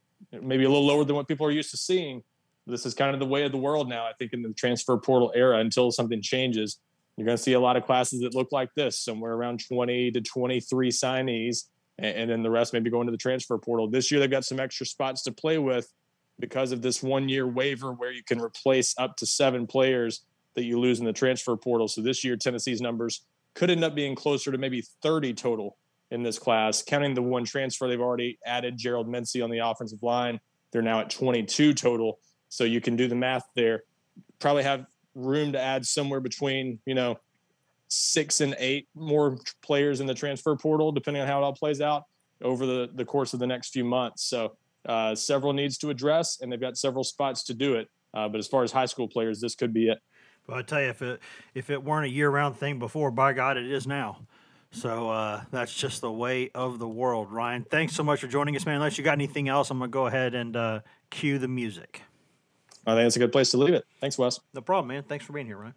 maybe 0.43 0.65
a 0.65 0.69
little 0.69 0.87
lower 0.87 1.05
than 1.05 1.17
what 1.17 1.27
people 1.29 1.47
are 1.47 1.51
used 1.51 1.71
to 1.71 1.77
seeing 1.77 2.23
this 2.71 2.87
is 2.87 2.95
kind 2.95 3.15
of 3.15 3.21
the 3.21 3.27
way 3.27 3.45
of 3.45 3.53
the 3.53 3.59
world 3.59 3.89
now. 3.89 4.05
I 4.05 4.13
think 4.19 4.33
in 4.33 4.43
the 4.43 4.53
transfer 4.53 4.97
portal 4.97 5.33
era, 5.35 5.59
until 5.59 5.91
something 5.91 6.23
changes, 6.23 6.79
you're 7.17 7.27
going 7.27 7.37
to 7.37 7.43
see 7.43 7.53
a 7.53 7.61
lot 7.61 7.77
of 7.77 7.85
classes 7.85 8.21
that 8.23 8.35
look 8.35 8.53
like 8.53 8.71
this, 8.75 8.99
somewhere 8.99 9.33
around 9.33 9.63
20 9.67 10.11
to 10.13 10.21
23 10.21 10.91
signees, 10.91 11.65
and, 11.99 12.17
and 12.17 12.31
then 12.31 12.43
the 12.43 12.51
rest 12.51 12.73
maybe 12.73 12.91
going 12.91 13.07
to 13.07 13.11
the 13.11 13.19
transfer 13.19 13.59
portal. 13.59 13.89
This 13.89 14.11
year, 14.11 14.21
they've 14.21 14.31
got 14.31 14.45
some 14.45 14.61
extra 14.61 14.87
spots 14.87 15.23
to 15.25 15.33
play 15.33 15.59
with. 15.59 15.93
because 16.39 16.73
of 16.73 16.81
this 16.81 17.03
one 17.03 17.29
year 17.29 17.47
waiver 17.47 17.93
where 17.93 18.13
you 18.13 18.23
can 18.25 18.41
replace 18.41 18.95
up 18.97 19.17
to 19.17 19.27
seven 19.27 19.67
players 19.67 20.25
that 20.55 20.65
you 20.65 20.81
lose 20.81 20.99
in 20.99 21.05
the 21.05 21.13
transfer 21.13 21.57
portal. 21.57 21.89
So 21.89 22.01
this 22.01 22.25
year, 22.25 22.37
Tennessee's 22.37 22.81
numbers 22.81 23.27
could 23.55 23.71
end 23.71 23.85
up 23.85 23.95
being 23.95 24.15
closer 24.15 24.51
to 24.51 24.59
maybe 24.59 24.83
30 25.03 25.35
total 25.35 25.77
in 26.11 26.23
this 26.23 26.39
class, 26.39 26.83
counting 26.83 27.15
the 27.15 27.23
one 27.23 27.45
transfer 27.45 27.87
they've 27.87 28.01
already 28.01 28.39
added, 28.45 28.77
Gerald 28.77 29.09
Mincey 29.09 29.43
on 29.43 29.51
the 29.51 29.59
offensive 29.59 30.03
line. 30.03 30.41
They're 30.73 30.83
now 30.83 31.01
at 31.01 31.11
22 31.11 31.75
total. 31.75 32.19
So 32.51 32.65
you 32.65 32.83
can 32.83 32.97
do 32.97 33.09
the 33.09 33.15
math 33.15 33.49
there. 33.55 33.85
Probably 34.39 34.65
have 34.65 34.85
room 35.15 35.53
to 35.53 35.61
add 35.61 35.87
somewhere 35.87 36.21
between, 36.21 36.79
you 36.85 36.95
know, 36.95 37.19
six 37.89 38.41
and 38.41 38.55
eight 38.59 38.89
more 38.95 39.39
players 39.63 40.01
in 40.01 40.07
the 40.07 40.15
transfer 40.15 40.55
portal, 40.57 40.93
depending 40.93 41.23
on 41.23 41.29
how 41.29 41.41
it 41.41 41.45
all 41.45 41.55
plays 41.55 41.81
out 41.81 42.05
over 42.43 42.67
the, 42.67 42.91
the 42.95 43.05
course 43.05 43.33
of 43.33 43.41
the 43.41 43.47
next 43.47 43.71
few 43.73 43.85
months. 43.85 44.25
So 44.25 44.57
uh, 44.87 45.15
several 45.15 45.53
needs 45.53 45.79
to 45.79 45.91
address, 45.91 46.41
and 46.41 46.51
they've 46.51 46.61
got 46.61 46.77
several 46.77 47.05
spots 47.05 47.45
to 47.45 47.55
do 47.55 47.75
it. 47.75 47.89
Uh, 48.13 48.29
but 48.29 48.39
as 48.39 48.47
far 48.47 48.63
as 48.63 48.73
high 48.73 48.87
school 48.87 49.09
players, 49.09 49.41
this 49.41 49.55
could 49.55 49.73
be 49.73 49.89
it. 49.89 49.99
But 50.47 50.59
I 50.59 50.63
tell 50.63 50.81
you, 50.81 50.89
if 50.89 51.03
it 51.03 51.21
if 51.55 51.71
it 51.71 51.85
weren't 51.85 52.07
a 52.07 52.11
year 52.11 52.29
round 52.29 52.57
thing 52.57 52.79
before, 52.79 53.11
by 53.11 53.33
God, 53.33 53.57
it 53.57 53.71
is 53.71 53.87
now. 53.87 54.27
So 54.73 55.11
uh, 55.11 55.43
that's 55.51 55.75
just 55.75 56.01
the 56.01 56.11
way 56.11 56.51
of 56.55 56.79
the 56.79 56.89
world. 56.89 57.31
Ryan, 57.31 57.65
thanks 57.69 57.95
so 57.95 58.03
much 58.03 58.21
for 58.21 58.27
joining 58.27 58.57
us, 58.57 58.67
man. 58.67 58.77
Unless 58.77 58.99
you 58.99 59.05
got 59.05 59.13
anything 59.13 59.49
else, 59.49 59.71
I'm 59.71 59.79
gonna 59.79 59.91
go 59.91 60.07
ahead 60.07 60.35
and 60.35 60.57
uh, 60.57 60.81
cue 61.11 61.39
the 61.39 61.49
music. 61.49 62.03
I 62.87 62.95
think 62.95 63.07
it's 63.07 63.17
a 63.17 63.21
good 63.21 63.33
place 63.33 63.51
to 63.51 63.59
leave 63.59 63.75
it. 63.75 63.85
Thanks, 64.01 64.17
Wes. 64.19 64.41
No 64.55 64.61
problem, 64.61 64.89
man. 64.89 65.03
Thanks 65.03 65.25
for 65.25 65.33
being 65.33 65.47
here, 65.47 65.57
Ryan. 65.59 65.75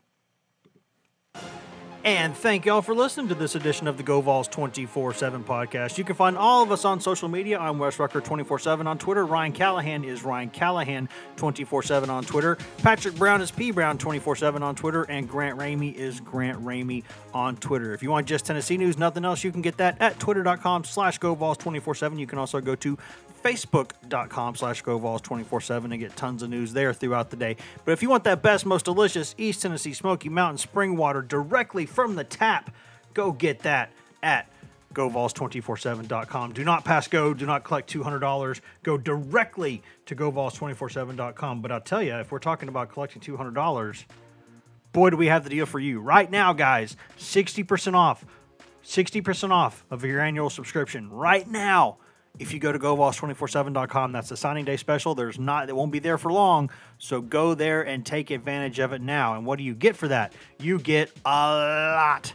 And 2.06 2.36
thank 2.36 2.66
y'all 2.66 2.82
for 2.82 2.94
listening 2.94 3.30
to 3.30 3.36
this 3.36 3.56
edition 3.56 3.88
of 3.88 3.96
the 3.96 4.04
Go 4.04 4.20
Vols 4.20 4.50
24 4.50 5.14
7 5.14 5.42
podcast. 5.42 5.98
You 5.98 6.04
can 6.04 6.18
find 6.18 6.38
all 6.38 6.62
of 6.62 6.70
us 6.70 6.84
on 6.84 7.00
social 7.00 7.30
media. 7.30 7.58
I'm 7.58 7.80
Wes 7.80 7.98
Rucker 7.98 8.20
24 8.20 8.60
7 8.60 8.88
on 8.88 8.98
Twitter. 8.98 9.26
Ryan 9.26 9.54
Callahan 9.54 10.04
is 10.04 10.22
Ryan 10.24 10.50
Callahan 10.50 11.08
24 11.38 11.82
7 11.84 12.10
on 12.10 12.26
Twitter. 12.26 12.58
Patrick 12.80 13.16
Brown 13.16 13.42
is 13.42 13.52
P 13.52 13.72
Brown 13.72 13.98
24 13.98 14.36
7 14.36 14.62
on 14.62 14.76
Twitter. 14.76 15.04
And 15.04 15.30
Grant 15.30 15.58
Ramey 15.58 15.96
is 15.96 16.20
Grant 16.20 16.62
Ramey 16.62 17.06
on 17.34 17.56
Twitter. 17.56 17.94
If 17.94 18.04
you 18.04 18.12
want 18.12 18.28
just 18.28 18.46
Tennessee 18.46 18.76
news, 18.76 18.98
nothing 18.98 19.24
else, 19.24 19.42
you 19.46 19.54
can 19.54 19.62
get 19.62 19.78
that 19.78 19.96
at 20.02 20.20
twitter.com 20.20 20.84
slash 20.84 21.20
Go 21.20 21.36
Vols 21.36 21.58
24 21.58 21.96
7. 21.96 22.20
You 22.20 22.28
can 22.28 22.38
also 22.38 22.60
go 22.60 22.76
to 22.76 22.98
facebook.com 23.44 24.56
slash 24.56 24.84
GoVols247 24.84 25.86
and 25.86 26.00
get 26.00 26.16
tons 26.16 26.42
of 26.42 26.50
news 26.50 26.74
there 26.74 26.94
throughout 26.94 27.30
the 27.30 27.36
day. 27.36 27.58
But 27.86 27.92
if 27.92 28.02
you 28.02 28.10
want 28.10 28.24
that 28.24 28.42
best, 28.42 28.66
most 28.66 28.86
delicious 28.86 29.36
East 29.38 29.62
Tennessee 29.62 29.94
Smoky 29.94 30.30
Mountain 30.30 30.58
spring 30.58 30.96
water 30.96 31.22
directly 31.22 31.86
from 31.86 32.16
the 32.16 32.24
tap, 32.24 32.74
go 33.14 33.32
get 33.32 33.60
that 33.60 33.92
at 34.22 34.50
GoVols247.com. 34.94 36.54
Do 36.54 36.64
not 36.64 36.86
pass 36.86 37.08
go. 37.08 37.34
Do 37.34 37.46
not 37.46 37.64
collect 37.64 37.92
$200. 37.92 38.62
Go 38.84 38.98
directly 38.98 39.82
to 40.06 40.16
GoVols247.com. 40.16 41.62
But 41.62 41.72
I'll 41.72 41.82
tell 41.82 42.02
you, 42.02 42.16
if 42.16 42.32
we're 42.32 42.40
talking 42.40 42.70
about 42.70 42.90
collecting 42.90 43.22
$200, 43.22 44.06
boy, 44.92 45.10
do 45.10 45.18
we 45.18 45.28
have 45.28 45.44
the 45.44 45.50
deal 45.50 45.66
for 45.66 45.80
you. 45.80 46.00
Right 46.00 46.30
now, 46.30 46.54
guys, 46.54 46.96
60% 47.18 47.96
off. 47.96 48.26
60% 48.84 49.52
off 49.52 49.86
of 49.90 50.04
your 50.04 50.20
annual 50.20 50.50
subscription 50.50 51.10
right 51.10 51.50
now 51.50 51.98
if 52.40 52.52
you 52.52 52.60
go 52.60 52.72
to 52.72 52.80
govols247.com 52.80 54.12
that's 54.12 54.30
the 54.30 54.38
signing 54.38 54.66
day 54.66 54.78
special. 54.78 55.14
There's 55.14 55.38
not 55.38 55.70
it 55.70 55.76
won't 55.76 55.92
be 55.92 56.00
there 56.00 56.18
for 56.18 56.32
long 56.32 56.72
so 56.98 57.22
go 57.22 57.54
there 57.54 57.84
and 57.84 58.06
take 58.06 58.32
advantage 58.32 58.80
of 58.80 58.92
it 58.92 59.02
now. 59.02 59.36
And 59.36 59.46
what 59.46 59.58
do 59.58 59.64
you 59.64 59.76
get 59.76 59.96
for 59.96 60.08
that? 60.08 60.34
You 60.60 60.80
get 60.80 61.12
a 61.26 61.30
lot 61.30 62.34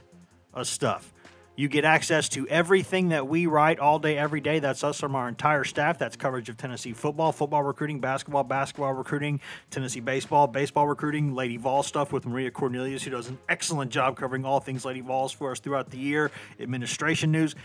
of 0.55 0.67
stuff. 0.67 1.13
You 1.57 1.67
get 1.67 1.85
access 1.85 2.29
to 2.31 2.47
everything 2.47 3.09
that 3.09 3.27
we 3.27 3.47
write 3.47 3.81
all 3.81 3.99
day 3.99 4.17
every 4.17 4.41
day. 4.41 4.61
That's 4.61 4.85
us 4.85 5.01
from 5.01 5.17
our 5.17 5.29
entire 5.29 5.65
staff. 5.65 5.99
That's 5.99 6.15
coverage 6.15 6.49
of 6.49 6.57
tennessee 6.57 6.93
football 6.93 7.33
football 7.33 7.65
recruiting 7.65 7.99
basketball 7.99 8.45
basketball 8.45 8.93
recruiting 8.93 9.41
tennessee 9.69 9.99
baseball 9.99 10.47
baseball 10.47 10.87
recruiting 10.87 11.35
lady 11.35 11.57
vol 11.57 11.83
stuff 11.83 12.13
with 12.13 12.25
maria 12.25 12.53
cornelius 12.53 13.03
who 13.03 13.11
does 13.11 13.27
an 13.27 13.39
excellent 13.49 13.91
job 13.91 14.17
covering 14.17 14.45
all 14.45 14.61
things 14.61 14.85
lady 14.85 15.01
vols 15.01 15.33
for 15.33 15.51
us 15.51 15.59
throughout 15.59 15.91
the 15.91 15.99
year. 15.99 16.31
Administration 16.61 17.33
news 17.33 17.57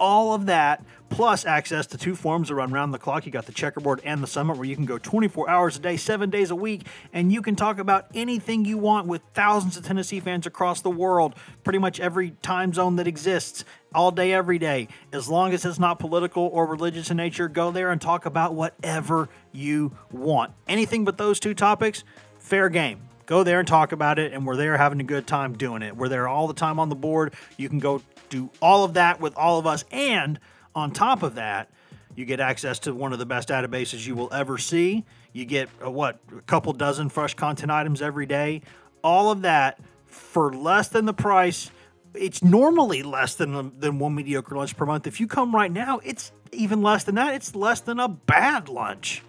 all 0.00 0.34
of 0.34 0.46
that, 0.46 0.84
plus 1.10 1.44
access 1.44 1.86
to 1.88 1.98
two 1.98 2.16
forums 2.16 2.48
that 2.48 2.54
run 2.54 2.72
around 2.72 2.92
the 2.92 2.98
clock. 2.98 3.26
You 3.26 3.32
got 3.32 3.46
the 3.46 3.52
checkerboard 3.52 4.00
and 4.02 4.22
the 4.22 4.26
summit, 4.26 4.56
where 4.56 4.64
you 4.64 4.74
can 4.74 4.86
go 4.86 4.96
24 4.96 5.48
hours 5.48 5.76
a 5.76 5.80
day, 5.80 5.96
seven 5.96 6.30
days 6.30 6.50
a 6.50 6.56
week, 6.56 6.86
and 7.12 7.30
you 7.30 7.42
can 7.42 7.54
talk 7.54 7.78
about 7.78 8.06
anything 8.14 8.64
you 8.64 8.78
want 8.78 9.06
with 9.06 9.20
thousands 9.34 9.76
of 9.76 9.84
Tennessee 9.84 10.18
fans 10.18 10.46
across 10.46 10.80
the 10.80 10.90
world, 10.90 11.34
pretty 11.62 11.78
much 11.78 12.00
every 12.00 12.30
time 12.42 12.72
zone 12.72 12.96
that 12.96 13.06
exists, 13.06 13.64
all 13.94 14.10
day, 14.10 14.32
every 14.32 14.58
day. 14.58 14.88
As 15.12 15.28
long 15.28 15.52
as 15.52 15.64
it's 15.64 15.78
not 15.78 15.98
political 15.98 16.44
or 16.44 16.66
religious 16.66 17.10
in 17.10 17.18
nature, 17.18 17.48
go 17.48 17.70
there 17.70 17.90
and 17.90 18.00
talk 18.00 18.24
about 18.24 18.54
whatever 18.54 19.28
you 19.52 19.92
want. 20.10 20.52
Anything 20.66 21.04
but 21.04 21.18
those 21.18 21.38
two 21.38 21.54
topics, 21.54 22.04
fair 22.38 22.68
game 22.68 23.02
go 23.30 23.44
there 23.44 23.60
and 23.60 23.68
talk 23.68 23.92
about 23.92 24.18
it 24.18 24.32
and 24.32 24.44
we're 24.44 24.56
there 24.56 24.76
having 24.76 25.00
a 25.00 25.04
good 25.04 25.24
time 25.24 25.56
doing 25.56 25.82
it 25.82 25.96
we're 25.96 26.08
there 26.08 26.26
all 26.26 26.48
the 26.48 26.54
time 26.54 26.80
on 26.80 26.88
the 26.88 26.96
board 26.96 27.32
you 27.56 27.68
can 27.68 27.78
go 27.78 28.02
do 28.30 28.50
all 28.62 28.84
of 28.84 28.94
that 28.94 29.20
with 29.20 29.36
all 29.36 29.58
of 29.58 29.66
us. 29.66 29.84
And 29.90 30.40
on 30.74 30.92
top 30.92 31.22
of 31.22 31.34
that, 31.34 31.70
you 32.14 32.24
get 32.24 32.40
access 32.40 32.78
to 32.80 32.94
one 32.94 33.12
of 33.12 33.18
the 33.18 33.26
best 33.26 33.48
databases 33.48 34.06
you 34.06 34.14
will 34.14 34.32
ever 34.32 34.58
see. 34.58 35.04
You 35.32 35.44
get 35.44 35.68
uh, 35.84 35.90
what 35.90 36.18
a 36.36 36.40
couple 36.42 36.72
dozen 36.72 37.08
fresh 37.08 37.34
content 37.34 37.70
items 37.70 38.02
every 38.02 38.26
day. 38.26 38.62
All 39.04 39.30
of 39.30 39.42
that 39.42 39.78
for 40.06 40.52
less 40.52 40.88
than 40.88 41.04
the 41.04 41.14
price. 41.14 41.70
It's 42.14 42.42
normally 42.42 43.02
less 43.02 43.36
than 43.36 43.78
than 43.78 43.98
one 44.00 44.14
mediocre 44.16 44.56
lunch 44.56 44.76
per 44.76 44.84
month. 44.84 45.06
If 45.06 45.20
you 45.20 45.28
come 45.28 45.54
right 45.54 45.70
now, 45.70 46.00
it's 46.02 46.32
even 46.52 46.82
less 46.82 47.04
than 47.04 47.14
that. 47.14 47.34
It's 47.34 47.54
less 47.54 47.80
than 47.80 48.00
a 48.00 48.08
bad 48.08 48.68
lunch. 48.68 49.22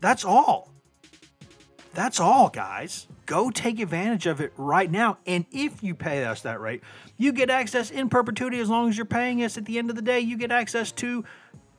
That's 0.00 0.24
all. 0.24 0.70
That's 1.94 2.20
all, 2.20 2.48
guys. 2.48 3.06
Go 3.32 3.50
take 3.50 3.80
advantage 3.80 4.26
of 4.26 4.42
it 4.42 4.52
right 4.58 4.90
now. 4.90 5.16
And 5.26 5.46
if 5.50 5.82
you 5.82 5.94
pay 5.94 6.22
us 6.26 6.42
that 6.42 6.60
rate, 6.60 6.82
you 7.16 7.32
get 7.32 7.48
access 7.48 7.90
in 7.90 8.10
perpetuity 8.10 8.60
as 8.60 8.68
long 8.68 8.90
as 8.90 8.98
you're 8.98 9.06
paying 9.06 9.42
us. 9.42 9.56
At 9.56 9.64
the 9.64 9.78
end 9.78 9.88
of 9.88 9.96
the 9.96 10.02
day, 10.02 10.20
you 10.20 10.36
get 10.36 10.52
access 10.52 10.92
to 10.92 11.24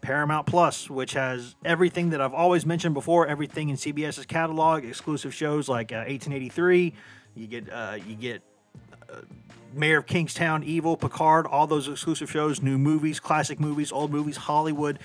Paramount 0.01 0.47
Plus, 0.47 0.89
which 0.89 1.13
has 1.13 1.53
everything 1.63 2.09
that 2.09 2.21
I've 2.21 2.33
always 2.33 2.65
mentioned 2.65 2.95
before, 2.95 3.27
everything 3.27 3.69
in 3.69 3.75
CBS's 3.75 4.25
catalog, 4.25 4.83
exclusive 4.83 5.31
shows 5.31 5.69
like 5.69 5.91
uh, 5.91 6.09
1883. 6.09 6.91
You 7.35 7.45
get 7.45 7.71
uh, 7.71 7.99
you 8.03 8.15
get 8.15 8.41
uh, 9.07 9.17
Mayor 9.73 9.99
of 9.99 10.05
Kingstown, 10.05 10.63
Evil, 10.63 10.95
Picard, 10.97 11.45
all 11.45 11.67
those 11.67 11.87
exclusive 11.87 12.29
shows, 12.29 12.61
new 12.61 12.77
movies, 12.77 13.19
classic 13.19 13.59
movies, 13.59 13.91
old 13.91 14.11
movies, 14.11 14.37
Hollywood, 14.37 14.99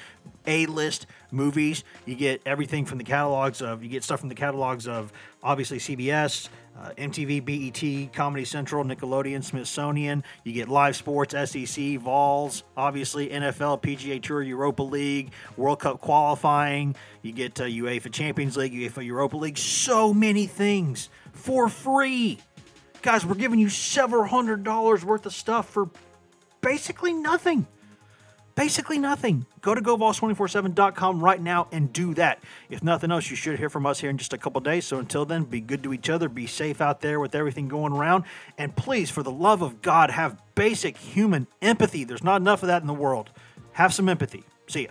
A-list 0.47 1.07
movies. 1.31 1.85
You 2.05 2.15
get 2.15 2.43
everything 2.45 2.85
from 2.85 2.99
the 2.99 3.05
catalogs 3.05 3.63
of 3.63 3.83
you 3.83 3.89
get 3.89 4.05
stuff 4.05 4.21
from 4.21 4.29
the 4.29 4.35
catalogs 4.35 4.87
of 4.87 5.13
obviously 5.43 5.79
CBS, 5.79 6.49
uh, 6.81 6.91
MTV, 6.97 7.45
BET, 7.45 8.13
Comedy 8.13 8.45
Central, 8.45 8.85
Nickelodeon, 8.85 9.43
Smithsonian. 9.43 10.23
You 10.45 10.53
get 10.53 10.69
live 10.69 10.97
sports, 10.97 11.35
SEC, 11.51 11.97
Vols, 11.99 12.63
obviously 12.77 13.29
NFL, 13.29 13.83
PGA 13.83 14.23
Tour, 14.23 14.43
Europa 14.43 14.83
League, 14.83 15.33
World 15.57 15.81
Cup 15.81 16.01
qualifying. 16.01 16.95
You 17.23 17.33
get 17.33 17.61
uh, 17.61 17.65
UEFA 17.65 18.13
Champions 18.13 18.57
League, 18.57 18.73
UEFA 18.73 19.05
Europa 19.05 19.37
League. 19.37 19.59
So 19.59 20.15
many 20.15 20.47
things 20.47 21.09
for 21.33 21.69
free. 21.69 22.39
Guys, 23.03 23.25
we're 23.25 23.35
giving 23.35 23.59
you 23.59 23.69
several 23.69 24.25
hundred 24.25 24.65
dollars 24.65 25.05
worth 25.05 25.25
of 25.27 25.33
stuff 25.33 25.69
for 25.69 25.89
basically 26.61 27.13
nothing. 27.13 27.67
Basically 28.57 28.99
nothing. 28.99 29.47
Go 29.61 29.73
to 29.73 29.81
GoVols247.com 29.81 31.23
right 31.23 31.41
now 31.41 31.69
and 31.71 31.93
do 31.93 32.13
that. 32.15 32.43
If 32.69 32.83
nothing 32.83 33.13
else, 33.13 33.31
you 33.31 33.37
should 33.37 33.57
hear 33.57 33.71
from 33.71 33.87
us 33.87 34.01
here 34.01 34.11
in 34.11 34.19
just 34.19 34.33
a 34.33 34.39
couple 34.39 34.61
days. 34.61 34.85
So 34.85 34.99
until 34.99 35.25
then, 35.25 35.45
be 35.45 35.61
good 35.61 35.85
to 35.85 35.93
each 35.93 36.11
other, 36.11 36.29
be 36.29 36.49
safe 36.49 36.81
out 36.81 37.01
there 37.01 37.21
with 37.21 37.37
everything 37.37 37.69
going 37.69 37.93
around, 37.93 38.25
and 38.57 38.75
please, 38.75 39.11
for 39.11 39.23
the 39.23 39.31
love 39.31 39.63
of 39.63 39.81
God, 39.81 40.11
have 40.11 40.43
basic 40.57 40.97
human 40.97 41.47
empathy. 41.63 42.03
There's 42.03 42.25
not 42.25 42.41
enough 42.41 42.65
of 42.65 42.67
that 42.67 42.83
in 42.83 42.89
the 42.89 42.95
world. 42.95 43.31
Have 43.75 43.95
some 43.95 44.09
empathy. 44.09 44.43
See 44.67 44.87
ya. 44.87 44.91